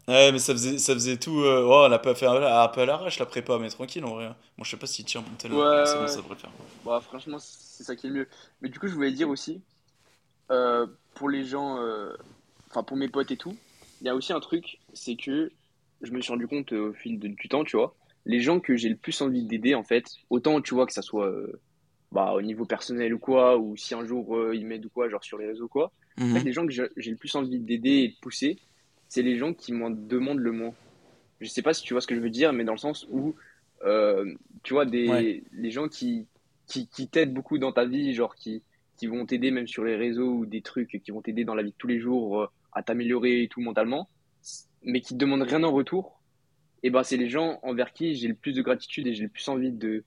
[0.08, 1.40] Ouais, mais ça faisait, ça faisait tout.
[1.40, 1.64] Euh...
[1.66, 4.14] Oh, on a pas fait un, un peu à l'arrache la prépa, mais tranquille en
[4.14, 4.28] vrai.
[4.56, 5.58] Bon, je sais pas s'il tient tellement.
[5.58, 6.50] Ouais, c'est bon, ça devrait faire.
[6.84, 8.28] Bah, franchement, c'est ça qui est le mieux.
[8.62, 9.60] Mais du coup, je voulais dire aussi,
[10.50, 12.12] euh, pour les gens, euh,
[12.70, 13.56] enfin pour mes potes et tout,
[14.00, 15.50] il y a aussi un truc, c'est que
[16.02, 17.96] je me suis rendu compte euh, au fil du temps, tu vois,
[18.26, 21.02] les gens que j'ai le plus envie d'aider, en fait, autant tu vois que ça
[21.02, 21.32] soit
[22.12, 25.24] bah, au niveau personnel ou quoi, ou si un jour ils m'aident ou quoi, genre
[25.24, 26.44] sur les réseaux quoi, en fait, mhm.
[26.44, 28.58] les gens que j'ai le plus envie d'aider et de pousser,
[29.08, 30.74] c'est les gens qui m'en demandent le moins.
[31.40, 33.06] Je sais pas si tu vois ce que je veux dire, mais dans le sens
[33.10, 33.34] où,
[33.84, 36.26] euh, tu vois, des, les gens qui,
[36.66, 38.62] qui, qui t'aident beaucoup dans ta vie, genre qui,
[38.96, 41.62] qui vont t'aider même sur les réseaux ou des trucs qui vont t'aider dans la
[41.62, 44.08] vie de tous les jours euh, à t'améliorer et tout mentalement,
[44.82, 46.20] mais qui te demandent rien en retour,
[46.82, 49.28] et ben c'est les gens envers qui j'ai le plus de gratitude et j'ai le
[49.28, 50.04] plus envie de,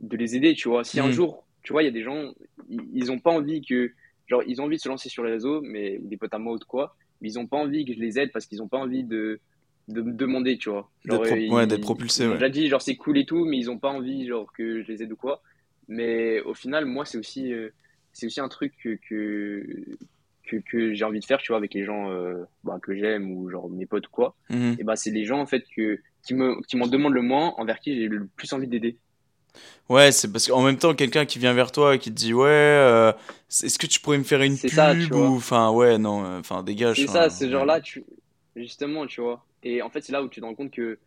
[0.00, 0.84] de les aider, tu vois.
[0.84, 1.12] Si un mm.
[1.12, 2.32] jour, tu vois, il y a des gens,
[2.68, 3.92] ils ont pas envie que,
[4.26, 6.54] genre, ils ont envie de se lancer sur les réseaux, mais des potes à moi
[6.54, 8.68] ou de quoi, mais ils ont pas envie que je les aide parce qu'ils ont
[8.68, 9.40] pas envie de,
[9.88, 10.90] de me demander, tu vois.
[11.08, 12.38] ouais, d'être propulsé, ouais.
[12.38, 14.88] J'ai dit, genre, c'est cool et tout, mais ils ont pas envie, genre, que je
[14.88, 15.42] les aide ou quoi.
[15.88, 17.70] Mais au final, moi, c'est aussi, euh,
[18.12, 21.84] c'est aussi un truc que, que, que, j'ai envie de faire, tu vois, avec les
[21.84, 24.36] gens euh, bah, que j'aime ou genre mes potes ou quoi.
[24.50, 24.76] Mhm.
[24.78, 27.80] Et bah, c'est les gens, en fait, que, qui m'en qui demandent le moins, envers
[27.80, 28.98] qui j'ai le plus envie d'aider.
[29.88, 32.34] Ouais, c'est parce qu'en même temps, quelqu'un qui vient vers toi et qui te dit
[32.34, 33.12] Ouais, euh,
[33.48, 35.36] est-ce que tu pourrais me faire une pub ça, ou.
[35.36, 36.96] Enfin, ouais, non, euh, enfin, dégage.
[36.96, 38.04] C'est ça, c'est genre là, tu...
[38.54, 39.44] justement, tu vois.
[39.62, 40.98] Et en fait, c'est là où tu te rends compte que,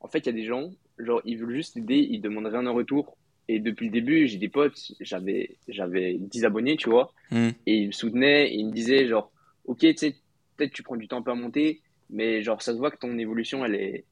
[0.00, 2.66] en fait, il y a des gens, genre, ils veulent juste aider, ils demandent rien
[2.66, 3.16] en retour.
[3.48, 7.12] Et depuis le début, j'ai des potes, j'avais, j'avais 10 abonnés, tu vois.
[7.30, 7.50] Hmm.
[7.66, 9.30] Et ils me soutenaient, et ils me disaient, genre,
[9.64, 10.16] ok, tu sais,
[10.56, 11.80] peut-être tu prends du temps un peu à monter,
[12.10, 14.04] mais genre, ça se voit que ton évolution, elle est,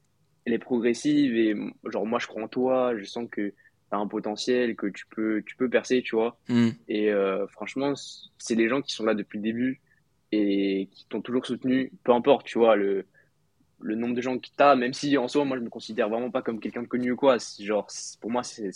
[0.45, 1.35] elle est progressive.
[1.35, 1.55] Et
[1.91, 3.55] genre, moi, je crois en toi, je sens que tu
[3.91, 6.37] as un potentiel, que tu peux, tu peux percer, tu vois.
[6.49, 6.69] Hmm.
[6.87, 7.93] Et euh, franchement,
[8.37, 9.81] c'est les gens qui sont là depuis le début
[10.31, 13.05] et qui t'ont toujours soutenu, peu importe, tu vois, le,
[13.79, 16.31] le nombre de gens qui t'as, même si en soi, moi, je me considère vraiment
[16.31, 17.37] pas comme quelqu'un de connu ou quoi.
[17.59, 17.87] Genre,
[18.19, 18.71] pour moi, c'est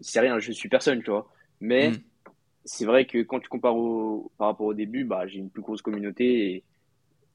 [0.00, 1.28] c'est rien, je suis personne, tu vois.
[1.60, 1.98] Mais mm.
[2.64, 5.62] c'est vrai que quand tu compares au, par rapport au début, bah, j'ai une plus
[5.62, 6.64] grosse communauté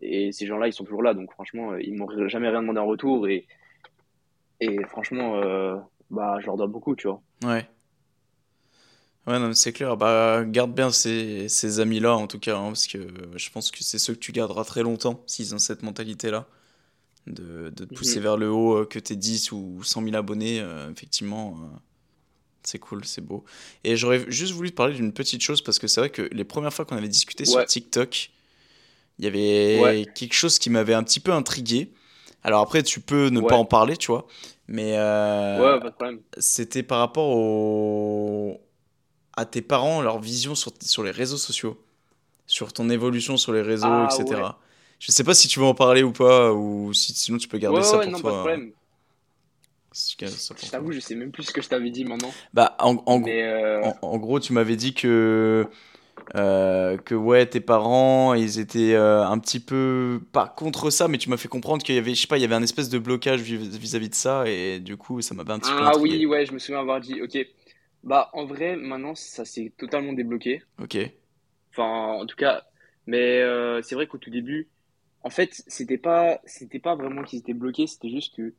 [0.02, 1.14] et, et ces gens-là, ils sont toujours là.
[1.14, 3.48] Donc franchement, ils m'ont jamais rien demandé en retour et,
[4.60, 5.78] et franchement, euh,
[6.14, 7.22] bah, je leur dois beaucoup, tu vois.
[7.43, 7.68] Ouais.
[9.26, 9.95] Ouais, non, c'est clair.
[9.97, 12.99] Bah, garde bien ces, ces amis-là, en tout cas, hein, parce que
[13.36, 16.47] je pense que c'est ceux que tu garderas très longtemps s'ils ont cette mentalité-là.
[17.26, 18.24] De, de te pousser mhm.
[18.24, 21.57] vers le haut, euh, que tu 10 ou 100 000 abonnés, euh, effectivement.
[22.64, 23.45] C'est cool, c'est beau.
[23.86, 26.43] Et j'aurais juste voulu te parler d'une petite chose parce que c'est vrai que les
[26.43, 28.30] premières fois qu'on avait discuté sur TikTok,
[29.20, 31.93] il y avait quelque chose qui m'avait un petit peu intrigué.
[32.43, 34.28] Alors après, tu peux ne pas en parler, tu vois.
[34.68, 35.80] Mais euh,
[36.38, 38.61] c'était par rapport au...
[39.34, 41.78] à tes parents, leur vision sur, sur les réseaux sociaux,
[42.47, 44.41] sur ton évolution sur les réseaux, ah, etc.
[44.99, 47.57] Je sais pas si tu veux en parler ou pas, ou si, sinon tu peux
[47.57, 48.32] garder ça pour non, toi.
[48.32, 48.72] Pas de problème.
[49.93, 52.32] Je t'avoue, je sais même plus ce que je t'avais dit maintenant.
[52.53, 55.68] Bah, en, en, euh, en, gros, tu m'avais dit que,
[56.36, 61.17] euh, que ouais, tes parents, ils étaient euh, un petit peu, pas contre ça, mais
[61.17, 62.89] tu m'as fait comprendre qu'il y avait, je sais pas, il y avait un espèce
[62.89, 65.78] de blocage vis-à-vis de ça, et du coup, ça m'avait un petit peu.
[65.80, 67.38] Ah oui, ouais, je me souviens avoir dit, ok.
[68.03, 70.61] Bah, en vrai, maintenant, ça s'est totalement débloqué.
[70.82, 70.97] Ok.
[71.71, 72.63] Enfin, en tout cas,
[73.07, 73.41] mais
[73.82, 74.69] c'est vrai qu'au tout début,
[75.24, 78.53] en fait, c'était pas, c'était pas vraiment qu'ils étaient bloqués, c'était juste que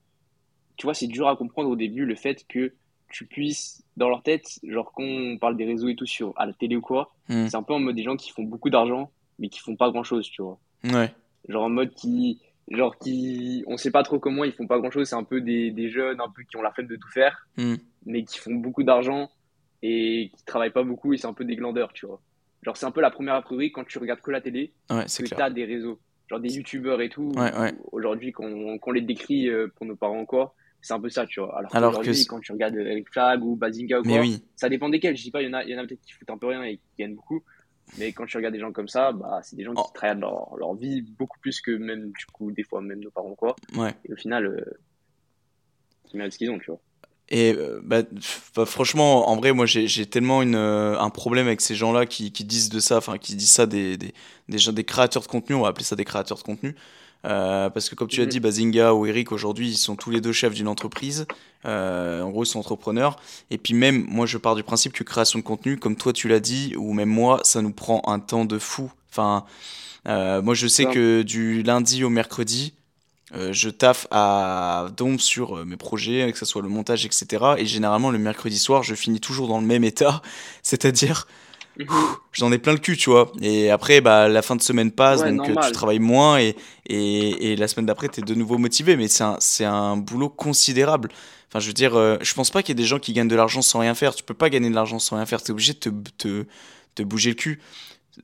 [0.77, 2.75] tu vois, c'est dur à comprendre au début le fait que
[3.11, 6.47] tu puisses, dans leur tête, genre quand on parle des réseaux et tout sur à
[6.47, 7.47] la télé ou quoi, hmm.
[7.49, 9.91] c'est un peu en mode des gens qui font beaucoup d'argent, mais qui font pas
[9.91, 10.59] grand chose, tu vois.
[10.85, 11.13] Ouais.
[11.49, 12.41] Genre en mode qui,
[12.71, 15.41] genre qui, on sait pas trop comment ils font pas grand chose, c'est un peu
[15.41, 17.77] des, des, jeunes un peu qui ont la flemme de tout faire, hmm.
[18.07, 19.31] mais qui font beaucoup d'argent
[19.83, 22.21] et qui travaillent pas beaucoup et c'est un peu des glandeurs, tu vois.
[22.63, 25.05] Genre c'est un peu la première a priori quand tu regardes que la télé, ouais,
[25.05, 27.33] que tu as des réseaux, genre des youtubeurs et tout,
[27.93, 30.55] aujourd'hui qu'on les décrit euh, pour nos parents quoi
[30.85, 31.59] c'est un peu ça, tu vois.
[31.59, 34.23] Alors, Alors que quand tu regardes Eric Flag ou Bazinga ou quoi,
[34.55, 35.17] ça dépend desquels.
[35.17, 36.37] Je dis pas, il y en a, il y en a peut-être qui foutent un
[36.37, 37.43] peu rien et qui gagnent beaucoup.
[37.99, 39.91] Mais quand tu regardes des gens comme ça, bah, c'est des gens qui oh.
[39.95, 43.35] travaillent leur, leur, vie beaucoup plus que même, du coup, des fois, même nos parents,
[43.35, 43.57] quoi.
[43.75, 43.95] Ouais.
[44.05, 44.79] Et au final, euh,
[46.13, 46.81] ils méritent ce qu'ils ont, tu vois.
[47.31, 48.03] Et euh, bah,
[48.55, 52.33] bah, franchement, en vrai, moi j'ai tellement une, euh, un problème avec ces gens-là qui,
[52.33, 54.13] qui, disent de ça, enfin qui disent ça des, des,
[54.51, 56.77] des, des, créateurs de contenu, on va appeler ça des créateurs de contenu.
[57.25, 58.31] Euh, parce que comme tu as mhm.
[58.31, 61.27] dit, Bazinga ou Eric aujourd'hui, ils sont tous les deux chefs d'une entreprise.
[61.65, 63.17] Euh, en gros, ils sont entrepreneurs.
[63.51, 66.29] Et puis même, moi, je pars du principe que création de contenu, comme toi tu
[66.29, 68.93] l'as dit, ou même moi, ça nous prend un temps de fou.
[69.11, 69.45] Enfin,
[70.07, 72.75] euh, moi, je sais que du lundi au mercredi,
[73.51, 77.55] je taffe à dombe sur mes projets, que ce soit le montage, etc.
[77.59, 80.23] Et généralement, le mercredi soir, je finis toujours dans le même état,
[80.63, 81.27] c'est-à-dire.
[82.33, 83.33] J'en ai plein le cul, tu vois.
[83.41, 86.57] Et après, bah, la fin de semaine passe, Ouais, donc euh, tu travailles moins et,
[86.87, 88.97] et, et la semaine d'après, tu es de nouveau motivé.
[88.97, 89.39] Mais c'est un,
[89.73, 91.11] un boulot considérable.
[91.49, 93.29] Enfin, je veux dire, euh, je pense pas qu'il y ait des gens qui gagnent
[93.29, 94.15] de l'argent sans rien faire.
[94.15, 95.43] Tu peux pas gagner de l'argent sans rien faire.
[95.43, 96.47] Tu es obligé de te, te,
[96.95, 97.61] te bouger le cul.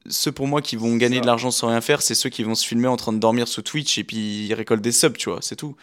[0.09, 2.55] Ceux pour moi qui vont gagner de l'argent sans rien faire, c'est ceux qui vont
[2.55, 5.31] se filmer en train de dormir sur Twitch et puis ils récoltent des subs, tu
[5.31, 5.77] vois, c'est tout.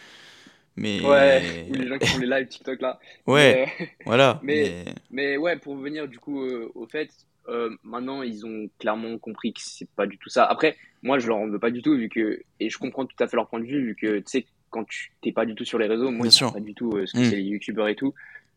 [1.02, 2.98] Ouais, ou Mais les gens qui font les lives TikTok là.
[3.26, 4.40] ouais, Mais, euh, voilà.
[4.42, 7.10] mais, Mais mais ouais, pour revenir du coup euh, au fait,
[7.48, 10.44] euh, maintenant ils ont clairement compris que c'est pas du tout ça.
[10.44, 13.16] Après, moi je leur en veux pas du tout vu que, et je comprends tout
[13.20, 15.54] à fait leur point de vue vu que tu sais, quand tu t'es pas du
[15.54, 16.52] tout sur les réseaux, moi sûr.
[16.52, 17.24] pas du tout euh, ce que Hmm.
[17.30, 18.14] c'est les youtubeurs et tout.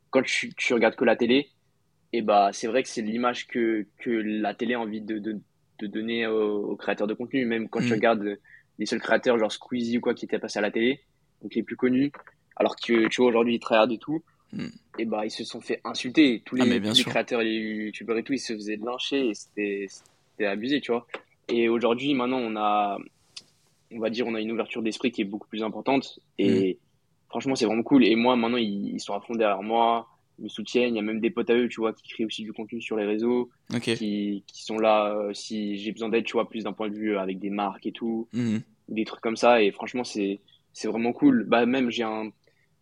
[0.10, 1.50] Quand tu, tu regardes que la télé,
[2.14, 5.40] et bah c'est vrai que c'est l'image que, que la télé a envie de, de,
[5.80, 7.46] de donner aux, aux créateurs de contenu.
[7.46, 7.94] Même quand tu Hmm.
[7.94, 8.38] regardes
[8.80, 11.00] les seuls créateurs genre Squeezie ou quoi qui étaient passés à la télé,
[11.42, 12.12] donc les plus connus,
[12.58, 14.22] alors que tu vois aujourd'hui ils tryhardent et tout,
[14.54, 14.68] Hmm.
[15.02, 16.42] Et bah ils se sont fait insulter.
[16.46, 17.12] Tous Ah les, bien tous les sûr.
[17.12, 21.08] créateurs les youtubeurs et tout, ils se faisaient lyncher et c'était abusé, tu vois.
[21.50, 22.98] Et aujourd'hui, maintenant, on a,
[23.92, 26.20] on va dire, on a une ouverture d'esprit qui est beaucoup plus importante.
[26.38, 26.78] Et
[27.30, 28.06] franchement, c'est vraiment cool.
[28.06, 30.08] Et moi, maintenant, ils, ils sont à fond derrière moi,
[30.40, 30.94] ils me soutiennent.
[30.94, 32.82] Il y a même des potes à eux, tu vois, qui créent aussi du contenu
[32.82, 33.50] sur les réseaux,
[33.98, 36.96] qui, qui sont là euh, si j'ai besoin d'aide, tu vois, plus d'un point de
[36.96, 38.62] vue euh, avec des marques et tout, Mhm.
[38.90, 39.62] des trucs comme ça.
[39.62, 40.40] Et franchement, c'est,
[40.74, 41.44] c'est vraiment cool.
[41.48, 42.32] Bah, même, j'ai un,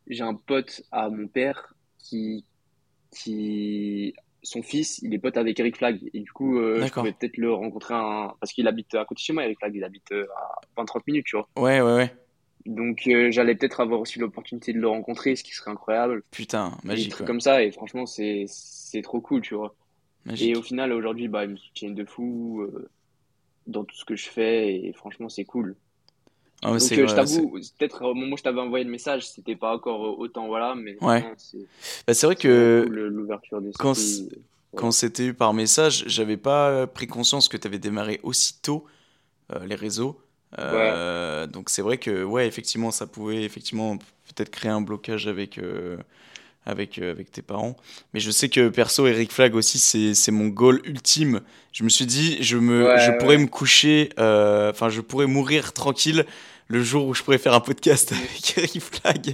[0.08, 2.46] j'ai un pote à mon père qui,
[3.12, 6.00] qui, son fils, il est pote avec Eric Flag.
[6.14, 7.04] Et du coup, euh, je D'accord.
[7.04, 9.84] peut-être le rencontrer un, parce qu'il habite à côté de chez moi, Eric Flag, il
[9.84, 10.26] habite euh,
[10.78, 11.48] à 20-30 minutes, tu vois.
[11.58, 12.14] Ouais, ouais, ouais.
[12.66, 16.24] Donc, euh, j'allais peut-être avoir aussi l'opportunité de le rencontrer, ce qui serait incroyable.
[16.32, 17.28] Putain, Des magique, trucs ouais.
[17.28, 17.64] comme ça.
[17.64, 19.76] Et franchement, c'est, c'est trop cool, tu vois.
[20.38, 22.90] Et au final, aujourd'hui, bah, ils me soutiennent de fou, euh,
[23.68, 24.76] dans tout ce que je fais.
[24.76, 25.76] Et franchement, c'est cool.
[26.62, 29.56] Ah, Donc, euh, je t'avoue, peut-être au moment où je t'avais envoyé le message, c'était
[29.56, 31.24] pas encore euh, autant, voilà, mais Ouais.
[31.38, 31.58] c'est,
[32.06, 33.94] Bah, c'est vrai que euh, l'ouverture quand,
[34.76, 38.86] quand c'était eu par message, j'avais pas pris conscience que tu avais démarré aussitôt
[39.56, 40.20] euh, les réseaux.
[40.58, 45.58] Euh, donc c'est vrai que ouais, effectivement, ça pouvait effectivement peut-être créer un blocage avec
[45.58, 45.98] euh,
[46.66, 47.76] avec euh, avec tes parents.
[48.14, 49.80] Mais je sais que perso, Eric Flag aussi,
[50.16, 51.42] c'est mon goal ultime.
[51.72, 53.44] Je me suis dit, je me je pourrais ouais.
[53.44, 56.26] me coucher, euh, enfin je pourrais mourir tranquille
[56.68, 59.34] le jour où je pourrais faire un podcast avec Eric Flag.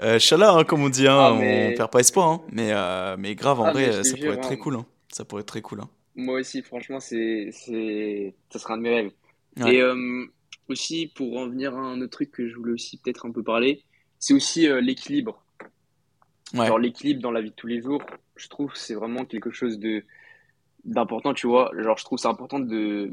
[0.00, 2.28] Euh, hein, comme on dit, hein, Ah, on perd pas espoir.
[2.28, 2.42] hein.
[2.52, 4.78] Mais euh, mais grave, en ah, vrai, ça pourrait jure, être très hein, cool.
[5.10, 5.80] Ça pourrait être très cool.
[5.80, 5.88] hein.
[6.16, 7.50] moi aussi, franchement, c'est,
[8.50, 9.10] ça sera un de mes rêves.
[9.60, 9.82] Ouais, Et
[10.68, 13.42] aussi, pour en venir à un autre truc que je voulais aussi peut-être un peu
[13.42, 13.82] parler,
[14.18, 15.43] c'est aussi l'équilibre.
[16.54, 16.66] Ouais.
[16.66, 18.02] Genre l'équilibre dans la vie de tous les jours,
[18.36, 20.04] je trouve que c'est vraiment quelque chose de
[20.84, 21.70] d'important, tu vois.
[21.78, 23.10] Genre, je trouve c'est important de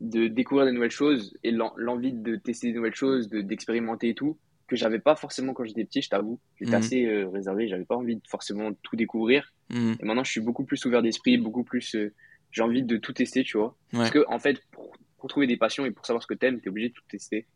[0.00, 4.08] de découvrir des nouvelles choses et l'en- l'envie de tester des nouvelles choses, de d'expérimenter
[4.10, 6.40] et tout, que j'avais pas forcément quand j'étais petit, je t'avoue.
[6.60, 9.52] J'étais Mhm, assez euh, réservé, j'avais pas envie de forcément tout découvrir.
[9.70, 9.96] mhm.
[10.00, 11.94] Et maintenant, je suis beaucoup plus ouvert d'esprit, beaucoup plus.
[11.94, 12.12] euh,
[12.50, 13.76] j'ai envie de tout tester, tu vois.
[13.92, 16.60] Parce que, en fait, pour, pour trouver des passions et pour savoir ce que t'aimes,
[16.60, 17.46] t'es obligé de tout tester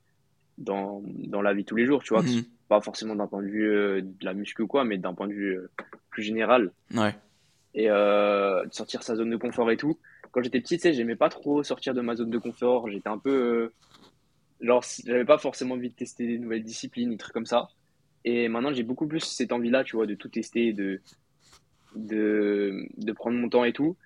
[0.57, 2.23] dans, dans la vie de tous les jours, tu vois.
[2.23, 2.45] Mhm.
[2.69, 5.29] Pas forcément d'un point de vue euh, de la muscu ou quoi, mais d'un point
[5.29, 5.71] de vue euh,
[6.11, 6.73] plus général.
[6.95, 7.15] Ouais.
[7.75, 9.99] Et euh, de sortir sa zone de confort et tout.
[10.33, 12.89] Quand j'étais petit, tu sais, j'aimais pas trop sortir de ma zone de confort.
[12.91, 13.31] J'étais un peu.
[13.31, 13.73] euh,
[14.61, 17.69] genre, j'avais pas forcément envie de tester des nouvelles disciplines, des trucs comme ça.
[18.25, 21.01] Et maintenant, j'ai beaucoup plus cette envie-là, tu vois, de tout tester, de,
[21.95, 23.97] de, de prendre mon temps et tout.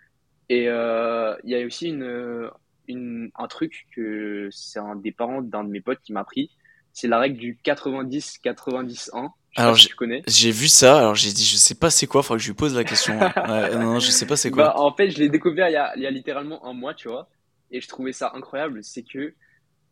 [0.49, 2.51] Et il y a aussi une,
[2.89, 6.51] une, un truc que c'est un des parents d'un de mes potes qui m'a appris.
[6.93, 8.89] C'est la règle du 90-90-1.
[8.89, 10.23] Je sais pas Alors j'ai tu connais.
[10.27, 12.55] j'ai vu ça, alors j'ai dit je sais pas c'est quoi, faudra que je lui
[12.55, 13.19] pose la question.
[13.19, 14.81] Ouais, Ouais, non, non, je sais pas c'est Bah, quoi.
[14.81, 17.09] en fait, je l'ai découvert il y a, il y a littéralement un mois, tu
[17.09, 17.29] vois.
[17.73, 18.83] Et je trouvais ça incroyable.
[18.85, 19.35] C'est que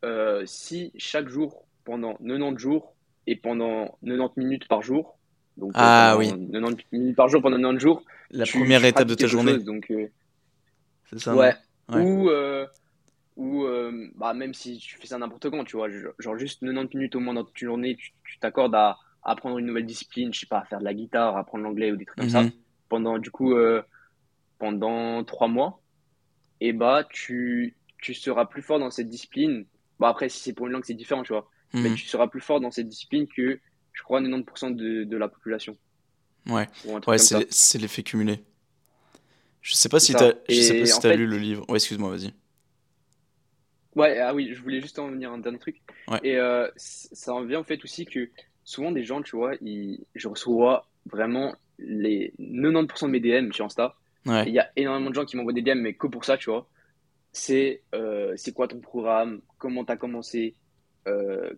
[0.05, 2.95] euh, si chaque jour, pendant 90 jours
[3.27, 5.19] et pendant 90 minutes par jour,
[5.57, 8.87] donc euh, Ah oui, 90 minutes par jour pendant 90 jours, la tu, première tu
[8.87, 9.65] étape de ta journée, chose.
[9.65, 10.07] Donc, euh,
[11.11, 11.55] c'est ça, ouais.
[11.91, 12.66] Ou, euh,
[13.39, 15.89] ou euh, bah, même si tu fais ça n'importe quand, tu vois,
[16.20, 19.32] genre juste 90 minutes au moins dans toute une journée, tu tu t'accordes à, à
[19.32, 21.93] apprendre une nouvelle discipline, je sais pas, à faire de la guitare, à apprendre l'anglais
[21.93, 22.52] ou des trucs comme ça, Mhm.
[22.90, 23.82] pendant du coup, euh,
[24.59, 25.82] pendant trois mois,
[26.60, 29.66] et bah tu, tu seras plus fort dans cette discipline.
[30.01, 31.51] Bon, après, si c'est pour une langue, c'est différent, tu vois,
[31.81, 31.94] mais Mhm.
[31.94, 33.60] tu seras plus fort dans cette discipline que,
[33.93, 35.77] je crois, 90% de, de la population,
[36.48, 36.69] Ouais.
[37.06, 38.44] Ouais, c'est l'effet cumulé.
[39.62, 40.39] Je sais pas si t'as, ça.
[40.48, 41.65] je sais pas Et si en t'as lu le livre.
[41.69, 42.32] Ouais, excuse-moi, vas-y.
[43.99, 45.83] Ouais, ah oui, je voulais juste en venir à un dernier truc.
[46.07, 46.20] Ouais.
[46.23, 48.31] Et euh, ça en vient au fait aussi que
[48.62, 53.65] souvent des gens, tu vois, ils, je reçois vraiment les 90% de mes DM sur
[53.65, 53.97] Insta.
[54.25, 54.45] Ouais.
[54.47, 56.49] il y a énormément de gens qui m'envoient des DM, mais que pour ça, tu
[56.49, 56.69] vois.
[57.33, 59.41] C'est euh, c'est quoi ton programme?
[59.59, 60.55] Comment t'as commencé?
[61.09, 61.51] Euh,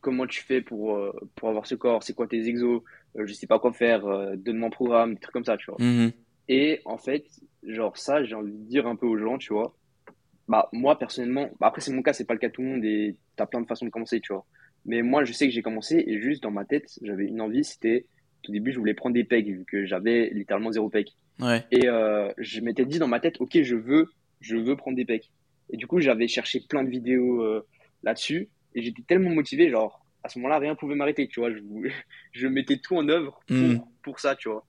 [0.00, 1.00] comment tu fais pour,
[1.34, 2.82] pour avoir ce corps, c'est quoi tes exos,
[3.16, 4.02] je sais pas quoi faire,
[4.36, 5.84] donne-moi un programme, des trucs comme ça, tu vois.
[5.84, 6.12] Mhm.
[6.48, 7.26] Et en fait,
[7.64, 9.74] genre ça, j'ai envie de dire un peu aux gens, tu vois.
[10.48, 12.68] Bah, moi, personnellement, bah, après, c'est mon cas, c'est pas le cas de tout le
[12.68, 14.46] monde et t'as plein de façons de commencer, tu vois.
[14.86, 17.64] Mais moi, je sais que j'ai commencé et juste dans ma tête, j'avais une envie,
[17.64, 18.06] c'était,
[18.48, 21.08] au début, je voulais prendre des pegs vu que j'avais littéralement zéro peg.
[21.40, 21.64] Ouais.
[21.70, 24.06] Et euh, je m'étais dit dans ma tête, ok, je veux,
[24.40, 25.30] je veux prendre des pecs.
[25.70, 27.66] Et du coup, j'avais cherché plein de vidéos euh,
[28.02, 31.52] là-dessus et j'étais tellement motivé, genre, à ce moment-là, rien pouvait m'arrêter, tu vois.
[31.52, 31.58] Je,
[32.32, 33.80] je mettais tout en œuvre pour, Mhm.
[34.02, 34.64] pour ça, tu vois.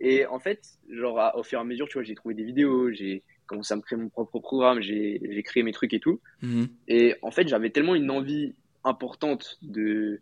[0.00, 2.44] Et en fait, genre, à- au fur et à mesure, tu vois, j'ai trouvé des
[2.44, 6.20] vidéos, j'ai commencé à me créer mon propre programme, j'ai créé mes trucs et tout.
[6.42, 6.68] Mhm.
[6.88, 8.54] Et en fait, j'avais tellement une envie
[8.84, 10.20] importante de,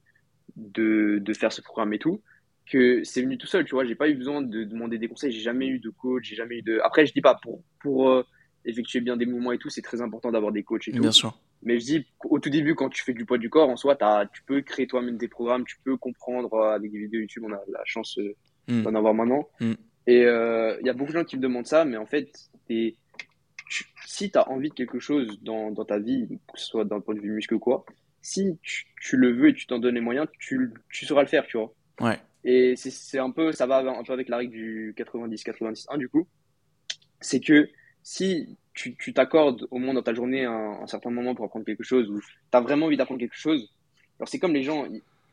[0.57, 2.21] de, de faire ce programme et tout,
[2.71, 3.85] que c'est venu tout seul, tu vois.
[3.85, 6.59] J'ai pas eu besoin de demander des conseils, j'ai jamais eu de coach, j'ai jamais
[6.59, 6.81] eu de.
[6.83, 8.25] Après, je dis pas, pour, pour euh,
[8.65, 11.01] effectuer bien des mouvements et tout, c'est très important d'avoir des coachs et tout.
[11.01, 11.39] Bien sûr.
[11.63, 13.97] Mais je dis, au tout début, quand tu fais du poids du corps, en soi,
[13.97, 17.45] t'as, tu peux créer toi-même des programmes, tu peux comprendre euh, avec des vidéos YouTube,
[17.47, 18.35] on a la chance euh,
[18.71, 18.83] Mm.
[18.83, 19.49] d'en avoir maintenant.
[19.61, 19.73] Mm.
[20.09, 22.31] Et euh, il y a beaucoup de gens qui me demandent ça, mais en fait,
[22.69, 22.97] t'es-
[24.07, 27.01] si tu as envie de quelque chose dans, dans ta vie, que ce soit d'un
[27.01, 27.85] point de vue muscle ou quoi,
[28.23, 31.29] si tu, tu le veux et tu t'en donnes les moyens, tu, tu sauras le
[31.29, 31.73] faire, tu vois.
[32.01, 32.19] Ouais.
[32.45, 36.09] Et c'est c'est un peu, ça va un peu avec la règle du 90-90-1 du
[36.09, 36.27] coup.
[37.21, 37.69] C'est que
[38.03, 41.67] si tu tu t'accordes au moins dans ta journée un, un certain moment pour apprendre
[41.67, 43.71] quelque chose ou tu as vraiment envie d'apprendre quelque chose,
[44.19, 44.87] alors c'est comme les gens,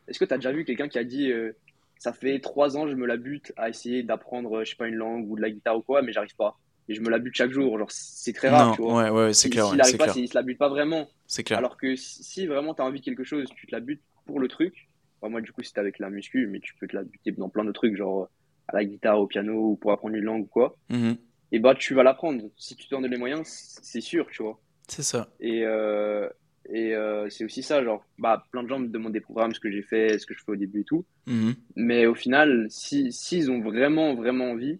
[0.08, 1.52] est-ce que tu as déjà vu quelqu'un qui a dit euh,
[1.98, 4.96] ça fait trois ans je me la bute à essayer d'apprendre, je sais pas, une
[4.96, 6.58] langue ou de la guitare ou quoi, mais j'arrive pas.
[6.88, 9.02] Et je me la bute chaque jour, genre c'est très rare, Non, tu vois.
[9.04, 11.08] ouais, ouais, c'est Si- clair, S'il n'arrive pas, il se la bute pas vraiment.
[11.26, 11.58] C'est clair.
[11.58, 14.02] Alors que si, si vraiment tu as envie de quelque chose, tu te la butes
[14.24, 14.88] pour le truc.
[15.20, 17.48] Enfin, moi, du coup, c'était avec la muscu, mais tu peux te la buter dans
[17.48, 18.28] plein de trucs, genre
[18.68, 20.76] à la guitare, au piano, ou pour apprendre une langue ou quoi.
[20.90, 21.16] Mhm.
[21.52, 22.44] Et bah, tu vas l'apprendre.
[22.56, 23.46] Si tu te donnes les moyens,
[23.82, 24.60] c'est sûr, tu vois.
[24.88, 25.28] C'est ça.
[25.40, 26.28] Et, euh,
[26.68, 29.60] et euh, c'est aussi ça, genre, bah, plein de gens me demandent des programmes, ce
[29.60, 31.04] que j'ai fait, ce que je fais au début et tout.
[31.26, 31.54] Mhm.
[31.76, 34.78] Mais au final, si, s'ils ont vraiment, vraiment envie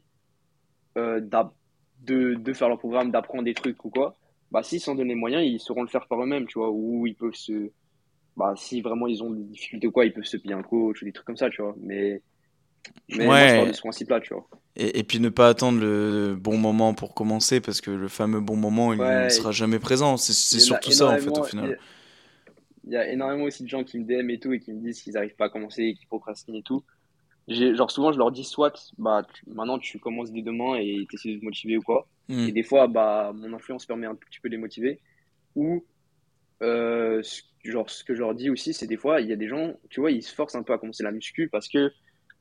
[0.96, 1.20] euh,
[2.06, 4.16] de, de faire leur programme, d'apprendre des trucs ou quoi,
[4.50, 7.06] bah, s'ils s'en donnent les moyens, ils sauront le faire par eux-mêmes, tu vois, ou
[7.06, 7.70] ils peuvent se,
[8.36, 11.02] bah, si vraiment ils ont des difficultés ou quoi, ils peuvent se payer un coach
[11.02, 11.76] ou des trucs comme ça, tu vois.
[11.80, 12.22] Mais,
[13.08, 13.56] mais moi, je Ouais.
[13.56, 14.48] pars de ce principe-là, tu vois.
[14.76, 18.40] Et, et puis ne pas attendre le bon moment pour commencer parce que le fameux
[18.40, 20.16] bon moment il ne sera jamais présent.
[20.16, 21.76] C'est surtout ça en fait au final.
[22.84, 24.80] Il y a énormément aussi de gens qui me DM et tout et qui me
[24.80, 26.84] disent qu'ils n'arrivent pas à commencer et qui procrastinent et tout.
[27.48, 31.34] Genre souvent je leur dis soit bah tu- maintenant tu commences dès demain et t'essaies
[31.34, 32.08] de te motiver ou quoi.
[32.28, 32.48] Mhm.
[32.48, 34.98] Et des fois bah mon influence permet un tout petit peu de les motiver.
[35.54, 35.84] Ou
[36.62, 39.36] euh, ce- genre ce que je leur dis aussi c'est des fois il y a
[39.36, 41.92] des gens tu vois ils se forcent un peu à commencer la muscu parce que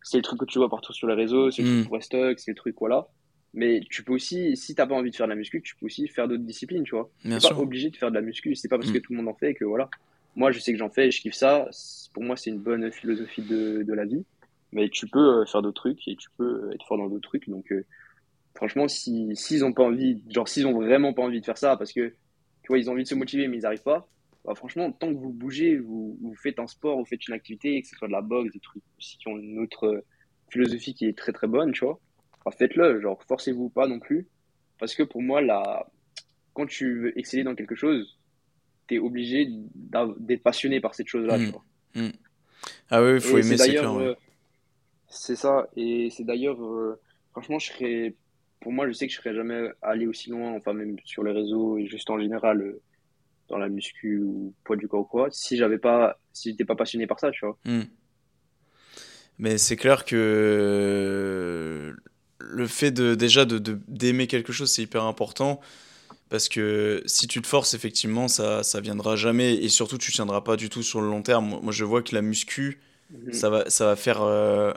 [0.03, 1.75] c'est le truc que tu vois partout sur les réseaux, c'est le Mm.
[1.81, 3.07] truc pour stock, c'est le truc voilà.
[3.55, 5.85] Mais tu peux aussi si t'as pas envie de faire de la muscu tu peux
[5.87, 7.09] aussi faire d'autres disciplines tu vois.
[7.23, 8.93] T'es pas obligé de faire de la muscu, c'est pas parce Mm.
[8.93, 9.89] que tout le monde en fait que voilà.
[10.37, 11.69] Moi, je sais que j'en fais et je kiffe ça.
[12.13, 14.25] Pour moi, c'est une bonne philosophie de, de la vie.
[14.75, 17.47] Mais tu peux euh, faire d'autres trucs et tu peux être fort dans d'autres trucs.
[17.49, 17.85] Donc, euh,
[18.55, 21.77] franchement, si s'ils ont pas envie, genre s'ils ont vraiment pas envie de faire ça
[21.77, 24.09] parce que tu vois, ils ont envie de se motiver mais ils arrivent pas.
[24.43, 27.81] Bah, franchement, tant que vous bougez, vous, vous faites un sport, vous faites une activité,
[27.81, 30.01] que ce soit de la boxe, des trucs aussi qui ont une autre euh,
[30.49, 31.99] philosophie qui est très très bonne, tu vois.
[32.45, 34.27] Bah, faites-le, genre forcez-vous pas non plus.
[34.77, 35.87] Parce que pour moi, la...
[36.53, 38.19] quand tu veux exceller dans quelque chose,
[38.87, 41.63] t'es obligé d'av- d'être passionné par cette chose-là, tu vois.
[42.89, 44.15] Ah oui, il faut Et aimer, ouais.
[45.15, 46.99] C'est ça, et c'est d'ailleurs, euh,
[47.31, 48.15] franchement, je serais,
[48.59, 51.31] pour moi, je sais que je serais jamais allé aussi loin, enfin, même sur les
[51.31, 52.81] réseaux et juste en général, euh,
[53.49, 56.75] dans la muscu ou poids du corps ou quoi, si j'avais pas, si j'étais pas
[56.75, 57.57] passionné par ça, tu vois.
[57.65, 57.83] Hmm.
[59.37, 61.95] Mais c'est clair que
[62.39, 65.59] le fait de déjà de, de- d'aimer quelque chose, c'est hyper important
[66.29, 70.41] parce que si tu te forces, effectivement, ça ça viendra jamais et surtout tu tiendras
[70.41, 71.47] pas du tout sur le long terme.
[71.49, 72.79] Moi, moi, je vois que la muscu,
[73.09, 73.31] Mhm.
[73.33, 74.73] ça va ça va faire euh,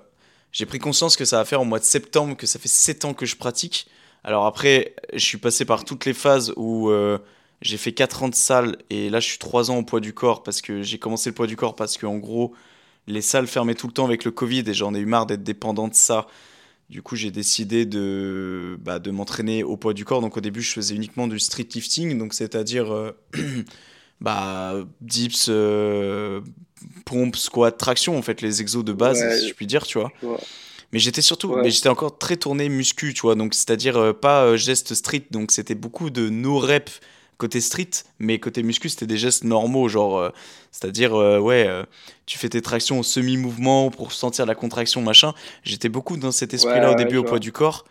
[0.53, 3.05] j'ai pris conscience que ça va faire au mois de septembre que ça fait 7
[3.05, 3.89] ans que je pratique.
[4.25, 7.19] Alors après, je suis passé par toutes les phases où euh,
[7.62, 10.12] j'ai fait 4 ans de salle et là je suis 3 ans au poids du
[10.12, 12.55] corps parce que j'ai commencé le poids du corps parce que en gros
[13.07, 15.43] les salles fermaient tout le temps avec le Covid et j'en ai eu marre d'être
[15.43, 16.27] dépendant de ça.
[16.91, 20.23] Du coup, j'ai décidé de, bah, de m'entraîner au poids du corps.
[20.23, 23.12] Donc au début, je faisais uniquement du street lifting, donc c'est-à-dire euh,
[24.20, 26.40] bah, dips, euh,
[27.05, 29.39] pompes, squats, traction, en fait, les exos de base, Ouais.
[29.39, 30.11] si je puis dire, tu vois.
[30.93, 31.62] Mais j'étais surtout, Ouais.
[31.62, 33.35] mais j'étais encore très tourné muscu, tu vois.
[33.35, 37.01] Donc c'est-à-dire euh, pas euh, geste street, donc c'était beaucoup de no reps
[37.36, 40.31] côté street, mais côté muscu, c'était des gestes normaux, genre, euh,
[40.73, 41.69] c'est-à-dire, euh, ouais,
[42.27, 45.35] tu fais tes tractions au semi-mouvement pour sentir la contraction, machin.
[45.62, 47.85] J'étais beaucoup dans cet esprit-là au début au poids du corps.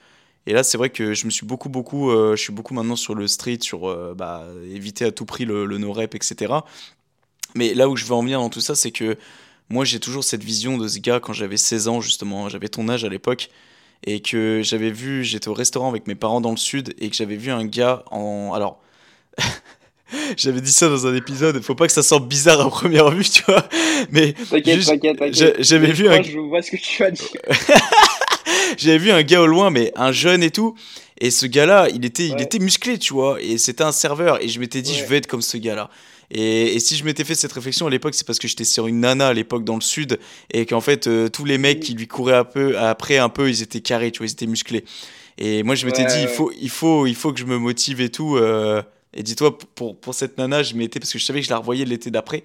[0.48, 2.96] Et là, c'est vrai que je me suis beaucoup, beaucoup, euh, je suis beaucoup maintenant
[2.96, 6.54] sur le street, sur euh, bah, éviter à tout prix le, le no rep, etc.
[7.54, 9.18] mais là où je veux en venir dans tout ça, c'est que
[9.70, 12.48] moi, j'ai toujours cette vision de ce gars quand j'avais 16 ans, justement.
[12.50, 13.50] J'avais ton âge à l'époque.
[14.06, 16.94] Et que j'avais vu, j'étais au restaurant avec mes parents dans le sud.
[17.00, 18.54] Et que j'avais vu un gars en.
[18.54, 18.82] Alors.
[20.38, 23.26] J'avais dit ça dans un épisode, faut pas que ça sorte bizarre à première vue,
[23.26, 23.68] tu vois.
[24.10, 24.32] Mais.
[24.50, 25.58] T'inquiète, t'inquiète, t'inquiète.
[25.60, 26.24] J'avais vu un.
[26.24, 27.28] Je vois ce que tu as dit.
[28.78, 30.76] j'avais vu un gars au loin, mais un jeune et tout.
[31.20, 33.42] Et ce gars-là, il était, il était musclé, tu vois.
[33.42, 34.42] Et c'était un serveur.
[34.42, 35.90] Et je m'étais dit, je veux être comme ce gars-là.
[36.30, 39.00] Et, si je m'étais fait cette réflexion à l'époque, c'est parce que j'étais sur une
[39.00, 40.20] nana à l'époque dans le sud.
[40.54, 43.50] Et qu'en fait, euh, tous les mecs qui lui couraient un peu, après un peu,
[43.50, 44.84] ils étaient carrés, tu vois, ils étaient musclés.
[45.38, 48.02] Et moi, je m'étais dit, il faut, il, faut, il faut que je me motive
[48.02, 48.38] et tout.
[48.38, 48.82] Euh,
[49.14, 51.58] et dis-toi, pour, pour cette nana, je m'étais, parce que je savais que je la
[51.58, 52.44] revoyais l'été d'après.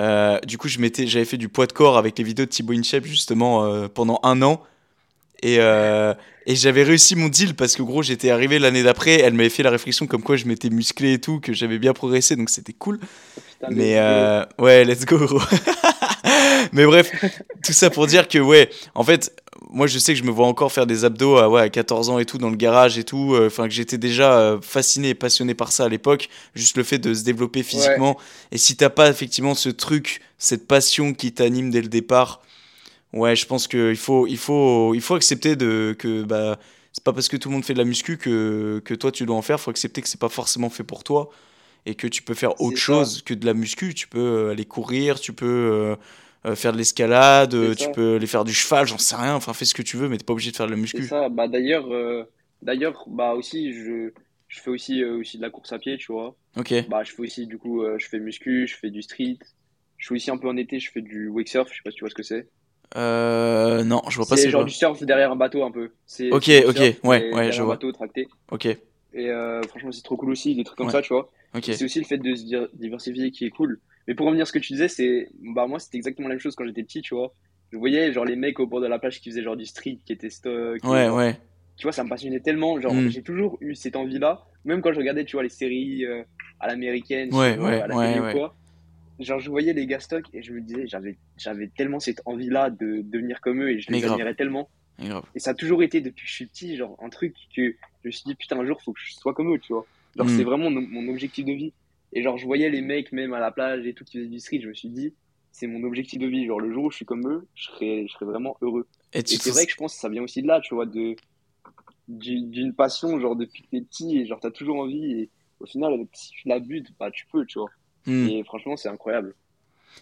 [0.00, 2.50] Euh, du coup, je m'étais, j'avais fait du poids de corps avec les vidéos de
[2.50, 4.62] Thibaut Inchep justement pendant un an.
[5.44, 6.14] Et, euh,
[6.46, 9.20] et j'avais réussi mon deal parce que gros, j'étais arrivé l'année d'après.
[9.20, 11.92] Elle m'avait fait la réflexion comme quoi je m'étais musclé et tout, que j'avais bien
[11.92, 12.98] progressé, donc c'était cool.
[13.70, 15.40] Mais euh, ouais, let's go, gros.
[16.72, 17.12] Mais bref,
[17.62, 19.36] tout ça pour dire que ouais, en fait,
[19.68, 22.08] moi je sais que je me vois encore faire des abdos à, ouais, à 14
[22.08, 23.34] ans et tout dans le garage et tout.
[23.34, 26.30] Euh, enfin, que j'étais déjà fasciné et passionné par ça à l'époque.
[26.54, 28.18] Juste le fait de se développer physiquement.
[28.50, 32.40] Et si t'as pas effectivement ce truc, cette passion qui t'anime dès le départ,
[33.14, 36.58] Ouais, je pense qu'il faut, il faut, il faut accepter de, que bah,
[36.92, 39.24] c'est pas parce que tout le monde fait de la muscu que, que toi tu
[39.24, 39.56] dois en faire.
[39.58, 41.30] Il faut accepter que c'est pas forcément fait pour toi
[41.86, 43.94] et que tu peux faire autre chose que de la muscu.
[43.94, 45.96] Tu peux euh, aller courir, tu peux euh,
[46.44, 49.36] euh, faire de l'escalade, tu peux aller faire du cheval, j'en sais rien.
[49.36, 51.04] Enfin, fais ce que tu veux, mais t'es pas obligé de faire de la muscu.
[51.06, 51.28] Ça.
[51.28, 51.86] Bah d'ailleurs,
[52.62, 54.10] d'ailleurs, bah aussi, je,
[54.48, 56.34] je fais aussi, aussi de la course à pied, tu vois.
[56.56, 56.74] Ok.
[56.88, 59.38] Bah je fais aussi, du coup, je fais muscu, je fais du street.
[59.98, 61.68] Je fais aussi un peu en été, je fais du wake surf.
[61.70, 62.48] Je sais pas si tu vois ce que c'est.
[62.96, 64.36] Euh, non, je vois pas.
[64.36, 65.90] C'est genre du surf derrière un bateau un peu.
[66.30, 67.74] Ok, ok, ouais, ouais, je vois.
[67.74, 68.28] Un bateau tracté.
[68.50, 68.66] Ok.
[68.66, 71.30] Et euh, franchement, c'est trop cool aussi, des trucs comme ça, tu vois.
[71.62, 73.80] C'est aussi le fait de se diversifier qui est cool.
[74.06, 76.40] Mais pour revenir à ce que tu disais, c'est, bah moi, c'était exactement la même
[76.40, 77.32] chose quand j'étais petit, tu vois.
[77.72, 79.98] Je voyais genre les mecs au bord de la plage qui faisaient genre du street,
[80.04, 80.78] qui étaient stock.
[80.84, 81.38] Ouais, ouais.
[81.76, 82.80] Tu vois, ça me passionnait tellement.
[82.80, 83.08] Genre, mm.
[83.08, 86.22] j'ai toujours eu cette envie-là, même quand je regardais, tu vois, les séries euh,
[86.60, 88.54] à l'américaine, ouais, ouais, à la ouais, ou quoi
[89.20, 92.48] genre je voyais les gars stock et je me disais j'avais j'avais tellement cette envie
[92.48, 94.68] là de, devenir comme eux et je les admirais tellement.
[95.34, 98.08] Et ça a toujours été depuis que je suis petit genre un truc que je
[98.08, 99.86] me suis dit putain un jour faut que je sois comme eux tu vois.
[100.16, 100.46] Genre c'est mm.
[100.46, 101.72] vraiment mon objectif de vie.
[102.12, 104.38] Et genre je voyais les mecs même à la plage et tout qui faisaient du
[104.38, 105.12] street je me suis dit
[105.52, 106.46] c'est mon objectif de vie.
[106.46, 108.86] Genre le jour où je suis comme eux je serais je serais vraiment heureux.
[109.12, 111.16] Et, c'est vrai que je pense que ça vient aussi de là tu vois de
[112.08, 115.30] d'une passion genre depuis que t'es petit et genre t'as toujours envie et
[115.60, 117.70] au final si tu la butes bah tu peux tu vois
[118.06, 118.28] Hmm.
[118.28, 119.34] Et franchement, c'est incroyable.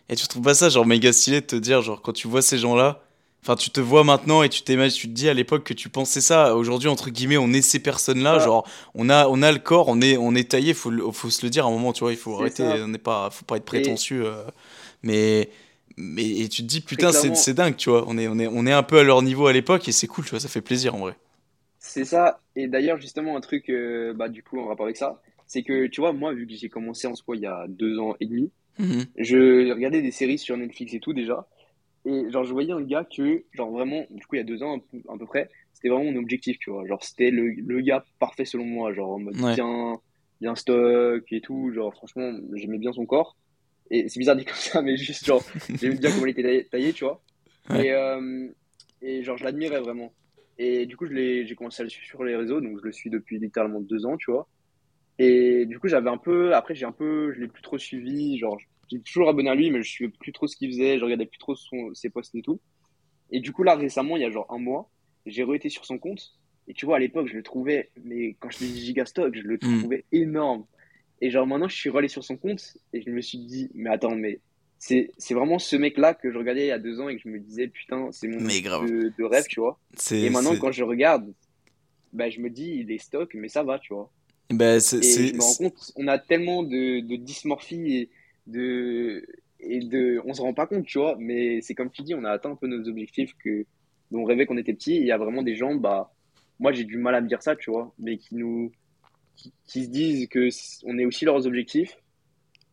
[0.08, 2.42] Et tu trouves pas ça genre méga stylé de te dire, genre quand tu vois
[2.42, 3.02] ces gens-là,
[3.42, 5.88] enfin tu te vois maintenant et tu t'imagines, tu te dis à l'époque que tu
[5.88, 6.56] pensais ça.
[6.56, 10.00] Aujourd'hui, entre guillemets, on est ces personnes-là, genre on a, on a le corps, on
[10.00, 12.18] est, on est taillé, faut, faut se le dire à un moment, tu vois, il
[12.18, 14.26] faut arrêter, on n'est pas, faut pas être prétentieux.
[14.26, 14.44] Euh,
[15.02, 15.50] mais,
[15.96, 18.66] mais et tu te dis, putain, c'est dingue, tu vois, on est, on, est, on
[18.66, 20.62] est un peu à leur niveau à l'époque et c'est cool, tu vois, ça fait
[20.62, 21.14] plaisir en vrai.
[21.78, 25.20] C'est ça, et d'ailleurs, justement, un truc, euh, bah, du coup, en rapport avec ça,
[25.52, 27.98] c'est que, tu vois, moi, vu que j'ai commencé en soi il y a deux
[27.98, 29.04] ans et demi, mhm.
[29.18, 31.46] je regardais des séries sur Netflix et tout déjà.
[32.06, 34.62] Et genre, je voyais un gars que, genre vraiment, du coup, il y a deux
[34.62, 36.86] ans à peu près, c'était vraiment mon objectif, tu vois.
[36.86, 40.00] Genre, c'était le, le, gars parfait selon moi, genre en mode bien,
[40.40, 41.70] bien stock et tout.
[41.74, 43.36] Genre, franchement, j'aimais bien son corps.
[43.90, 46.94] Et c'est bizarre dire comme ça, mais juste, genre, j'aimais bien comment il était taillé,
[46.94, 47.20] tu vois.
[47.78, 48.48] Et, euh,
[49.02, 50.14] et genre, je l'admirais vraiment.
[50.56, 53.10] Et du coup, j'ai commencé à le suivre sur les réseaux, donc je le suis
[53.10, 54.48] depuis littéralement deux ans, tu vois.
[55.24, 58.38] Et du coup, j'avais un peu, après, j'ai un peu, je l'ai plus trop suivi,
[58.38, 58.58] genre,
[58.90, 61.26] j'ai toujours abonné à lui, mais je suivais plus trop ce qu'il faisait, je regardais
[61.26, 62.60] plus trop son, ses posts et tout.
[63.30, 64.90] Et du coup, là, récemment, il y a genre un mois,
[65.24, 66.32] j'ai re sur son compte.
[66.66, 69.60] Et tu vois, à l'époque, je le trouvais, mais quand je dis gigastock, je le
[69.62, 69.78] hmm.
[69.78, 70.66] trouvais énorme.
[71.20, 73.90] Et genre, maintenant, je suis relé sur son compte et je me suis dit, mais
[73.90, 74.40] attends, mais
[74.80, 77.22] c'est, c'est vraiment ce mec-là que je regardais il y a deux ans et que
[77.22, 79.78] je me disais, putain, c'est mon mec de, de, rêve, tu vois.
[80.10, 81.32] Et maintenant, quand je regarde,
[82.12, 84.10] bah, je me dis, il est stock, mais ça va, tu vois.
[84.52, 88.10] Bah, et je me rends compte, on a tellement de, de dysmorphie et
[88.46, 89.24] de,
[89.60, 92.24] et de, on se rend pas compte, tu vois, mais c'est comme tu dis, on
[92.24, 93.64] a atteint un peu nos objectifs que,
[94.10, 94.96] dont on rêvait qu'on était petit.
[94.96, 96.12] Il y a vraiment des gens, bah,
[96.58, 98.72] moi j'ai du mal à me dire ça, tu vois, mais qui nous,
[99.36, 99.52] qui,
[99.84, 100.48] se disent que
[100.84, 101.96] on est aussi leurs objectifs.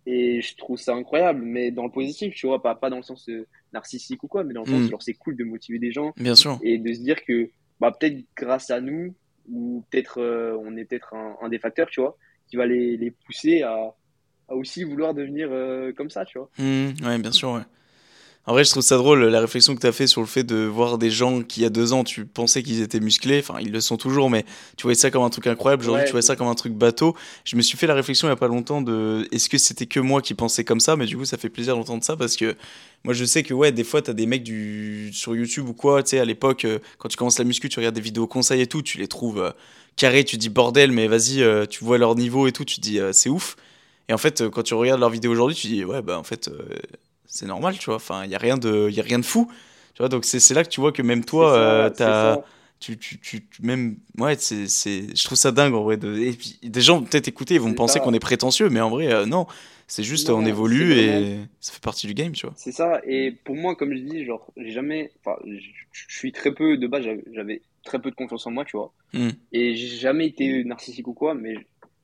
[0.06, 3.04] Et je trouve ça incroyable, mais dans le positif, tu vois, pas, pas dans le
[3.04, 4.90] sens euh, narcissique ou quoi, mais dans le sens, hmm.
[4.90, 6.14] genre, c'est cool de motiver des gens.
[6.18, 6.58] Bien sûr.
[6.64, 9.14] Et de se dire que, bah, peut-être grâce à nous,
[9.52, 12.18] ou peut-être euh, on est peut-être un, des facteurs, tu vois,
[12.48, 13.76] qui va les, les pousser à,
[14.48, 16.50] à, aussi vouloir devenir euh, comme ça, tu vois.
[16.58, 17.62] Mmh, ouais, bien sûr, ouais.
[18.50, 20.44] En vrai, je trouve ça drôle, la réflexion que tu as fait sur le fait
[20.44, 23.38] de voir des gens qui, il y a deux ans, tu pensais qu'ils étaient musclés.
[23.38, 24.44] Enfin, ils le sont toujours, mais
[24.76, 25.84] tu voyais ça comme un truc incroyable.
[25.84, 27.16] Aujourd'hui, tu vois ça comme un truc bateau.
[27.46, 29.86] Je me suis fait la réflexion il n'y a pas longtemps de est-ce que c'était
[29.86, 30.96] que moi qui pensais comme ça?
[30.96, 32.56] Mais du coup, ça fait plaisir d'entendre ça parce que
[33.04, 35.12] moi, je sais que, ouais, des fois, tu as des mecs du...
[35.14, 36.02] sur YouTube ou quoi.
[36.02, 38.62] Tu sais, à l'époque, euh, quand tu commences la muscu, tu regardes des vidéos conseils
[38.62, 39.52] et tout, tu les trouves euh,
[39.96, 43.00] carrés, tu dis bordel, mais vas-y, euh, tu vois leur niveau et tout, tu dis
[43.12, 43.58] c'est ouf.
[44.08, 46.50] Et en fait, quand tu regardes leurs vidéos aujourd'hui, tu dis ouais, bah en fait
[47.30, 47.96] c'est normal, tu vois.
[47.96, 49.50] Enfin, il n'y a, rien de, y a rien de fou.
[49.94, 52.38] Tu vois, donc c'est là que tu vois que même toi, euh, t'as.
[52.82, 56.58] Tu, tu, tu, même ouais c'est je trouve ça dingue en vrai de et puis
[56.64, 59.48] des gens peut-être écouter ils vont penser qu'on est prétentieux mais en vrai euh, non
[59.86, 63.32] c'est juste on évolue et ça fait partie du game tu vois c'est ça et
[63.44, 65.60] pour moi comme je dis genre j'ai jamais enfin je
[66.08, 67.04] suis très peu de base
[67.34, 69.28] j'avais très peu de confiance en moi tu vois mmh.
[69.52, 71.56] et j'ai jamais été narcissique ou quoi mais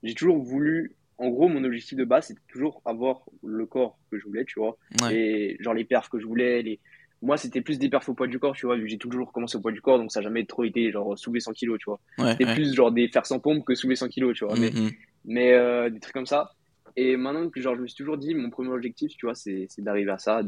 [0.04, 4.18] j'ai toujours voulu en gros, mon objectif de base, c'était toujours avoir le corps que
[4.18, 4.78] je voulais, tu vois.
[5.12, 6.62] Et genre les perfs que je voulais.
[6.62, 6.80] Les...
[7.22, 9.62] Moi, c'était plus des perfs au poids du corps, tu vois, j'ai toujours commencé au
[9.62, 12.00] poids du corps, donc ça n'a jamais trop été genre soulever 100 kilos, tu vois.
[12.32, 14.56] c'était plus genre des fers sans pompe que soulever 100 kilos, tu vois.
[14.60, 14.96] Mais, mm-hmm.
[15.26, 16.52] mais euh, des trucs comme ça.
[16.98, 19.68] Et maintenant que genre, je me suis toujours dit, mon premier objectif, tu vois, c'est
[19.80, 20.42] d'arriver à ça,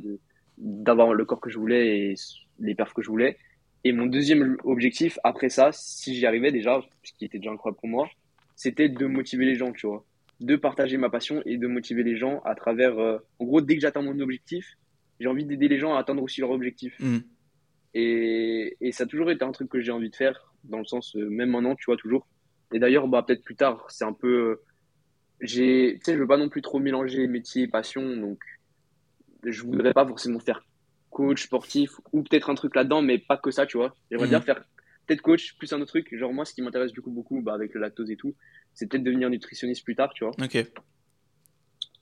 [0.58, 2.16] d'avoir le corps que je voulais et
[2.60, 3.38] les perfs que je voulais.
[3.84, 7.80] Et mon deuxième objectif, après ça, si j'y arrivais déjà, ce qui était déjà incroyable
[7.80, 8.10] pour moi,
[8.56, 10.04] c'était de motiver les gens, tu vois
[10.40, 13.00] de partager ma passion et de motiver les gens à travers.
[13.00, 14.78] Euh, en gros, dès que j'atteins mon objectif,
[15.20, 16.96] j'ai envie d'aider les gens à atteindre aussi leur objectif.
[17.00, 17.18] Mm.
[17.94, 20.86] Et, et, ça a toujours été un truc que j'ai envie de faire, dans le
[20.86, 22.28] sens, euh, même maintenant, tu vois, toujours.
[22.72, 24.28] Et d'ailleurs, bah, peut-être plus tard, c'est un peu.
[24.28, 24.64] Euh,
[25.42, 28.40] j'ai, tu sais, je veux pas non plus trop mélanger métier et passion, donc
[29.44, 30.66] je voudrais pas forcément faire
[31.12, 33.96] coach sportif ou peut-être un truc là-dedans, mais pas que ça, tu vois.
[34.12, 34.32] J'aimerais mm.
[34.32, 34.64] bien faire
[35.06, 36.14] peut-être coach plus un autre truc.
[36.16, 38.36] Genre, moi, ce qui m'intéresse du coup beaucoup bah, avec le lactose et tout,
[38.78, 40.34] c'est peut-être devenir nutritionniste plus tard, tu vois.
[40.40, 40.66] Ok.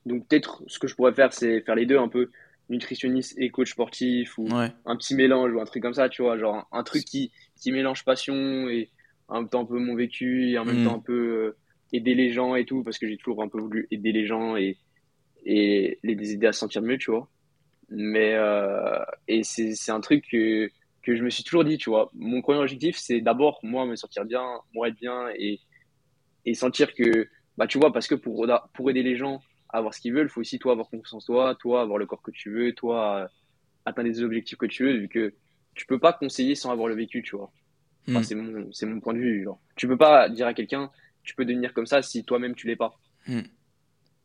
[0.06, 2.30] Donc peut-être ce que je pourrais faire, c'est faire les deux un peu,
[2.68, 6.38] nutritionniste et coach sportif, ou un petit mélange, ou un truc comme ça, tu vois,
[6.38, 8.90] genre un, truc qui, qui mélange passion et
[9.30, 10.86] en même temps un peu mon vécu, et en même mm.
[10.86, 11.58] temps un peu euh,
[11.94, 14.58] aider les gens et tout, parce que j'ai toujours un peu voulu aider les gens
[14.58, 14.78] et,
[15.46, 17.30] et les aider à se sentir mieux, tu vois.
[17.90, 19.00] Mais, euh,
[19.30, 20.70] et c'est un truc que,
[21.04, 22.12] que je me suis toujours dit, tu vois.
[22.16, 24.44] Mon premier objectif, c'est d'abord, moi, me sentir bien,
[24.74, 25.62] moi être bien et
[26.46, 27.28] et sentir que,
[27.58, 30.28] bah, tu vois, parce que pour, pour aider les gens à avoir ce qu'ils veulent,
[30.28, 32.74] il faut aussi toi avoir confiance en toi, toi avoir le corps que tu veux,
[32.74, 33.30] toi
[33.86, 35.34] atteindre les objectifs que tu veux, vu que
[35.76, 37.52] tu peux pas conseiller sans avoir le vécu, tu vois.
[38.08, 38.22] Hmm.
[38.22, 39.44] c'est mon, c'est mon point de vue.
[39.44, 39.60] Genre.
[39.76, 40.92] Tu peux pas dire à quelqu'un,
[41.24, 42.98] tu peux devenir comme ça si toi-même tu l'es pas.
[43.28, 43.42] Hmm.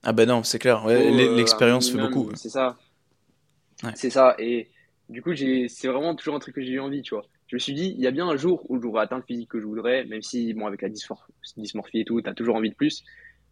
[0.02, 0.86] Ah ben non, c'est clair.
[0.86, 2.30] Euh, l'expérience fait beaucoup.
[2.34, 2.78] C'est ça.
[3.94, 4.34] C'est ça.
[4.38, 4.70] Et
[5.08, 7.58] du coup, c'est vraiment toujours un truc que j'ai eu envie, tu vois je me
[7.58, 9.66] suis dit, il y a bien un jour où j'aurai atteint le physique que je
[9.66, 13.02] voudrais, même si, bon, avec la dysmorphie et tout, tu as toujours envie de plus.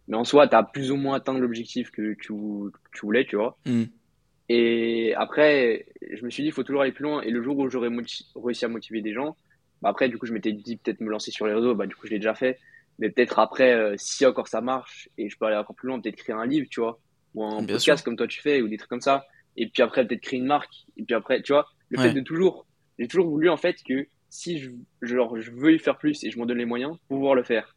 [0.07, 2.31] Mais en soi, tu as plus ou moins atteint l'objectif que tu,
[3.03, 3.57] voulais, tu vois.
[3.65, 3.83] Hmm.
[4.47, 7.21] Et après, je me suis dit, il faut toujours aller plus loin.
[7.23, 7.89] Et le jour où j'aurais
[8.41, 9.35] réussi à motiver des gens,
[9.81, 11.75] bah après, du coup, je m'étais dit peut-être me lancer sur les réseaux.
[11.75, 12.57] Bah, du coup, je l'ai déjà fait.
[12.99, 15.99] Mais peut-être après, euh, si encore ça marche et je peux aller encore plus loin,
[15.99, 17.01] peut-être créer un livre, tu vois.
[17.35, 19.25] Ou un podcast comme toi tu fais, ou des trucs comme ça.
[19.57, 20.73] Et puis après, peut-être créer une marque.
[20.95, 22.65] Et puis après, tu vois, le fait de toujours
[22.99, 24.69] j'ai toujours voulu en fait que si je,
[25.01, 27.75] je veux y faire plus et je m'en donne les moyens, pouvoir le faire.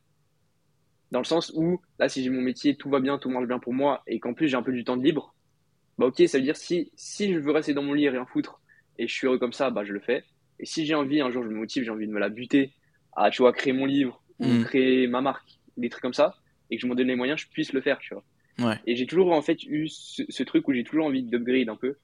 [1.10, 3.58] Dans le sens où, là, si j'ai mon métier, tout va bien, tout marche bien
[3.58, 5.34] pour moi, et qu'en plus j'ai un peu du temps de libre,
[5.98, 8.26] bah ok, ça veut dire si, si je veux rester dans mon lit et rien
[8.26, 8.60] foutre,
[8.98, 10.24] et je suis heureux comme ça, bah je le fais.
[10.58, 12.72] Et si j'ai envie, un jour je me motive, j'ai envie de me la buter
[13.14, 14.64] à, tu vois, créer mon livre, ou mm.
[14.64, 16.34] créer ma marque, des trucs comme ça,
[16.70, 18.24] et que je m'en donne les moyens, je puisse le faire, tu vois.
[18.58, 18.78] Ouais.
[18.86, 21.76] Et j'ai toujours en fait eu ce, ce truc où j'ai toujours envie d'upgrade un
[21.76, 21.96] peu,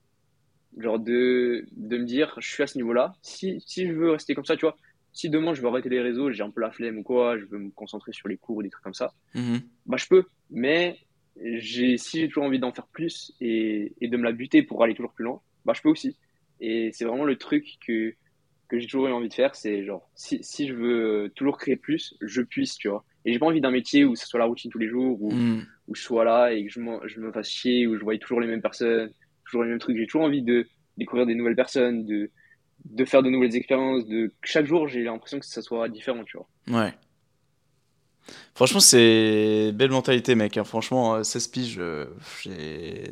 [0.76, 3.14] Genre de, de me dire, je suis à ce niveau-là.
[3.22, 4.76] Si, si je veux rester comme ça, tu vois,
[5.12, 7.44] si demain je veux arrêter les réseaux, j'ai un peu la flemme ou quoi, je
[7.46, 9.60] veux me concentrer sur les cours ou des trucs comme ça, mhm.
[9.86, 10.24] bah je peux.
[10.50, 10.98] Mais
[11.40, 14.82] j'ai, si j'ai toujours envie d'en faire plus et, et, de me la buter pour
[14.84, 16.16] aller toujours plus loin, bah je peux aussi.
[16.60, 18.14] Et c'est vraiment le truc que,
[18.68, 21.76] que j'ai toujours eu envie de faire, c'est genre, si, si je veux toujours créer
[21.76, 23.04] plus, je puisse, tu vois.
[23.24, 25.32] Et j'ai pas envie d'un métier où ce soit la routine tous les jours, où,
[25.88, 28.40] où je sois là et que je, je me fasse chier, où je voyais toujours
[28.40, 29.10] les mêmes personnes,
[29.48, 29.96] toujours les mêmes trucs.
[29.96, 30.66] J'ai toujours envie de
[30.96, 32.30] découvrir des nouvelles personnes, de,
[32.84, 34.06] de faire de nouvelles expériences.
[34.06, 34.32] De...
[34.42, 36.80] Chaque jour, j'ai l'impression que ça soit différent, tu vois.
[36.80, 36.92] Ouais.
[38.54, 40.56] Franchement, c'est belle mentalité, mec.
[40.56, 40.64] Hein.
[40.64, 42.06] Franchement, 16 euh, piges, euh,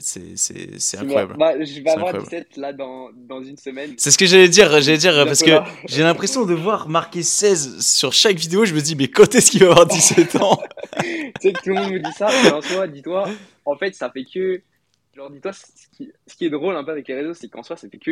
[0.00, 1.36] c'est incroyable.
[1.38, 3.94] Bah, je vais avoir 17 là dans, dans une semaine.
[3.96, 5.52] C'est ce que j'allais dire, j'allais dire parce que
[5.86, 8.64] j'ai l'impression de voir marquer 16 sur chaque vidéo.
[8.64, 10.58] Je me dis, mais quand est-ce qu'il va avoir 17 ans?
[11.40, 13.28] Tu sais que tout le monde me dit ça, mais en soi, dis-toi,
[13.66, 14.62] en fait, ça fait que
[15.16, 15.64] Genre, dis-toi, ce
[15.96, 17.96] qui, ce qui, est drôle un peu avec les réseaux, c'est qu'en soi, ça fait
[17.96, 18.10] que,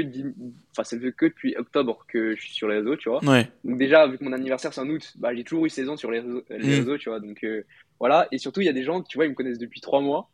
[0.72, 3.22] enfin, ça fait que depuis octobre que je suis sur les réseaux, tu vois.
[3.26, 3.46] Ouais.
[3.62, 5.96] Donc, déjà, vu que mon anniversaire c'est en août, bah, j'ai toujours eu 16 ans
[5.98, 6.78] sur les réseaux, les mm.
[6.78, 7.20] réseaux tu vois.
[7.20, 7.62] Donc, euh,
[8.00, 8.26] voilà.
[8.32, 10.30] Et surtout, il y a des gens, tu vois, ils me connaissent depuis 3 mois,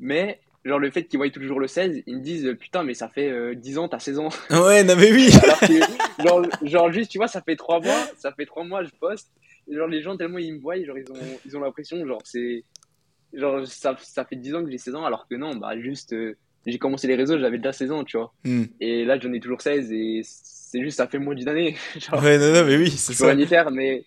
[0.00, 3.08] mais genre le fait qu'ils voient toujours le 16, ils me disent putain, mais ça
[3.08, 4.30] fait euh, 10 ans, t'as 16 ans.
[4.50, 5.30] Ouais, non, mais oui.
[5.44, 8.82] Alors que, genre, genre, juste, tu vois, ça fait 3 mois, ça fait 3 mois,
[8.82, 9.30] je poste.
[9.68, 12.20] Et genre, les gens, tellement ils me voient, genre, ils ont, ils ont l'impression, genre,
[12.24, 12.64] c'est.
[13.32, 16.12] Genre, ça, ça fait 10 ans que j'ai 16 ans, alors que non, bah, juste.
[16.12, 16.36] euh,
[16.66, 18.32] j'ai commencé les réseaux, j'avais déjà 16 ans, tu vois.
[18.44, 18.64] Hmm.
[18.80, 21.76] Et là, j'en ai toujours 16, et c'est juste, ça fait moins d'une année.
[21.98, 23.32] genre, Ouais, non, non, mais oui, c'est je peux ça.
[23.32, 24.04] rien y faire, mais,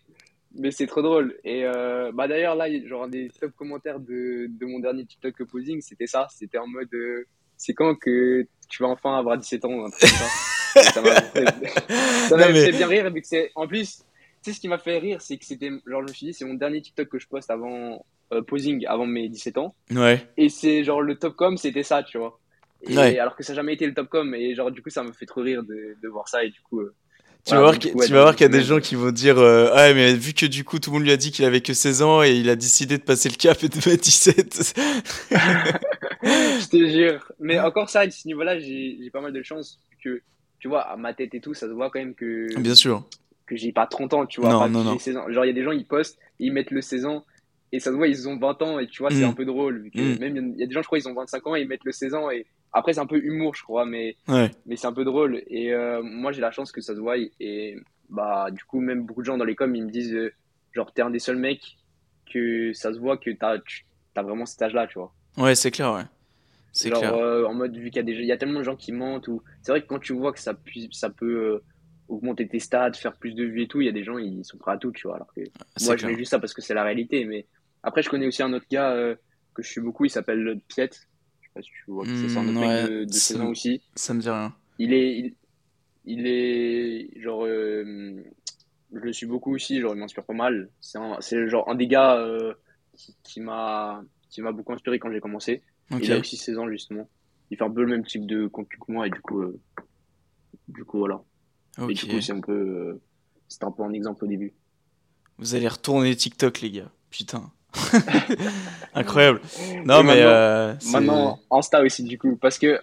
[0.55, 1.35] mais c'est trop drôle.
[1.43, 5.81] Et euh, bah d'ailleurs, là, genre, des top commentaires de, de mon dernier TikTok posing,
[5.81, 6.27] c'était ça.
[6.29, 7.25] C'était en mode, euh,
[7.57, 11.01] c'est quand que tu vas enfin avoir 17 ans, ou un truc comme ça.
[11.01, 13.97] M'a fait, mais- fait bien rire, vu que c'est, en plus,
[14.43, 16.33] tu sais, ce qui m'a fait rire, c'est que c'était, genre, je me suis dit,
[16.33, 19.75] c'est mon dernier TikTok que je poste avant, euh, posing, avant mes 17 ans.
[19.91, 20.27] Ouais.
[20.37, 22.39] Et c'est genre, le top com, c'était ça, tu vois.
[22.87, 23.17] Et Ouais.
[23.19, 24.33] alors que ça n'a jamais été le top com.
[24.35, 26.43] Et genre, du coup, ça me fait trop rire de, de voir ça.
[26.43, 26.93] Et du coup, euh,
[27.45, 28.07] Tu voilà, vas voir qu'il ouais,
[28.51, 30.89] y a des gens qui vont dire euh, Ah, mais vu que du coup tout
[30.91, 33.03] le monde lui a dit qu'il avait que 16 ans et il a décidé de
[33.03, 34.75] passer le cap et de mettre 17.
[36.23, 37.31] je te jure.
[37.39, 39.79] Mais encore ça, à ce niveau-là, j'ai pas mal de chance.
[40.03, 40.21] Que,
[40.59, 43.05] tu vois, à ma tête et tout, ça se voit quand même que, Bien sûr.
[43.45, 44.49] que j'ai pas 30 ans, tu vois.
[44.51, 44.99] Non, pas non, que j'ai non.
[44.99, 45.31] 16 ans.
[45.31, 47.25] Genre, il y a des gens, ils postent, ils mettent le 16 ans.
[47.75, 48.77] Et ça se voit, ils ont 20 ans.
[48.79, 49.29] Et tu vois, c'est Mm.
[49.29, 49.81] un peu drôle.
[49.81, 50.19] Vu que Mm.
[50.19, 51.83] même, il y a- des gens, je crois, ils ont 25 ans et ils mettent
[51.83, 52.29] le 16 ans.
[52.29, 53.85] Et après, c'est un peu humour, je crois.
[53.85, 54.51] Mais, Ouais.
[54.65, 55.41] mais c'est un peu drôle.
[55.47, 57.15] Et euh, moi, j'ai la chance que ça se voie.
[57.39, 57.75] Et
[58.09, 60.31] bah, du coup, même beaucoup de gens dans les coms, ils me disent, euh,
[60.71, 61.77] genre, t'es un des seuls mecs
[62.31, 63.57] que ça se voit que t'as
[64.13, 65.11] t'as vraiment cet âge-là, tu vois.
[65.37, 66.03] Ouais, c'est clair, ouais.
[66.71, 67.15] C'est clair.
[67.15, 68.91] euh, en mode, vu qu'il y a des, il y a tellement de gens qui
[68.91, 71.61] mentent, ou c'est vrai que quand tu vois que ça, puisse, ça peut
[72.07, 74.43] augmenter tes stats, faire plus de vues et tout, il y a des gens, ils
[74.45, 75.15] sont prêts à tout, tu vois.
[75.15, 75.41] Alors que
[75.77, 77.25] C'est moi, je mets juste ça parce que c'est la réalité.
[77.25, 77.45] Mais
[77.83, 79.15] après, je connais aussi un autre gars euh,
[79.53, 80.89] que je suis beaucoup, il s'appelle Piet.
[80.93, 83.33] Je sais pas si tu vois qui c'est, un autre mec ouais, de, de c'est-
[83.33, 83.81] 16 ans aussi.
[83.95, 84.55] Ça me dit rien.
[84.79, 85.35] Il est, il,
[86.05, 88.15] il est, genre, euh,
[88.93, 90.69] je le suis beaucoup aussi, genre, il m'inspire pas mal.
[90.81, 92.53] C'est genre un des gars euh,
[92.97, 94.03] qui, qui m'a,
[94.53, 95.63] beaucoup inspiré quand j'ai commencé.
[95.99, 97.09] Il a aussi 16 ans, justement.
[97.51, 99.59] Il fait un peu le même type de contenu que moi, et du coup, euh,
[100.67, 101.21] du coup, voilà.
[101.79, 101.93] Et Ok.
[101.93, 102.99] du coup, c'est un peu,
[103.47, 104.53] c'était un peu un exemple au début.
[105.37, 106.91] Vous allez retourner TikTok, les gars.
[107.09, 107.51] Putain.
[108.95, 109.41] Incroyable.
[109.85, 110.15] Non, Et mais.
[110.15, 112.79] maintenant- euh, Maintenant, Insta aussi, du coup, parce que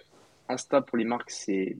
[0.49, 1.77] Insta pour les marques, c'est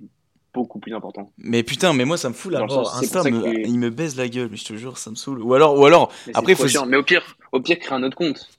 [0.53, 1.31] beaucoup plus important.
[1.37, 2.95] Mais putain, mais moi ça me fout la mort.
[2.97, 5.41] Insta, me- que- il me baise la gueule, mais je te jure, ça me saoule.
[5.41, 6.85] Ou alors, ou alors Mais Après, faut- chiant.
[6.85, 8.49] Mais au pire, au pire, crée un autre compte.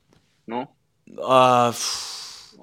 [0.48, 0.66] Non?
[1.26, 2.18] ah, pff.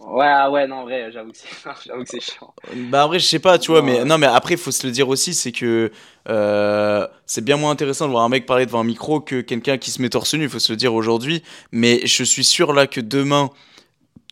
[0.07, 2.53] Ouais, ah ouais, non, en vrai, j'avoue que c'est, chiant.
[2.73, 4.05] Bah après je sais pas tu vois Non, mais ouais.
[4.05, 5.91] non mais après faut se le dire aussi c'est que
[6.29, 9.77] euh, c'est bien moins intéressant de voir un mec parler devant un micro que quelqu'un
[9.77, 12.87] qui se met torse nu faut se le dire aujourd'hui mais je suis sûr là
[12.87, 13.49] que demain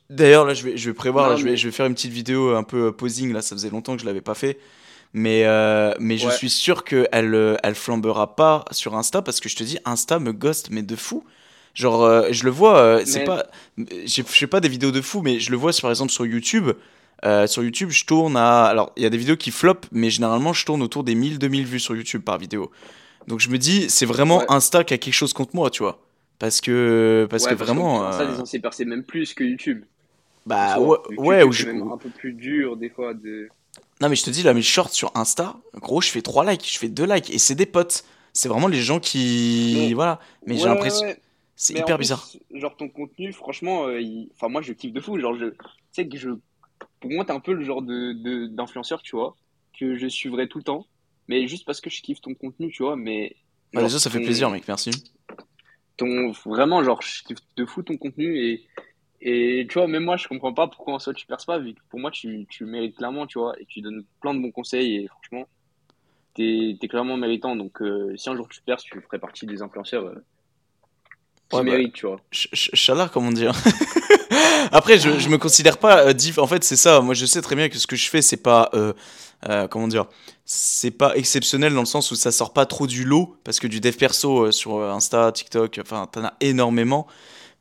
[0.10, 1.94] d'ailleurs là je vais je vais prévoir Non, là, je vais je vais faire une
[1.96, 4.58] petite vidéo un peu euh, posing là ça faisait longtemps que je l'avais pas fait
[5.14, 6.34] mais euh, mais je Ouais.
[6.34, 9.78] suis sûr que elle euh, elle flambera pas sur Insta parce que je te dis
[9.86, 11.24] Insta me ghost mais de fou
[11.78, 13.46] Genre, euh, je le vois, euh, c'est Mais- pas.
[13.78, 16.72] Je fais pas des vidéos de fou, mais je le vois par exemple sur YouTube.
[17.24, 18.66] Euh, sur YouTube, je tourne à.
[18.66, 21.66] Alors, il y a des vidéos qui flopent, mais généralement, je tourne autour des 1000-2000
[21.66, 22.72] vues sur YouTube par vidéo.
[23.28, 24.46] Donc, je me dis, c'est vraiment Ouais.
[24.50, 26.00] Insta qui a quelque chose contre moi, tu vois.
[26.40, 28.12] Parce que, parce Ouais, que vraiment.
[28.12, 29.84] Ça, les gens s'est percé même plus que YouTube.
[30.48, 30.98] bah, ouais.
[31.10, 33.50] YouTube, ouais, ou c'est je- même un peu plus dur, des fois, de.
[34.02, 36.68] Non, mais je te dis, là, mes shorts sur Insta, gros, je fais 3 likes,
[36.72, 38.04] je fais 2 likes, et c'est des potes.
[38.34, 39.94] C'est vraiment les gens qui.
[39.94, 40.20] Voilà.
[40.48, 41.08] Mais j'ai l'impression.
[41.60, 42.26] C'est hyper plus, bizarre.
[42.54, 45.20] Genre ton contenu, franchement, euh, il- enfin moi je kiffe de fou.
[45.20, 45.58] Genre je, tu
[45.92, 46.30] sais que je,
[47.02, 49.36] pour moi t'es un peu le genre de d'influenceur, tu vois,
[49.78, 50.86] que je suivrai tout le temps,
[51.28, 52.96] mais juste parce que je kiffe ton contenu, tu vois.
[52.96, 53.36] Mais
[53.74, 54.92] Bah, genre, déjà, ça fait plaisir, mec, merci.
[55.98, 58.68] Ton vraiment genre je kiffe de fou ton contenu et
[59.20, 61.74] et tu vois même moi je comprends pas pourquoi en soi tu perces pas vu
[61.74, 64.52] que pour moi tu tu mérites clairement, tu vois, et tu donnes plein de bons
[64.52, 65.48] conseils et franchement
[66.36, 67.56] t'es t'es clairement méritant.
[67.56, 70.06] Donc euh, si un jour tu perces, tu ferais partie des influenceurs.
[70.06, 70.24] euh,
[71.54, 72.18] Ouais, bah, méritent, tu vois.
[72.32, 73.54] Ch- ch- Chalard, comment dire
[74.72, 76.38] Après, je, je me considère pas euh, diff.
[76.38, 77.00] En fait, c'est ça.
[77.02, 78.70] Moi, je sais très bien que ce que je fais, c'est pas.
[78.74, 78.94] euh,
[79.50, 80.06] euh, comment dire
[80.46, 83.38] C'est pas exceptionnel dans le sens où ça sort pas trop du lot.
[83.44, 87.08] Parce que du dev perso euh, sur Insta, TikTok, enfin, t'en as énormément.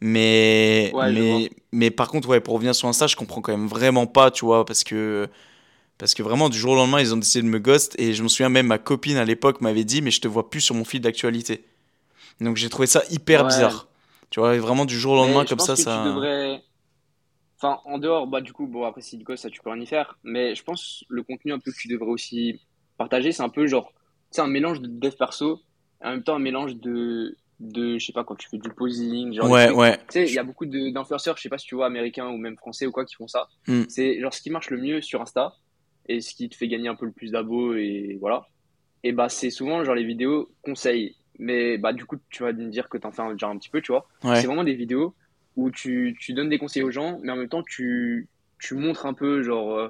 [0.01, 3.69] Mais, Ouais, mais, mais par contre, ouais, pour revenir sur Insta, je comprends quand même
[3.69, 5.29] vraiment pas, tu vois, parce que.
[5.99, 7.95] Parce que vraiment, du jour au lendemain, ils ont décidé de me ghost.
[7.99, 10.51] Et je me souviens même, ma copine à l'époque m'avait dit, mais je te vois
[10.51, 11.65] plus sur mon fil d'actualité.
[12.41, 13.49] Donc j'ai trouvé ça hyper Ouais.
[13.49, 13.89] bizarre.
[14.31, 16.05] Tu vois, vraiment du jour au lendemain, comme ça, ça.
[16.05, 16.63] devrais.
[17.59, 20.19] Enfin, en dehors, bah, du coup, bon, après, si ça, tu peux rien y faire.
[20.25, 22.61] Mais je pense le contenu un peu que tu devrais aussi
[22.99, 23.93] partager, c'est un peu genre,
[24.31, 25.61] c'est un mélange de dev perso,
[26.03, 28.69] et en même temps un mélange de, de, je sais pas, quand tu fais du
[28.71, 29.97] posing, genre, Ouais, ouais.
[29.99, 32.37] Tu sais, il y a beaucoup d'influenceurs, je sais pas si tu vois, américains ou
[32.37, 33.49] même français ou quoi, qui font ça.
[33.69, 33.85] Hmm.
[33.89, 35.55] C'est genre ce qui marche le mieux sur Insta
[36.09, 38.47] et ce qui te fait gagner un peu le plus d'abos et voilà.
[39.03, 41.17] Et bah, c'est souvent genre les vidéos conseils.
[41.39, 43.81] Mais bah, du coup, tu vas me dire que t'en fais déjà un petit peu,
[43.81, 44.09] tu vois.
[44.25, 44.41] Ouais.
[44.41, 45.15] C'est vraiment des vidéos
[45.57, 49.07] où tu, tu donnes des conseils aux gens, mais en même temps, tu, tu montres
[49.07, 49.89] un peu, genre, euh,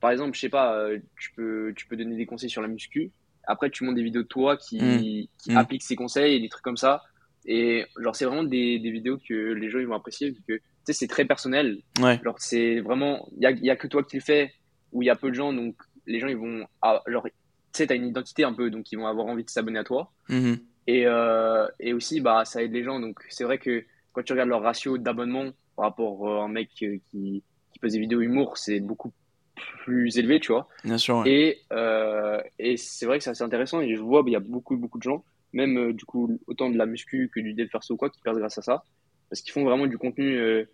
[0.00, 2.68] par exemple, je sais pas, euh, tu peux, tu peux donner des conseils sur la
[2.68, 3.10] muscu.
[3.46, 4.98] Après, tu montres des vidéos de toi qui, Mm.
[5.38, 5.56] qui Mm.
[5.56, 7.02] appliquent ces conseils et des trucs comme ça.
[7.46, 10.54] Et genre, c'est vraiment des, des vidéos que les gens ils vont apprécier vu que,
[10.54, 11.80] tu sais, c'est très personnel.
[12.00, 12.18] Ouais.
[12.24, 14.52] Genre, c'est vraiment, il y a, y a que toi qui le fais,
[14.92, 15.76] où il y a peu de gens, donc
[16.06, 17.32] les gens ils vont, ah, genre, tu
[17.78, 20.12] sais, t'as une identité un peu, donc ils vont avoir envie de s'abonner à toi.
[20.28, 20.58] Mhm.
[20.86, 23.00] Et, euh, et aussi, bah, ça aide les gens.
[23.00, 26.70] Donc, c'est vrai que quand tu regardes leur ratio d'abonnement par rapport à un mec
[26.82, 27.42] euh, qui,
[27.72, 29.12] qui pose des vidéos humour, c'est beaucoup
[29.54, 30.68] plus élevé, tu vois.
[30.84, 31.30] Bien sûr, ouais.
[31.30, 33.80] Et, euh, et c'est vrai que c'est assez intéressant.
[33.80, 36.38] Et je vois, bah, il y a beaucoup, beaucoup de gens, même euh, du coup,
[36.46, 38.84] autant de la muscu que du perso ou quoi, qui perdent grâce à ça.
[39.30, 40.64] Parce qu'ils font vraiment du contenu, euh,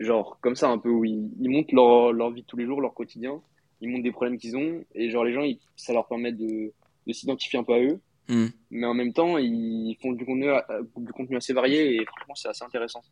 [0.00, 2.66] genre, comme ça, un peu, où ils, ils montrent leur, leur vie de tous les
[2.66, 3.40] jours, leur quotidien.
[3.84, 4.82] Ils montrent des problèmes qu'ils ont.
[4.94, 6.72] Et genre, les gens, ils- ça leur permet de,
[7.06, 8.46] de s'identifier un peu à eux Mm.
[8.70, 10.60] mais en même temps, ils font du contenu, euh,
[10.96, 13.02] du contenu assez varié et franchement, c'est assez intéressant.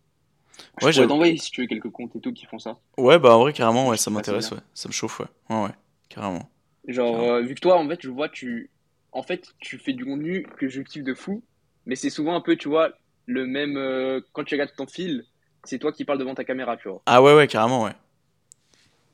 [0.81, 2.79] Je Ouais, pourrais t'envoyer si tu veux quelques comptes et tout qui font ça.
[2.97, 4.59] Ouais, bah en vrai, carrément, ouais, ça m'intéresse, ouais.
[4.73, 5.27] Ça me chauffe, ouais.
[5.51, 5.71] Ouais, ouais,
[6.09, 6.49] carrément.
[6.89, 7.35] Genre, carrément.
[7.35, 8.71] euh, vu que toi, en fait, je vois, tu,
[9.13, 11.43] en fait, tu fais du contenu que je kiffe de fou,
[11.87, 12.93] mais c'est souvent un peu, tu vois,
[13.27, 15.25] le même, euh, quand tu regardes ton fil,
[15.65, 17.03] c'est toi qui parles devant ta caméra, tu vois.
[17.07, 17.93] Ah ouais, ouais, carrément, ouais.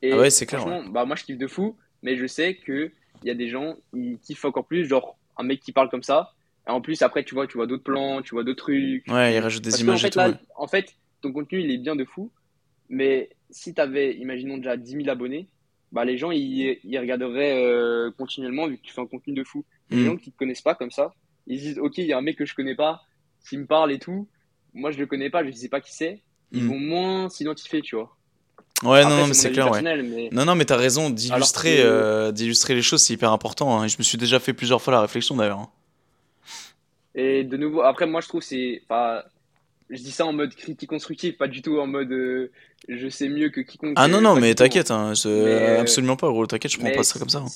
[0.01, 2.55] Et Ah ouais, c'est clair, franchement, bah, moi, je kiffe de fou, mais je sais
[2.55, 2.91] que
[3.23, 6.03] il y a des gens, ils kiffent encore plus, genre, un mec qui parle comme
[6.03, 6.31] ça.
[6.67, 9.05] Et en plus, après, tu vois, tu vois d'autres plans, tu vois d'autres trucs.
[9.09, 10.35] Ouais, il rajoute des Parce que, en images et fait, tout, là, ouais.
[10.55, 12.31] en fait, ton contenu, il est bien de fou,
[12.87, 15.49] mais si tu avais, imaginons déjà 10 000 abonnés,
[15.91, 19.43] bah, les gens, ils, ils regarderaient euh, continuellement vu que tu fais un contenu de
[19.43, 19.65] fou.
[19.91, 20.05] Et les Mm.
[20.05, 21.13] gens qui te connaissent pas comme ça,
[21.47, 23.01] ils se disent, OK, il y a un mec que je connais pas,
[23.47, 24.29] qui me parle et tout.
[24.73, 26.23] Moi, je le connais pas, je sais pas qui c'est.
[26.51, 26.67] Ils Mm.
[26.67, 28.15] vont moins s'identifier, tu vois.
[28.83, 29.71] Ouais, non, Après, non, mais c'est clair, ouais.
[29.71, 33.13] personnel, mais Non, non, mais t'as raison alors d'illustrer que, euh, d'illustrer les choses, c'est
[33.13, 33.79] hyper important.
[33.79, 33.87] hein.
[33.87, 35.59] Je me suis déjà fait plusieurs fois la réflexion d'ailleurs.
[35.59, 35.69] hein.
[37.15, 39.21] et de nouveau, après, moi, je trouve c'est, enfin,
[39.89, 42.51] je dis ça en mode critique constructive, pas du tout en mode euh,
[42.87, 44.55] je sais mieux que quiconque, Ah non, non, mais hein.
[44.55, 47.39] t'inquiète, hein, Mais, euh, absolument pas, gros, t'inquiète, je prends pas ça comme ça.
[47.39, 47.47] hein.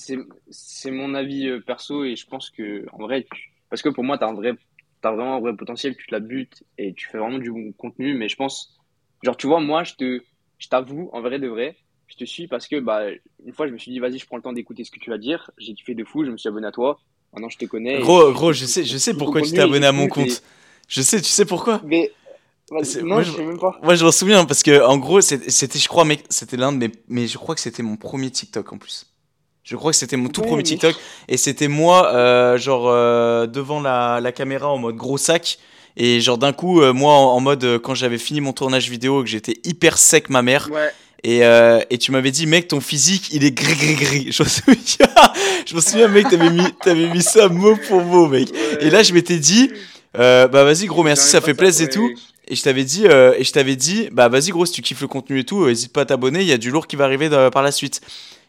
[0.49, 4.03] c'est mon avis euh, perso et je pense que en vrai, tu- parce que pour
[4.03, 4.53] moi, t'as vrai,
[5.01, 7.71] t'as vraiment un vrai potentiel, tu te la butes et tu fais vraiment du bon
[7.73, 8.15] contenu.
[8.15, 8.75] Mais je pense,
[9.23, 10.21] genre, tu vois, moi, je te,
[10.57, 11.75] je t'avoue, en vrai de vrai,
[12.07, 13.03] je te suis parce que bah
[13.45, 15.09] une fois, je me suis dit, vas-y, je prends le temps d'écouter ce que tu
[15.09, 15.51] vas dire.
[15.57, 16.99] J'ai kiffé de fou, je me suis abonné à toi.
[17.33, 17.99] Maintenant, je te connais.
[17.99, 20.43] Gros, je gros, je sais, je sais pourquoi tu t'es abonné à mon compte.
[20.87, 21.81] Je sais, tu sais pourquoi?
[21.83, 22.11] mais
[22.71, 23.79] non, moi, je sais même pas.
[23.83, 26.77] moi, je m'en souviens parce que, en gros, c'était, je crois, mec, c'était l'un de
[26.77, 29.05] mes, mais je crois que c'était mon premier TikTok en plus.
[29.63, 30.95] Je crois que c'était mon tout premier mais TikTok
[31.29, 35.57] et c'était moi, euh, genre, euh, devant la, la caméra en mode gros sac.
[35.95, 38.89] Et genre d'un coup, euh, moi en, en mode euh, quand j'avais fini mon tournage
[38.89, 40.91] vidéo que j'étais hyper sec ma mère ouais,
[41.23, 44.27] et, euh, et tu m'avais dit mec ton physique il est gris gris gris.
[44.31, 45.05] Je me souviens,
[45.65, 48.49] je me souviens mec t'avais mis mis ça mot pour mot mec.
[48.81, 49.71] Et là je m'étais dit
[50.13, 52.09] bah vas-y gros merci ça fait plaisir et tout.
[52.49, 55.07] Et je t'avais dit, et je t'avais dit, bah vas-y gros, si tu kiffes le
[55.07, 57.05] contenu et tout, euh, hésite pas à t'abonner, il y a du lourd qui va
[57.05, 58.01] arriver par la suite.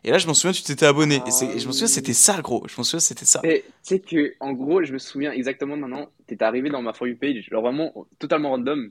[0.05, 1.17] Et là, je m'en souviens, tu t'étais abonné.
[1.17, 2.15] Et, Ah je m'en souviens, c'était oui.
[2.15, 2.67] ça, gros.
[2.69, 3.41] Je m'en souviens, c'était ça.
[3.43, 7.09] Tu sais que, en gros, je me souviens exactement maintenant, t'étais arrivé dans ma For
[7.09, 8.91] You page, genre vraiment totalement random.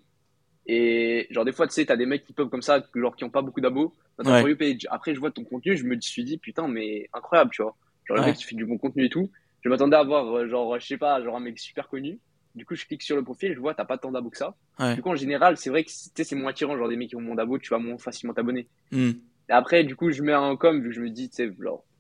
[0.66, 3.24] Et genre, des fois, tu sais, t'as des mecs qui pop comme ça, genre qui
[3.26, 4.88] ont pas beaucoup d'abos dans ta For Ouais, You page.
[4.90, 7.76] Après, je vois ton contenu, je me suis dit, putain, mais incroyable, tu vois.
[8.06, 8.38] Genre, le mec ouais.
[8.38, 9.30] qui fait du bon contenu et tout.
[9.62, 12.20] Je m'attendais à voir, euh, genre, je sais pas, genre un mec super connu.
[12.56, 14.56] Du coup, je clique sur le profil, je vois, t'as pas tant d'abos que ça.
[14.80, 14.96] Ouais.
[14.96, 17.22] Du coup, en général, c'est vrai que c'est moins attirant, genre des mecs qui ont
[17.22, 18.68] moins d'abos, tu vas moins facilement t'abonner.
[18.92, 19.12] Hmm.
[19.50, 21.52] Et après, du coup, je mets un com, vu que je me dis, tu sais,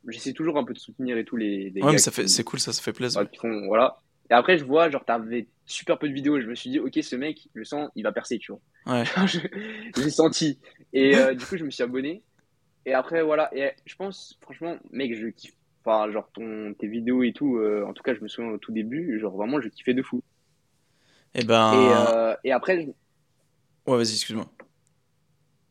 [0.08, 2.44] j'essaie toujours un peu de soutenir et tout les, les Ouais, mais ça fait, c'est
[2.44, 3.30] cool, ça, ça fait plaisir.
[3.30, 3.98] qui font, voilà.
[4.30, 6.40] Et après, je vois, genre, t'avais super peu de vidéos.
[6.40, 8.62] Je me suis dit, ok, ce mec, je le sens, il va percer, tu vois.
[8.94, 9.04] Ouais.
[9.98, 10.60] J'ai senti.
[10.94, 12.24] Et euh, du coup, je me suis abonné.
[12.86, 13.50] Et après, voilà.
[13.56, 15.54] Et je pense, franchement, mec, je kiffe.
[15.86, 18.58] Enfin, genre, ton, tes vidéos et tout, euh, en tout cas, je me souviens au
[18.58, 20.22] tout début, genre, vraiment, je kiffais de fou.
[21.36, 24.50] Eh Et, ben, euh, et après, je- ouais, vas-y, excuse-moi.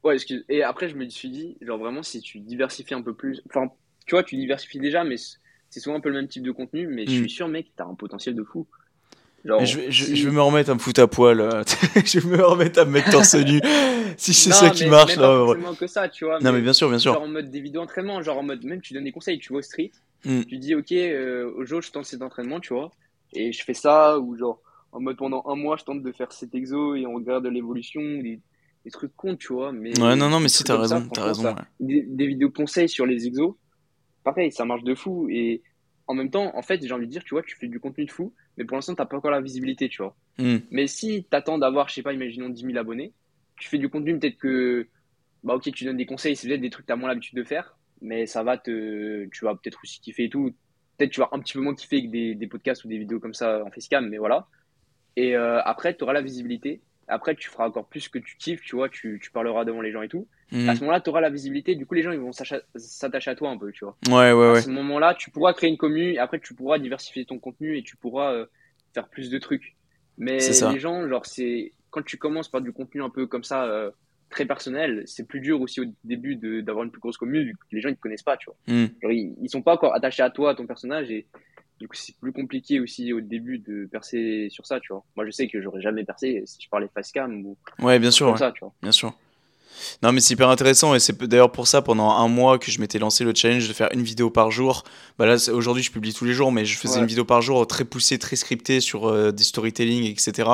[0.05, 0.45] Ouais, excuse.
[0.49, 3.43] Et après, je me suis dit, genre, vraiment, si tu diversifies un peu plus.
[3.49, 3.69] Enfin,
[4.07, 5.17] tu vois, tu diversifies déjà, mais
[5.71, 6.87] c'est souvent un peu le même type de contenu.
[6.89, 7.21] Mais je Hmm.
[7.21, 8.67] suis sûr, mec, t'as un potentiel de fou.
[9.45, 11.41] Genre, je, vais- je, je vais me remettre à me foutre à poil.
[11.41, 11.65] euh,
[12.05, 13.61] je vais me remettre à me mettre torse nu.
[14.17, 15.27] Si c'est ça qui marche, même là.
[15.29, 15.47] pas ouais.
[15.47, 17.23] forcément que ça, tu vois, Non, mais mais bien sûr, bien genre sûr.
[17.23, 19.59] en mode des vidéos d'entraînement, genre en mode même tu donnes des conseils, tu vas
[19.59, 19.91] au street,
[20.25, 20.43] Hmm.
[20.45, 22.93] tu dis ok, euh, au jour je tente cet entraînement, tu vois,
[23.33, 24.61] et je fais ça, ou genre
[24.93, 28.01] en mode pendant un mois je tente de faire cet exo et on regarde l'évolution,
[28.01, 28.39] des,
[28.85, 31.43] des trucs cons, tu vois, mais Ouais, non, non, mais si, t'as raison, t'as raison.
[31.43, 31.63] ça, ouais.
[31.81, 33.55] des, des vidéos conseils sur les exos,
[34.25, 35.63] pareil, ça marche de fou, et
[36.09, 38.05] en même temps, en fait, j'ai envie de dire, tu vois, tu fais du contenu
[38.05, 40.17] de fou, mais pour l'instant, t'as pas encore la visibilité, tu vois.
[40.39, 40.59] Hmm.
[40.71, 43.13] Mais si t'attends d'avoir, je sais pas, imaginons 10 000 abonnés,
[43.57, 44.89] tu fais du contenu, peut-être que,
[45.45, 47.45] bah ok, tu donnes des conseils, c'est peut-être des trucs que t'as moins l'habitude de
[47.45, 50.53] faire, mais ça va te, tu vas peut-être aussi kiffer et tout.
[50.99, 53.21] Peut-être tu vas un petit peu moins kiffer que des, des podcasts ou des vidéos
[53.21, 54.49] comme ça en facecam, mais voilà.
[55.17, 56.81] Et euh, après, tu auras la visibilité.
[57.09, 59.93] Après, tu feras encore plus que tu kiffes, tu vois, tu, tu parleras devant les
[59.93, 60.27] gens et tout.
[60.53, 60.75] à Mhm.
[60.77, 61.75] ce moment-là, tu auras la visibilité.
[61.75, 63.97] Du coup, les gens ils vont s'attacher à toi un peu, tu vois.
[64.09, 64.61] Ouais, ouais, À ouais.
[64.63, 66.09] ce moment-là, tu pourras créer une commune.
[66.15, 68.47] Et après, tu pourras diversifier ton contenu et tu pourras euh,
[68.95, 69.75] faire plus de trucs.
[70.19, 70.41] Mais
[70.73, 73.91] les gens, genre, c'est quand tu commences par du contenu un peu comme ça, euh,
[74.31, 77.89] très personnel, c'est plus dur aussi au début d'avoir une plus grosse commune les gens
[77.91, 78.57] ils te connaissent pas, tu vois.
[79.03, 81.27] Genre, ils, ils sont pas encore attachés à toi, à ton personnage et
[81.81, 85.05] du coup, c'est plus compliqué aussi au début de percer sur ça, tu vois.
[85.17, 88.27] Moi, je sais que j'aurais jamais percé si je parlais facecam ou Ouais, bien sûr,
[88.27, 88.39] comme ouais.
[88.39, 88.73] ça, tu vois.
[88.83, 89.13] Bien sûr.
[90.03, 92.81] Non, mais c'est hyper intéressant et c'est d'ailleurs pour ça pendant un mois que je
[92.81, 94.85] m'étais lancé le challenge de faire une vidéo par jour.
[95.19, 97.67] Bah là, aujourd'hui, je publie tous les jours, mais je faisais une vidéo par jour
[97.67, 100.49] très poussée, très scriptée sur euh, des storytelling, etc.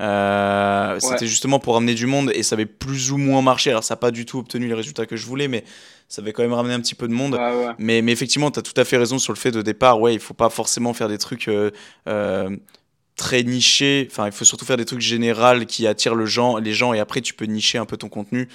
[0.00, 3.70] Euh, ouais, c'était justement pour ramener du monde et ça avait plus ou moins marché.
[3.70, 5.64] Alors, ça n'a pas du tout obtenu les résultats que je voulais, mais
[6.08, 7.34] ça avait quand même ramené un petit peu de monde.
[7.34, 7.72] ouais, ouais.
[7.78, 10.00] Mais, mais effectivement, tu as tout à fait raison sur le fait de départ.
[10.00, 11.70] Ouais, il faut pas forcément faire des trucs euh,
[12.08, 12.50] euh,
[13.16, 14.08] très nichés.
[14.10, 17.00] Enfin, il faut surtout faire des trucs généraux qui attirent le gens, les gens et
[17.00, 18.48] après, tu peux nicher un peu ton contenu.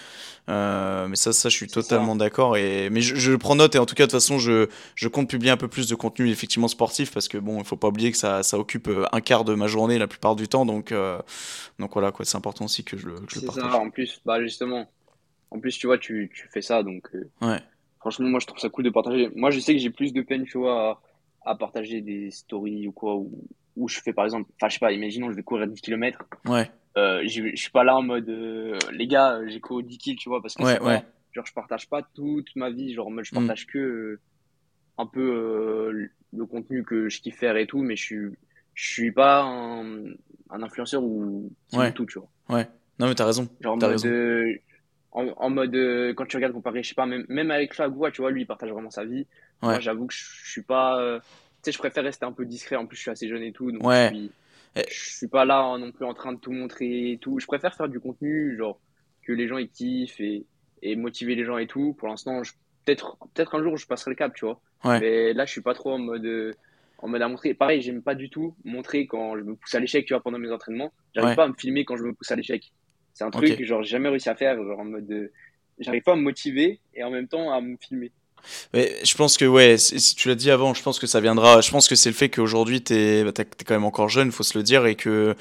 [0.49, 2.57] Euh, mais ça, ça, je suis totalement d'accord.
[2.57, 5.07] Et, mais je, je prends note et en tout cas, de toute façon, je, je
[5.07, 7.89] compte publier un peu plus de contenu effectivement sportif parce que bon, il faut pas
[7.89, 10.65] oublier que ça, ça occupe euh, un quart de ma journée la plupart du temps.
[10.65, 11.19] Donc, euh,
[11.77, 13.61] donc voilà, quoi, c'est important aussi que je le, que je le C'est ça.
[13.61, 13.75] partage.
[13.75, 14.89] En plus, bah justement,
[15.51, 17.61] en plus, tu vois, tu, tu fais ça, donc euh, Ouais,
[17.99, 19.29] franchement, moi, je trouve ça cool de partager.
[19.35, 21.01] Moi, je sais que j'ai plus de peine, tu vois,
[21.45, 23.31] à, à partager des stories ou quoi, où,
[23.75, 26.23] où je fais par exemple, enfin, je sais pas, imaginons, je vais courir 10 kilomètres
[26.45, 29.83] ouais, Euh, je je suis pas là en mode, euh, les gars, euh, j'ai couru
[29.83, 31.01] 10 kills, tu vois, parce que ouais, ouais.
[31.01, 33.35] pas, genre, je partage pas toute ma vie, genre, je Mm.
[33.35, 34.21] partage que euh,
[34.97, 38.27] un peu euh, le contenu que je kiffe faire et tout, mais je suis,
[38.73, 40.03] je suis pas un,
[40.49, 42.29] un influenceur ou Ouais, tout, tu vois.
[42.49, 42.67] ouais.
[42.99, 43.47] Non, mais t'as raison.
[43.61, 44.07] Genre, en mode, raison.
[44.07, 44.53] euh,
[45.11, 48.11] en, en mode, euh, quand tu regardes comparé, je sais pas, même, même avec Fagua,
[48.11, 49.25] tu vois, lui, il partage vraiment sa vie.
[49.61, 51.19] Moi, Ouais, j'avoue que je suis pas, euh,
[51.69, 52.75] sais, je préfère rester un peu discret.
[52.75, 54.31] En plus, je suis assez jeune et tout, donc je suis,
[54.75, 57.39] je suis pas là hein, non plus en train de tout montrer et tout.
[57.39, 58.79] Je préfère faire du contenu, genre,
[59.23, 60.45] que les gens ils kiffent et,
[60.81, 61.93] et motiver les gens et tout.
[61.93, 62.53] Pour l'instant, je-
[62.85, 64.61] peut-être, peut-être un jour je passerai le cap, tu vois.
[64.83, 66.53] Ouais, Mais là, je suis pas trop en mode, euh,
[66.99, 67.53] en mode à montrer.
[67.53, 70.39] Pareil, j'aime pas du tout montrer quand je me pousse à l'échec, tu vois, pendant
[70.39, 70.91] mes entraînements.
[71.13, 71.35] J'arrive ouais.
[71.35, 72.71] pas à me filmer quand je me pousse à l'échec.
[73.13, 75.31] C'est un truc, genre, j'ai jamais réussi à faire, genre, en mode, euh,
[75.79, 78.11] j'arrive pas à me motiver et en même temps à me filmer.
[78.73, 81.61] Mais je pense que, ouais, si tu l'as dit avant, je pense que ça viendra.
[81.61, 84.43] Je pense que c'est le fait qu'aujourd'hui, t'es, bah, t'es quand même encore jeune, faut
[84.43, 85.35] se le dire, et que,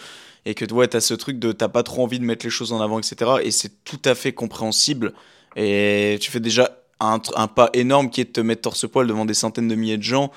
[0.46, 2.72] et que, ouais, t'as ce truc de, t'as pas trop envie de mettre les choses
[2.72, 3.32] en avant, etc.
[3.42, 5.12] Et c'est tout à fait compréhensible.
[5.56, 9.34] Et tu fais déjà un, pas énorme qui est de te mettre torse-poil devant des
[9.34, 10.30] centaines de milliers de gens.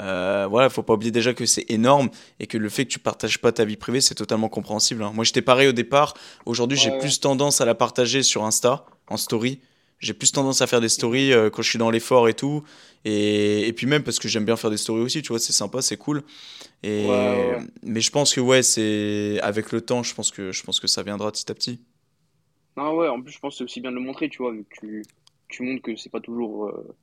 [0.00, 2.08] Euh, voilà, faut pas oublier déjà que c'est énorme
[2.40, 5.02] et que le fait que tu partages pas ta vie privée, c'est totalement compréhensible.
[5.04, 5.12] hein.
[5.14, 6.14] Moi, j'étais pareil au départ.
[6.46, 6.98] Aujourd'hui, j'ai ouais.
[6.98, 9.60] plus tendance à la partager sur Insta, en story.
[10.00, 12.62] J'ai plus tendance à faire des stories euh, quand je suis dans l'effort et tout.
[13.04, 15.52] Et, et puis même parce que j'aime bien faire des stories aussi, tu vois, c'est
[15.52, 16.22] sympa, c'est cool.
[16.82, 17.06] Et,
[17.82, 20.86] mais je pense que ouais, c'est avec le temps, je pense que je pense que
[20.86, 21.80] ça viendra petit à petit.
[22.76, 24.52] Non, ouais, en plus, je pense que c'est aussi bien de le montrer, tu vois,
[24.52, 25.04] vu que tu,
[25.48, 26.94] tu montres que c'est pas toujours, euh,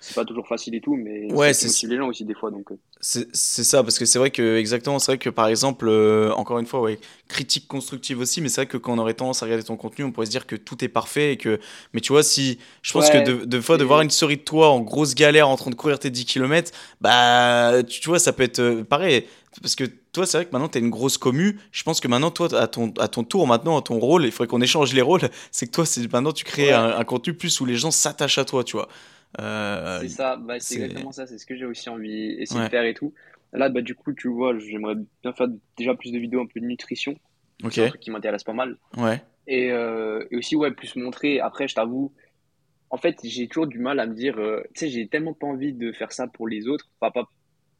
[0.00, 2.70] c'est pas toujours facile et tout, mais Ouais, c'est les gens aussi, des fois, donc,
[2.70, 6.32] euh, c'est ça parce que c'est vrai que exactement, c'est vrai que par exemple euh,
[6.32, 6.98] encore une fois ouais,
[7.28, 10.04] critique constructive aussi, mais c'est vrai que quand on aurait tendance à regarder ton contenu,
[10.04, 11.60] on pourrait se dire que tout est parfait et que
[11.92, 14.42] mais tu vois si je pense que de, de fois de voir une story de
[14.42, 18.18] toi en grosse galère en train de courir tes 10 km, bah tu, tu vois
[18.18, 19.26] ça peut être euh, pareil
[19.62, 22.08] parce que toi c'est vrai que maintenant tu es une grosse commu, je pense que
[22.08, 24.92] maintenant toi à ton à ton tour maintenant à ton rôle, il faudrait qu'on échange
[24.92, 25.20] les rôles,
[25.52, 27.92] c'est que toi c'est maintenant tu crées ouais, un, un contenu plus où les gens
[27.92, 28.88] s'attachent à toi, tu vois.
[29.40, 32.68] Euh, c'est ça, bah, c'est exactement ça, c'est ce que j'ai aussi envie essayer de
[32.68, 33.12] faire et tout.
[33.52, 36.60] Là, bah, du coup, tu vois, j'aimerais bien faire déjà plus de vidéos un peu
[36.60, 37.14] de nutrition,
[37.64, 37.72] OK.
[37.72, 38.76] c'est un truc qui m'intéresse pas mal.
[38.96, 39.22] Ouais.
[39.46, 42.12] Et, euh, et aussi, ouais, plus montrer, après, je t'avoue,
[42.90, 45.46] en fait, j'ai toujours du mal à me dire, euh, tu sais, j'ai tellement pas
[45.46, 47.28] envie de faire ça pour les autres, enfin, pas,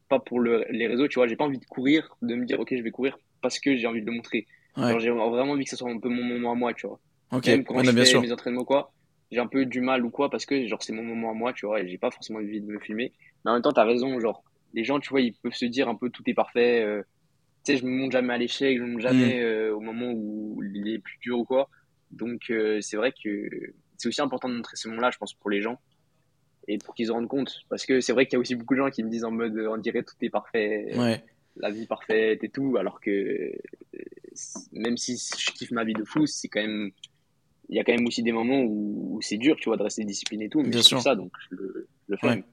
[0.07, 2.59] pas pour le- les réseaux, tu vois, j'ai pas envie de courir, de me dire,
[2.59, 4.47] ok, je vais courir parce que j'ai envie de le montrer.
[4.77, 4.99] Ouais.
[4.99, 6.99] j'ai vraiment envie que ce soit un peu mon moment à moi, tu vois.
[7.31, 7.45] OK.
[7.47, 8.21] Même quand Ouais, je fais sûr.
[8.21, 8.91] mes entraînements, quoi,
[9.31, 11.53] j'ai un peu du mal ou quoi, parce que, genre, c'est mon moment à moi,
[11.53, 13.13] tu vois, et j'ai pas forcément envie de me filmer.
[13.45, 14.43] Mais en même temps, t'as raison, genre,
[14.73, 17.01] les gens, tu vois, ils peuvent se dire un peu tout est parfait, euh,
[17.65, 19.07] tu sais, je me montre jamais à l'échec, je me montre Hmm.
[19.09, 21.69] jamais euh, au moment où il est plus dur ou quoi.
[22.11, 23.49] Donc, euh, c'est vrai que
[23.97, 25.77] c'est aussi important de montrer ce moment-là, je pense, pour les gens
[26.67, 27.61] et pour qu'ils se rendent compte.
[27.69, 29.31] Parce que c'est vrai qu'il y a aussi beaucoup de gens qui me disent en
[29.31, 31.23] mode, on dirait tout est parfait, Ouais.
[31.57, 33.51] la vie parfaite et tout, alors que euh,
[34.71, 36.91] même si je kiffe ma vie de fou, c'est quand même,
[37.69, 39.83] il y a quand même aussi des moments où, où c'est dur, tu vois, de
[39.83, 41.01] rester discipliné et tout, mais Bien sûr.
[41.01, 42.27] ça, donc je le, je le fais.
[42.27, 42.43] Ouais.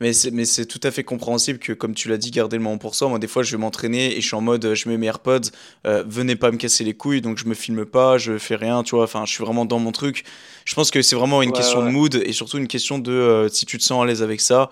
[0.00, 2.62] Mais c'est, mais c'est tout à fait compréhensible que, comme tu l'as dit, garder le
[2.62, 3.08] moment pour soi.
[3.08, 5.06] Moi, des fois, je vais m'entraîner et je suis en mode, euh, je mets mes
[5.06, 5.50] AirPods,
[5.86, 8.84] euh, venez pas me casser les couilles, donc je me filme pas, je fais rien,
[8.84, 9.04] tu vois.
[9.04, 10.24] Enfin, je suis vraiment dans mon truc.
[10.66, 13.10] Je pense que c'est vraiment une Ouais, question de mood et surtout une question de
[13.10, 14.70] euh, si tu te sens à l'aise avec ça.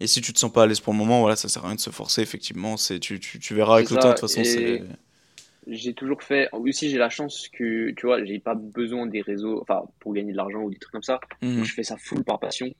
[0.00, 1.68] Et si tu te sens pas à l'aise pour le moment, voilà, ça sert à
[1.68, 2.76] rien de se forcer, effectivement.
[2.76, 4.60] C'est, tu, tu, tu verras avec le temps, de toute façon, c'est.
[4.60, 4.82] Et
[5.66, 6.48] j'ai toujours fait.
[6.52, 10.32] Aussi, j'ai la chance que, tu vois, j'ai pas besoin des réseaux, enfin, pour gagner
[10.32, 11.20] de l'argent ou des trucs comme ça.
[11.56, 12.72] Donc, je fais ça full par passion.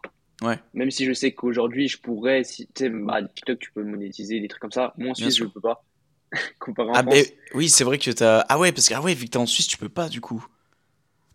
[0.42, 3.84] Ouais, Même si je sais qu'aujourd'hui, je pourrais, si, tu sais, bah, TikTok, tu peux
[3.84, 4.92] monétiser des trucs comme ça.
[4.98, 5.84] Moi, en Suisse, je peux pas,
[6.58, 7.32] comparé en Ah, ben France.
[7.54, 8.40] oui, c'est vrai que t'as.
[8.48, 10.20] Ah, ouais, parce que, ah, ouais, vu que t'es en Suisse, tu peux pas, du
[10.20, 10.44] coup.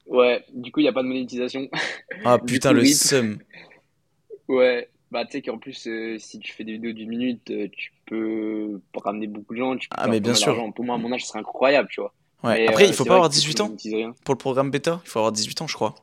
[0.08, 1.68] Ouais, du coup, il n'y a pas de monétisation.
[2.26, 3.40] Ah, putain, coup, le seum.
[4.48, 7.68] Ouais, bah, tu sais qu'en plus, euh, si tu fais des vidéos d'une minute, euh,
[7.72, 10.56] tu peux ramener beaucoup de gens, tu peux Ah, mais bien sûr.
[10.74, 12.14] Pour moi, à mon âge, ce serait incroyable, tu vois.
[12.44, 12.60] Ouais.
[12.62, 14.16] Mais Après, euh, il faut pas avoir que tu 18 ans rien.
[14.24, 15.02] pour le programme bêta.
[15.04, 15.96] Il faut avoir 18 ans, je crois.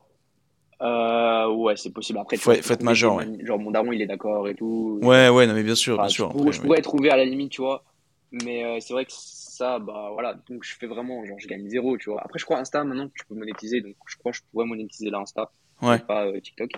[0.81, 2.19] Euh, ouais, c'est possible.
[2.19, 3.25] Après, Faut, faut être majeur, ouais.
[3.43, 4.99] Genre, mon daron, il est d'accord et tout.
[5.01, 6.29] Ouais, ouais, non, mais bien sûr, bien Enfin, je, sûr.
[6.29, 7.83] Après, je pourrais trouver à la limite, tu vois.
[8.31, 10.35] Mais euh, c'est vrai que ça, bah voilà.
[10.49, 12.21] Donc, je fais vraiment, genre, je gagne zéro, tu vois.
[12.23, 13.81] Après, je crois Insta, maintenant, tu peux monétiser.
[13.81, 15.49] Donc, je crois que je pourrais monétiser là, Insta,
[15.81, 15.97] Ouais.
[15.99, 16.71] pas euh, TikTok.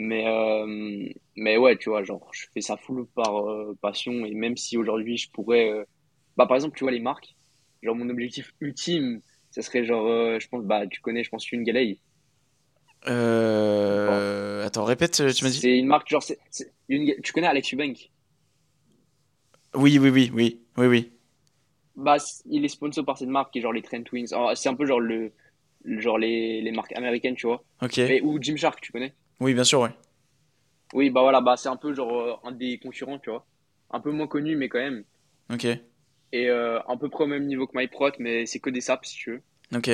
[0.00, 4.24] Mais, euh, mais ouais, tu vois, genre, je fais ça full par euh, passion.
[4.26, 5.70] Et même si aujourd'hui, je pourrais.
[5.70, 5.84] euh,
[6.36, 7.36] Bah, par exemple, tu vois, les marques.
[7.82, 11.64] Genre, mon objectif ultime, ça serait genre, je pense, bah, tu connais, je pense, une
[11.64, 12.00] Galay.
[13.06, 14.64] Euh...
[14.66, 15.66] Attends, répète, tu m'as dit?
[15.66, 17.20] C'est une marque, genre, c'est, c'est une...
[17.22, 18.10] tu connais Alex Eubank?
[19.74, 21.12] Oui, oui, oui, oui, oui, oui.
[21.96, 22.16] Bah,
[22.46, 24.26] il est sponsor par cette marque qui est genre les Trent Twins.
[24.32, 25.32] Alors, C'est un peu genre le,
[25.82, 27.64] le- genre les, les marques américaines, tu vois.
[27.80, 27.98] Ok.
[28.04, 29.14] Mais ou Gymshark, tu connais?
[29.40, 29.90] Oui, bien sûr, ouais.
[30.94, 33.46] Oui, bah voilà, bah c'est un peu genre euh, un des concurrents, tu vois.
[33.90, 35.04] Un peu moins connu, mais quand même.
[35.52, 35.64] Ok.
[35.64, 39.08] Et euh, à peu près au même niveau que MyProt, mais c'est que des saps,
[39.08, 39.42] si tu veux.
[39.76, 39.88] Ok.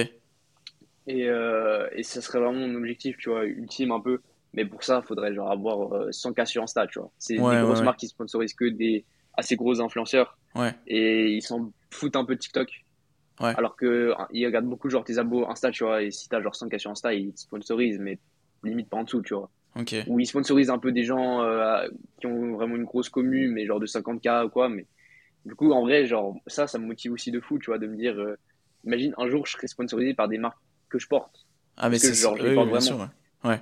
[1.06, 4.20] Et, euh, et ça serait vraiment mon objectif, tu vois, ultime un peu.
[4.52, 7.10] Mais pour ça, il faudrait genre avoir euh, 100K sur Insta, tu vois.
[7.18, 7.84] C'est des Ouais, ouais, grosses ouais.
[7.84, 9.04] marques qui sponsorisent que des
[9.36, 10.38] assez gros influenceurs.
[10.54, 10.72] Ouais.
[10.86, 12.84] Et ils s'en foutent un peu de TikTok.
[13.40, 13.52] Ouais.
[13.56, 16.02] Alors que hein, regardent beaucoup genre tes abos Insta, tu vois.
[16.02, 18.18] Et si t'as genre 100K sur Insta, ils te sponsorisent, mais
[18.70, 19.50] limite pas en dessous, tu vois.
[19.76, 19.94] Ok.
[20.06, 21.88] Ou ils sponsorisent un peu des gens euh,
[22.20, 24.68] qui ont vraiment une grosse commu, mais genre de 50K ou quoi.
[24.68, 24.86] Mais
[25.46, 27.86] du coup, en vrai, genre, ça, ça me motive aussi de fou, tu vois, de
[27.88, 28.36] me dire, euh,
[28.84, 30.60] imagine un jour je serais sponsorisé par des marques
[30.90, 31.46] que je porte.
[31.76, 32.14] Ah, mais c'est...
[32.14, 32.80] genre, je Oui, porte vraiment.
[32.80, 33.50] sûr, ouais.
[33.50, 33.60] Ouais.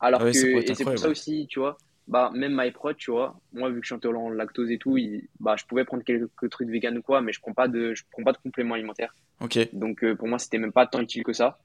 [0.00, 0.38] Alors Ah ouais, que,
[0.70, 1.12] et c'est pour ça ouais.
[1.12, 4.70] aussi, tu vois, bah, même MyProt, tu vois, moi, vu que je suis intolérant lactose
[4.70, 7.54] et tout, il- bah, je pouvais prendre quelques trucs vegan ou quoi, mais je prends
[7.54, 9.14] pas de, je prends pas de compléments alimentaires.
[9.40, 9.56] Ok.
[9.72, 11.58] Donc, euh, pour moi, c'était même pas tant utile que ça.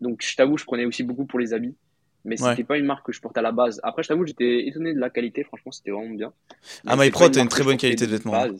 [0.00, 1.76] Donc, je t'avoue, je prenais aussi beaucoup pour les habits,
[2.26, 2.50] mais Ouais.
[2.50, 3.80] c'était pas une marque que je portais à la base.
[3.82, 6.32] Après, je t'avoue, j'étais étonné de la qualité, franchement, c'était vraiment bien.
[6.86, 8.34] Ah, Mais MyPro, t'as une très bonne qualité de vêtements.
[8.34, 8.54] hein.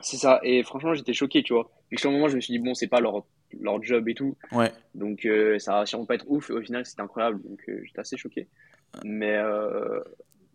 [0.00, 1.70] C'est ça, et franchement, j'étais choqué, tu vois.
[1.90, 3.24] Et sur le moment, je me suis dit, bon, c'est pas leur,
[3.60, 4.70] leur job et tout, Ouais.
[4.94, 6.50] donc euh, ça va sûrement pas être ouf.
[6.50, 8.46] Et au final, c'était incroyable, donc euh, j'étais assez choqué.
[9.04, 10.00] Mais, euh,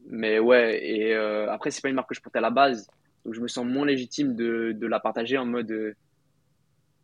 [0.07, 2.87] mais ouais, et euh, après, c'est pas une marque que je portais à la base,
[3.25, 5.95] donc je me sens moins légitime de, de la partager en mode,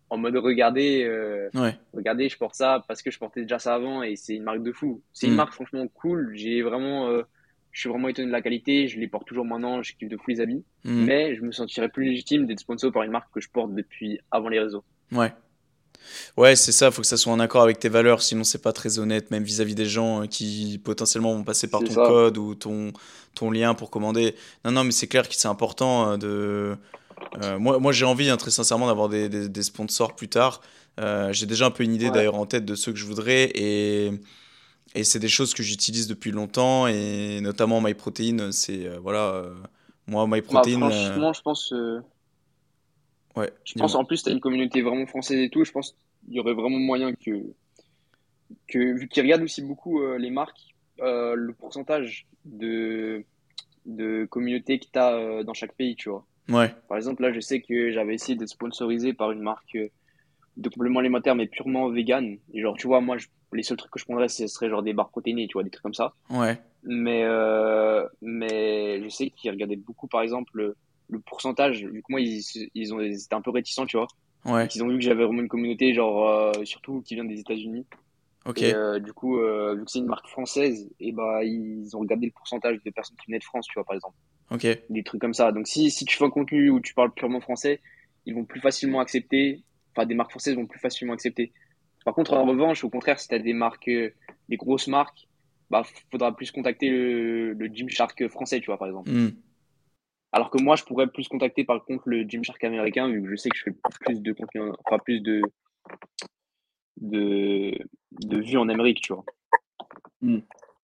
[0.09, 1.77] en mode regardez, euh, Ouais.
[1.93, 4.63] regardez, je porte ça parce que je portais déjà ça avant et c'est une marque
[4.63, 5.01] de fou.
[5.13, 5.38] C'est une Hmm.
[5.38, 6.31] marque franchement cool.
[6.35, 7.23] J'ai vraiment, euh,
[7.71, 8.88] je suis vraiment étonné de la qualité.
[8.88, 9.84] Je les porte toujours maintenant.
[9.84, 10.63] Je kiffe de fou les habits.
[10.85, 11.05] Mhm.
[11.05, 14.19] Mais je me sentirais plus légitime d'être sponsor par une marque que je porte depuis
[14.31, 14.84] avant les réseaux.
[15.11, 15.34] Ouais.
[16.38, 18.71] Ouais, c'est ça, faut que ça soit en accord avec tes valeurs, sinon c'est pas
[18.71, 22.05] très honnête, même vis-à-vis des gens euh, qui potentiellement vont passer par ton ça.
[22.07, 22.93] code ou ton,
[23.35, 24.34] ton lien pour commander.
[24.63, 26.77] Non, non, mais c'est clair que c'est important euh, de...
[27.41, 30.61] euh, moi, moi j'ai envie, hein, très sincèrement, d'avoir des, des- des sponsors plus tard.
[30.99, 32.11] Euh, j'ai déjà un peu une idée Ouais.
[32.11, 34.11] d'ailleurs en tête de ceux que je voudrais et,
[34.95, 38.88] et c'est des choses que j'utilise depuis longtemps et notamment MyProtein, c'est...
[38.88, 39.45] euh, voilà,
[40.07, 40.84] moi, Bah, MyProtein...
[40.84, 41.73] euh, franchement, je pense,
[43.35, 45.64] ouais, je pense en plus, tu as une communauté vraiment française et tout.
[45.64, 45.91] Je pense
[46.26, 47.53] qu'il y aurait vraiment moyen que,
[48.68, 53.26] que vu qu'ils regardent aussi beaucoup les marques, le pourcentage de,
[53.85, 56.27] de communauté que tu as dans chaque pays, tu vois.
[56.49, 59.90] Ouais, Par exemple, là, je sais que j'avais essayé d'être sponsorisé par une marque euh,
[60.57, 62.38] de compléments alimentaires, mais purement vegan.
[62.53, 64.84] Et genre, tu vois, moi, je- les seuls trucs que je prendrais, ce serait genre
[64.84, 66.15] des barres protéinées, tu vois, des trucs comme ça.
[66.30, 70.78] ouais, Mais, euh, mais je sais qu'ils regardaient beaucoup, par exemple, le,
[71.10, 71.86] le pourcentage.
[71.86, 72.41] Vu que moi, ils,
[72.76, 74.07] ils, ont, ils étaient un peu réticents, tu vois.
[74.45, 77.40] ouais, ils ont vu que j'avais vraiment une communauté, genre, euh, surtout qui vient des
[77.40, 77.86] États-Unis.
[78.45, 81.99] ok, Et euh, du coup, vu que c'est une marque française, et bah, ils ont
[81.99, 84.15] regardé le pourcentage de personnes qui venaient de France, tu vois, par exemple.
[84.90, 85.52] Des trucs comme ça.
[85.52, 87.82] Donc, si, si tu fais un contenu où tu parles purement français,
[88.26, 89.64] ils vont plus facilement accepter.
[89.95, 91.52] Enfin, des marques françaises vont plus facilement accepter.
[92.06, 94.14] Par contre, en revanche, au contraire, si tu as des marques, euh,
[94.48, 95.28] des grosses marques,
[95.69, 99.10] bah, faudra plus contacter le, le Gymshark français, tu vois, par exemple.
[99.10, 99.32] Hmm.
[100.32, 103.36] Alors que moi, je pourrais plus contacter, par contre, le Gymshark américain, vu que je
[103.36, 103.76] sais que je fais
[104.06, 105.41] plus de contenu, enfin, plus de,
[107.02, 107.78] de,
[108.11, 109.26] de vues en Amérique, tu vois.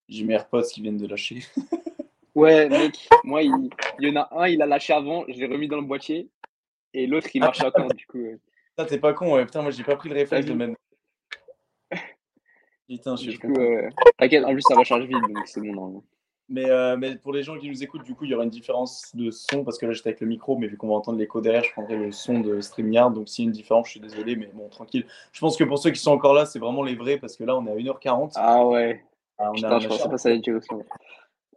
[0.09, 1.43] J'ai mes AirPods qui viennent de lâcher.
[2.35, 3.69] Ouais, mec, moi, il,
[3.99, 6.29] il y en a un, il a lâché avant, je l'ai remis dans le boîtier,
[6.93, 8.17] et l'autre, il marche encore, du coup.
[8.17, 8.37] euh,
[8.69, 9.45] Putain, t'es pas con, ouais.
[9.45, 10.73] Putain, moi j'ai pas pris le réflexe de mettre.
[12.87, 13.61] Putain, je suis Du coup, con.
[13.61, 16.03] euh, t'inquiète, en plus, ça va charger vite, donc c'est bon, normalement.
[16.49, 18.49] Mais, euh, mais pour les gens qui nous écoutent, du coup, il y aura une
[18.49, 21.17] différence de son parce que là, j'étais avec le micro, mais vu qu'on va entendre
[21.17, 23.13] l'écho derrière, je prendrai le son de StreamYard.
[23.13, 25.05] Donc, s'il y a une différence, je suis désolé, mais bon, tranquille.
[25.31, 27.43] Je pense que pour ceux qui sont encore là, c'est vraiment les vrais parce que
[27.45, 28.33] là, on est à 1h40.
[28.35, 29.03] Ah ouais.
[29.37, 30.67] Ah, on Putain, a, je pensais pas ça allait dire aussi.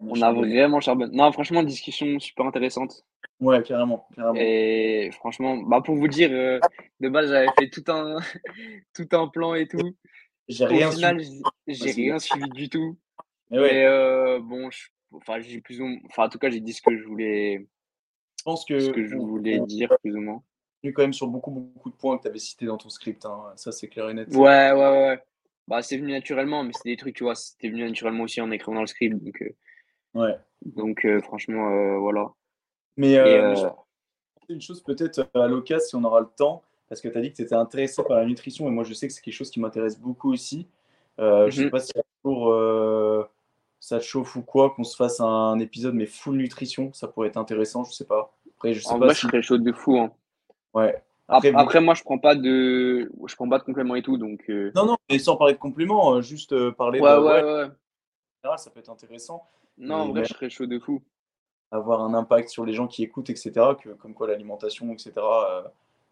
[0.00, 1.16] On a vraiment charbonné.
[1.16, 3.04] Non, franchement, discussion super intéressante.
[3.40, 4.06] Ouais, carrément.
[4.14, 4.34] carrément.
[4.38, 6.58] Et franchement, bah pour vous dire, euh,
[7.00, 8.16] de base, j'avais fait tout un,
[8.94, 9.94] tout un plan et tout.
[10.48, 11.30] J'ai Au rien final, su.
[11.66, 12.96] j'ai j'ai rien suivi du tout.
[13.50, 16.72] Mais ouais, euh, bon, je- enfin, j'ai plus ou enfin, en tout cas, j'ai dit
[16.72, 17.66] ce que je voulais,
[18.38, 20.42] je pense ce que que je voulais on dire, plus ou moins.
[20.82, 23.24] est quand même sur beaucoup, beaucoup de points que tu avais cités dans ton script.
[23.26, 23.52] hein.
[23.56, 24.28] Ça, c'est clair et net.
[24.34, 25.18] Ouais, ouais, ouais.
[25.68, 28.50] Bah, c'est venu naturellement, mais c'est des trucs, tu vois, c'était venu naturellement aussi en
[28.52, 29.16] écrivant dans le script.
[29.22, 29.54] Donc, euh,
[30.16, 30.36] Ouais.
[30.64, 32.30] donc euh, franchement, euh, voilà.
[32.96, 33.54] Mais, Et, euh,
[34.48, 37.30] une chose peut-être à l'occasion, si on aura le temps, parce que tu as dit
[37.32, 39.50] que tu étais intéressé par la nutrition, et moi je sais que c'est quelque chose
[39.50, 40.68] qui m'intéresse beaucoup aussi.
[41.18, 41.70] Euh, Je sais Mhm.
[41.70, 43.24] pas si un jour euh,
[43.80, 47.28] ça te chauffe ou quoi, qu'on se fasse un épisode, mais full nutrition, ça pourrait
[47.28, 48.32] être intéressant, je sais pas.
[48.56, 49.22] Après, je sais en pas vrai, si.
[49.22, 49.98] je serais chaud de fou.
[49.98, 50.12] hein.
[50.74, 51.02] Ouais.
[51.28, 54.16] Après, Après, après, moi, je prends pas de, je prends pas de compléments et tout,
[54.16, 54.44] donc.
[54.48, 57.18] euh, non, non, mais sans parler de compléments, juste parler Ouais, de.
[57.20, 57.64] ouais, ouais,
[58.48, 58.56] ouais.
[58.58, 59.42] ça peut être intéressant.
[59.78, 61.02] Non, en vrai, je serais chaud de fou.
[61.70, 65.62] avoir un impact sur les gens qui écoutent, etc., que, comme quoi l'alimentation, etc., euh,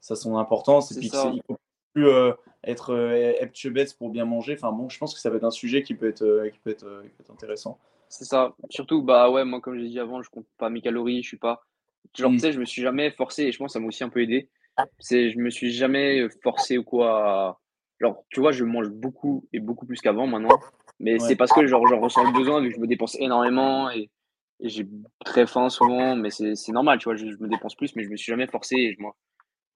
[0.00, 0.90] ça a son importance.
[0.90, 1.56] Et C'est puis il faut
[1.94, 2.32] plus euh,
[2.64, 3.32] être euh,
[3.98, 4.54] pour bien manger.
[4.54, 6.58] Enfin bon, je pense que ça va être un sujet qui peut être, euh, qui
[6.58, 7.78] peut être, qui peut être intéressant.
[8.08, 8.54] C'est ça.
[8.68, 11.36] Surtout, bah ouais, moi, comme j'ai dit avant, je compte pas mes calories, je suis
[11.36, 11.62] pas.
[12.16, 12.34] Genre, Mm.
[12.34, 14.08] tu sais, je me suis jamais forcé, et je pense que ça m'a aussi un
[14.08, 14.48] peu aidé.
[14.98, 17.48] C'est, je me suis jamais forcé ou quoi.
[17.48, 17.58] à-
[18.00, 20.58] Genre, tu vois, je mange beaucoup et beaucoup plus qu'avant maintenant.
[21.04, 23.90] Mais c'est parce que, genre, j'en ressens le besoin, vu que je me dépense énormément
[23.90, 24.10] et,
[24.60, 24.88] et j'ai
[25.24, 26.16] très faim souvent.
[26.16, 28.30] Mais c'est c'est normal, tu vois, je, je me dépense plus, mais je me suis
[28.30, 28.74] jamais forcé.
[28.76, 29.14] Et je mange.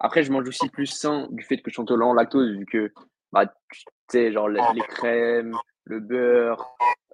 [0.01, 2.91] Après, je mange aussi plus sain du fait que je suis intolérant lactose, vu que,
[3.31, 6.65] bah, tu sais, genre, les, les crèmes, le beurre,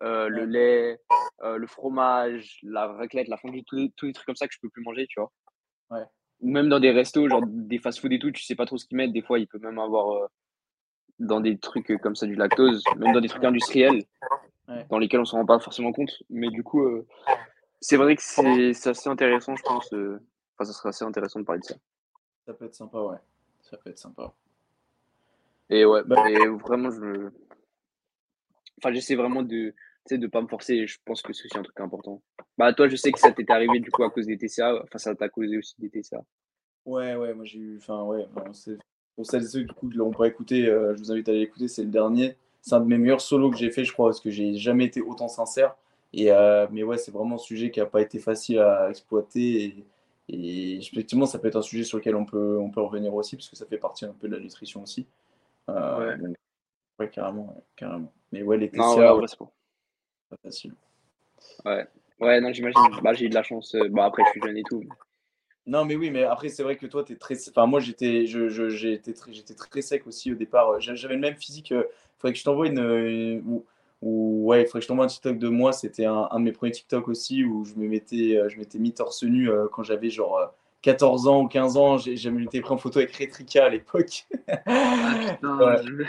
[0.02, 1.00] euh, le lait,
[1.42, 4.54] euh, le fromage, la raclette, la fondue, tous les, tous les trucs comme ça que
[4.54, 5.32] je peux plus manger, tu vois.
[5.90, 6.04] Ouais.
[6.40, 8.86] Ou même dans des restos, genre des fast-food et tout, tu sais pas trop ce
[8.86, 9.12] qu'ils mettent.
[9.12, 10.26] Des fois, il peut même avoir euh,
[11.18, 14.04] dans des trucs euh, comme ça du lactose, même dans des trucs industriels,
[14.68, 14.86] Ouais.
[14.88, 16.22] dans lesquels on s'en rend pas forcément compte.
[16.30, 17.06] Mais du coup, euh,
[17.82, 19.92] c'est vrai que c'est assez intéressant, je pense.
[19.92, 20.18] euh,
[20.56, 21.74] Enfin, ça serait assez intéressant de parler de ça.
[22.46, 23.16] Ça peut être sympa, ouais.
[23.62, 24.32] Ça peut être sympa.
[25.68, 27.30] Et ouais, Bah- et vraiment, je.
[28.78, 29.74] Enfin, j'essaie vraiment de, tu
[30.06, 30.86] sais, de pas me forcer.
[30.86, 32.22] Je pense que c'est aussi un truc important.
[32.58, 34.82] Bah, toi, je sais que ça t'était arrivé du coup à cause des TCA.
[34.84, 36.22] Enfin, ça t'a causé aussi des TCA.
[36.86, 37.78] Ouais, ouais, moi j'ai eu.
[37.78, 38.78] Enfin, ouais, bon, c'est-
[39.16, 41.32] pour celles et ceux du coup, qui l'ont pas écouté, euh, je vous invite à
[41.32, 42.36] aller l'écouter, c'est le dernier.
[42.62, 44.84] C'est un de mes meilleurs solos que j'ai fait, je crois, parce que j'ai jamais
[44.86, 45.76] été autant sincère.
[46.12, 49.64] Et, euh, mais ouais, c'est vraiment un sujet qui n'a pas été facile à exploiter.
[49.64, 49.84] Et,
[50.28, 53.36] et effectivement, ça peut être un sujet sur lequel on peut, on peut revenir aussi,
[53.36, 55.06] parce que ça fait partie un peu de la nutrition aussi.
[55.68, 56.18] Euh, Ouais.
[56.18, 56.36] donc,
[56.98, 58.12] ouais, carrément, ouais, carrément.
[58.32, 59.50] Mais ouais, les TCA, ouais, ouais, c'est pas.
[60.42, 60.74] facile.
[62.20, 62.82] Ouais, non, j'imagine.
[63.02, 63.74] Bah, j'ai eu de la chance.
[63.74, 64.82] euh, Bah, après, je suis jeune et tout.
[65.66, 67.36] Non, mais oui, mais après, c'est vrai que toi, tu es très.
[67.48, 68.48] Enfin, moi, j'étais je,
[69.12, 70.78] très, j'étais très sec aussi au départ.
[70.80, 71.70] J'a- J'avais le même physique.
[71.70, 71.84] Il
[72.18, 72.78] faudrait que je t'envoie une.
[72.78, 73.64] une- ou,
[74.02, 75.72] ou- ouais, il faudrait que je t'envoie un TikTok de moi.
[75.72, 78.78] C'était un, un de mes premiers TikTok aussi où je me mettais, euh, je m'étais
[78.78, 80.46] mis torse nu euh, quand j'avais genre euh,
[80.82, 81.96] 14 ans ou 15 ans.
[81.96, 84.26] J'ai- J'avais été pris en photo avec Retrika à l'époque.
[85.42, 85.76] Ouais.
[85.82, 86.04] je-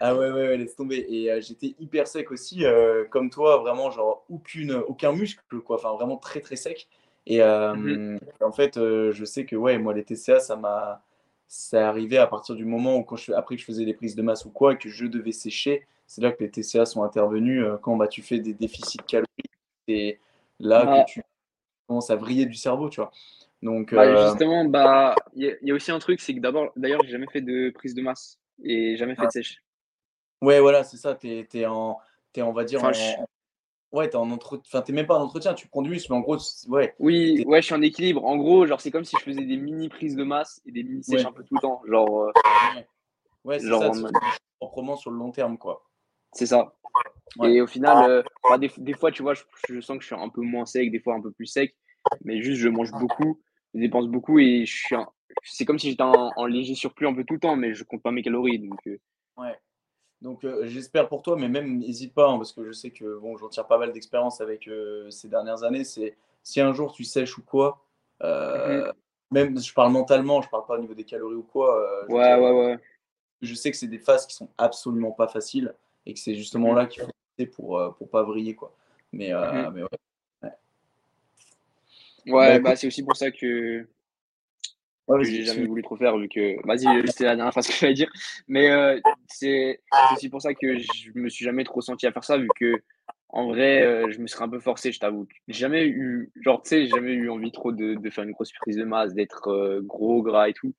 [0.00, 1.06] Ah ouais, ouais, ouais, laisse tomber.
[1.08, 5.76] Et euh, j'étais hyper sec aussi, euh, comme toi, vraiment, genre, aucune, aucun muscle, quoi.
[5.76, 6.88] Enfin, vraiment très, très sec.
[7.28, 8.18] Et euh, Mhm.
[8.42, 11.02] en fait, euh, je sais que, ouais, moi, les TCA, ça m'a.
[11.50, 14.16] Ça arrivé à partir du moment où, quand je, après que je faisais des prises
[14.16, 17.04] de masse ou quoi, et que je devais sécher, c'est là que les TCA sont
[17.04, 17.64] intervenus.
[17.64, 19.50] euh, quand bah, tu fais des déficits caloriques,
[19.88, 20.20] c'est
[20.60, 21.04] là Bah.
[21.06, 21.22] que tu
[21.88, 23.12] commences à vriller du cerveau, tu vois.
[23.62, 26.34] Donc, Bah, euh, justement, bah, il y, a- il y a aussi un truc, c'est
[26.34, 29.62] que d'abord, d'ailleurs, j'ai jamais fait de prise de masse et jamais fait de sèche.
[30.42, 31.14] ouais, voilà, c'est ça.
[31.14, 31.98] T'es, t'es en,
[32.32, 33.28] t'es, on va dire, Enfin, en,
[33.90, 34.62] Ouais, t'es en entretien.
[34.66, 36.36] Enfin, t'es même pas en entretien, tu prends du muscle, mais en gros,
[36.68, 36.94] ouais.
[36.98, 38.24] Oui, ouais, je suis en équilibre.
[38.24, 40.82] En gros, genre, c'est comme si je faisais des mini prises de masse et des
[40.82, 41.26] mini sèches Ouais.
[41.26, 41.80] un peu tout le temps.
[41.86, 42.32] Genre, euh,
[43.44, 44.10] Ouais, c'est Genre ça, en
[44.58, 45.86] proprement sur le long terme, quoi.
[46.32, 46.74] c'est ça.
[47.38, 47.54] Ouais.
[47.54, 50.08] Et au final, euh, bah, des, des fois, tu vois, je, je sens que je
[50.08, 51.74] suis un peu moins sec, des fois un peu plus sec,
[52.24, 53.40] mais juste je mange beaucoup,
[53.74, 55.08] je dépense beaucoup et je suis un-
[55.44, 57.84] c'est comme si j'étais en, en léger surplus un peu tout le temps, mais je
[57.84, 58.58] compte pas mes calories.
[58.58, 58.98] Donc, euh,
[59.36, 59.56] Ouais.
[60.20, 63.18] Donc, euh, j'espère pour toi, mais même, n'hésite pas, hein, parce que je sais que
[63.18, 65.84] bon, j'en tire pas mal d'expérience avec euh, ces dernières années.
[65.84, 67.84] C'est si un jour tu sèches ou quoi,
[68.22, 68.92] euh,
[69.30, 71.80] même je parle mentalement, je parle pas au niveau des calories ou quoi.
[71.80, 72.78] euh, je ouais, ouais, ouais.
[73.42, 75.72] Je sais que c'est des phases qui sont absolument pas faciles
[76.04, 76.76] et que c'est justement Mhm.
[76.76, 77.12] là qu'il faut
[77.54, 78.74] pour, pour pas vriller, quoi.
[79.12, 79.72] Mais, Mhm.
[79.74, 79.88] mais ouais.
[82.26, 83.86] Ouais, écoute- bah, c'est aussi pour ça que,
[85.08, 86.64] Ouais, que vas-y, j'ai jamais voulu trop faire, vu que.
[86.66, 88.10] Vas-y, c'était la dernière phrase que j'allais dire.
[88.46, 89.80] Mais euh, c'est
[90.12, 92.82] aussi pour ça que je me suis jamais trop senti à faire ça, vu que
[93.30, 95.26] en vrai, euh, je me serais un peu forcé, je t'avoue.
[95.48, 98.32] J'ai jamais eu, genre, tu sais, j'ai jamais eu envie trop de, de faire une
[98.32, 100.74] grosse prise de masse, d'être euh, gros, gras et tout.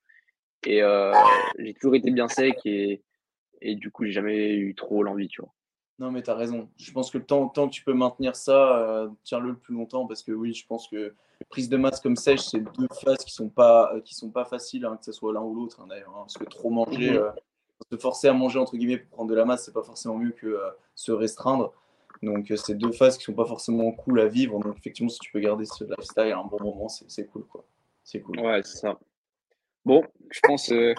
[0.65, 1.14] Et euh,
[1.60, 3.01] j'ai toujours été bien sec et,
[3.61, 5.53] et du coup, j'ai jamais eu trop l'envie, tu vois.
[5.99, 6.69] Non, mais tu as raison.
[6.77, 10.07] Je pense que le temps, tant que tu peux maintenir ça, tiens-le le plus longtemps
[10.07, 11.14] parce que oui, je pense que
[11.45, 14.86] prise de masse comme sèche, c'est deux phases qui sont pas, qui sont pas faciles,
[14.86, 16.10] hein, que ce soit l'un ou l'autre hein, d'ailleurs.
[16.10, 17.32] Hein, parce que trop manger, Mhm.
[17.91, 20.32] se forcer à manger entre guillemets pour prendre de la masse, c'est pas forcément mieux
[20.32, 20.60] que
[20.95, 21.72] se restreindre.
[22.22, 24.60] Donc, euh, c'est deux phases qui sont pas forcément cool à vivre.
[24.60, 27.64] Donc, effectivement, si tu peux garder ce lifestyle à un bon moment, c'est cool, quoi.
[28.03, 28.40] C'est cool.
[28.41, 28.99] Ouais, c'est ça.
[29.86, 30.94] Bon, je pense euh,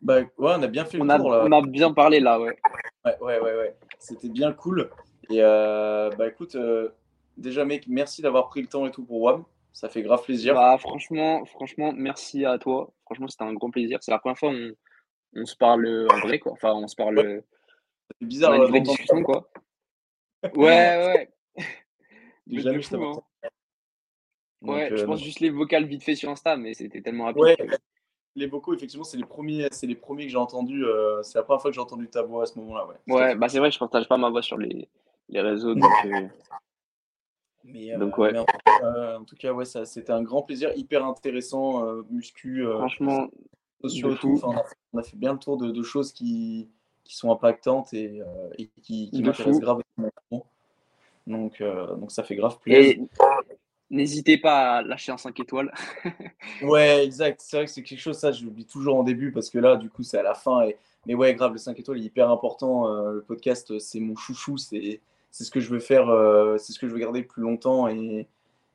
[0.00, 1.44] Bah, ouais, on a bien fait le on a, tour, là.
[1.46, 2.56] on a bien parlé là, ouais.
[3.04, 3.76] Ouais, ouais, ouais, ouais.
[3.98, 4.88] C'était bien cool.
[5.28, 6.88] Et euh, bah, écoute, euh,
[7.36, 9.44] déjà, mec, merci d'avoir pris le temps et tout pour WAM.
[9.72, 10.54] Ça fait grave plaisir.
[10.54, 12.92] Bah, franchement, franchement, merci à toi.
[13.04, 13.98] Franchement, c'était un grand plaisir.
[14.02, 14.72] C'est la première fois on,
[15.36, 16.52] on se parle euh, en vrai, quoi.
[16.52, 17.24] Enfin, on se parle, Ouais.
[17.24, 19.48] euh, Ça fait on bizarre a une discussion, quoi.
[20.54, 21.30] Ouais, ouais.
[22.46, 23.12] Mais Jamais fou, hein.
[24.62, 27.26] Donc, Ouais, je euh, pense juste les vocales vite fait sur Insta, mais c'était tellement
[27.26, 27.42] rapide.
[27.42, 27.56] ouais,
[28.34, 30.84] les vocaux, effectivement, c'est les premiers, c'est les premiers que j'ai entendus.
[30.84, 32.96] euh, c'est la première fois que j'ai entendu ta voix à ce moment-là, ouais.
[33.14, 34.88] Ouais, bah c'est vrai je partage pas ma voix sur les,
[35.28, 36.28] les réseaux, donc euh,
[37.72, 38.32] Mais, euh, Donc, ouais.
[38.32, 41.04] mais en, tout cas, euh, en tout cas, ouais, ça, c'était un grand plaisir, hyper
[41.04, 43.28] intéressant, euh, muscu, euh, franchement,
[43.82, 44.40] sociaux tout.
[44.42, 44.64] Enfin, on, a,
[44.94, 46.68] on a fait bien le tour de, de choses qui,
[47.10, 49.82] qui sont impactantes et, euh, et qui, qui m'intéressent grave.
[51.26, 53.02] Donc, euh, donc ça fait grave plaisir.
[53.02, 53.08] Et
[53.90, 55.74] n'hésitez pas à lâcher un 5 étoiles.
[56.62, 57.40] Ouais, exact.
[57.42, 59.76] C'est vrai que c'est quelque chose, ça, je l'oublie toujours en début parce que là,
[59.76, 60.62] du coup, c'est à la fin.
[60.62, 60.76] Et...
[61.06, 62.86] Mais ouais, grave, le 5 étoiles est hyper important.
[62.88, 64.56] Euh, le podcast, c'est mon chouchou.
[64.56, 67.42] C'est c'est ce que je veux faire, euh, c'est ce que je veux garder plus
[67.42, 67.88] longtemps.
[67.88, 68.28] Et,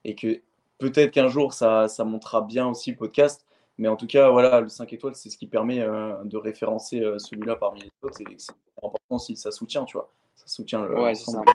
[0.04, 0.42] et que
[0.78, 3.46] peut-être qu'un jour, ça, ça montera bien aussi le podcast.
[3.78, 7.02] Mais en tout cas, voilà, le 5 étoiles, c'est ce qui permet euh, de référencer
[7.02, 8.22] euh, celui-là parmi les autres.
[8.22, 10.12] Et c'est important aussi, ça soutient, tu vois.
[10.36, 11.52] Ça soutient le- Ouais, c'est l'ensemble.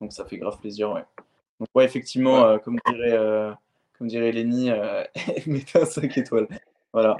[0.00, 1.04] Donc ça fait grave plaisir, ouais.
[1.60, 3.16] Donc ouais, effectivement, comme dirait,
[3.96, 4.70] comme dirait Lenny,
[5.46, 6.48] mettez un 5 étoiles.
[6.92, 7.16] Voilà.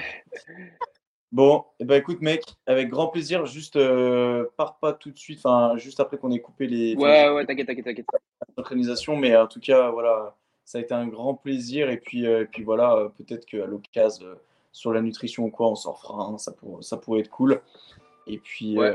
[1.33, 5.39] Bon, et ben écoute mec, avec grand plaisir, juste euh, pars pas tout de suite,
[5.43, 8.07] enfin juste après qu'on ait coupé les Ouais, ouais, t'inquiète, t'inquiète, t'inquiète.
[9.19, 10.37] mais en tout cas, voilà,
[10.67, 11.89] ça a été un grand plaisir.
[11.89, 14.35] Et puis, euh, et puis voilà, euh, peut-être qu'à l'occasion, euh,
[14.73, 17.63] sur la nutrition ou quoi, on s'en fera ça, pour- ça pourrait être cool.
[18.27, 18.95] Et puis, Ouais.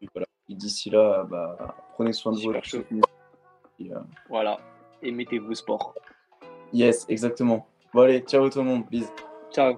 [0.00, 0.26] et voilà.
[0.48, 2.52] Et d'ici là, bah, prenez soin de vous.
[3.78, 3.90] Et,
[4.28, 4.58] Voilà.
[5.02, 5.94] Et mettez-vous au sport.
[6.72, 7.66] Yes, exactement.
[7.92, 9.10] Bon allez, ciao tout le monde, bisous.
[9.52, 9.76] Ciao.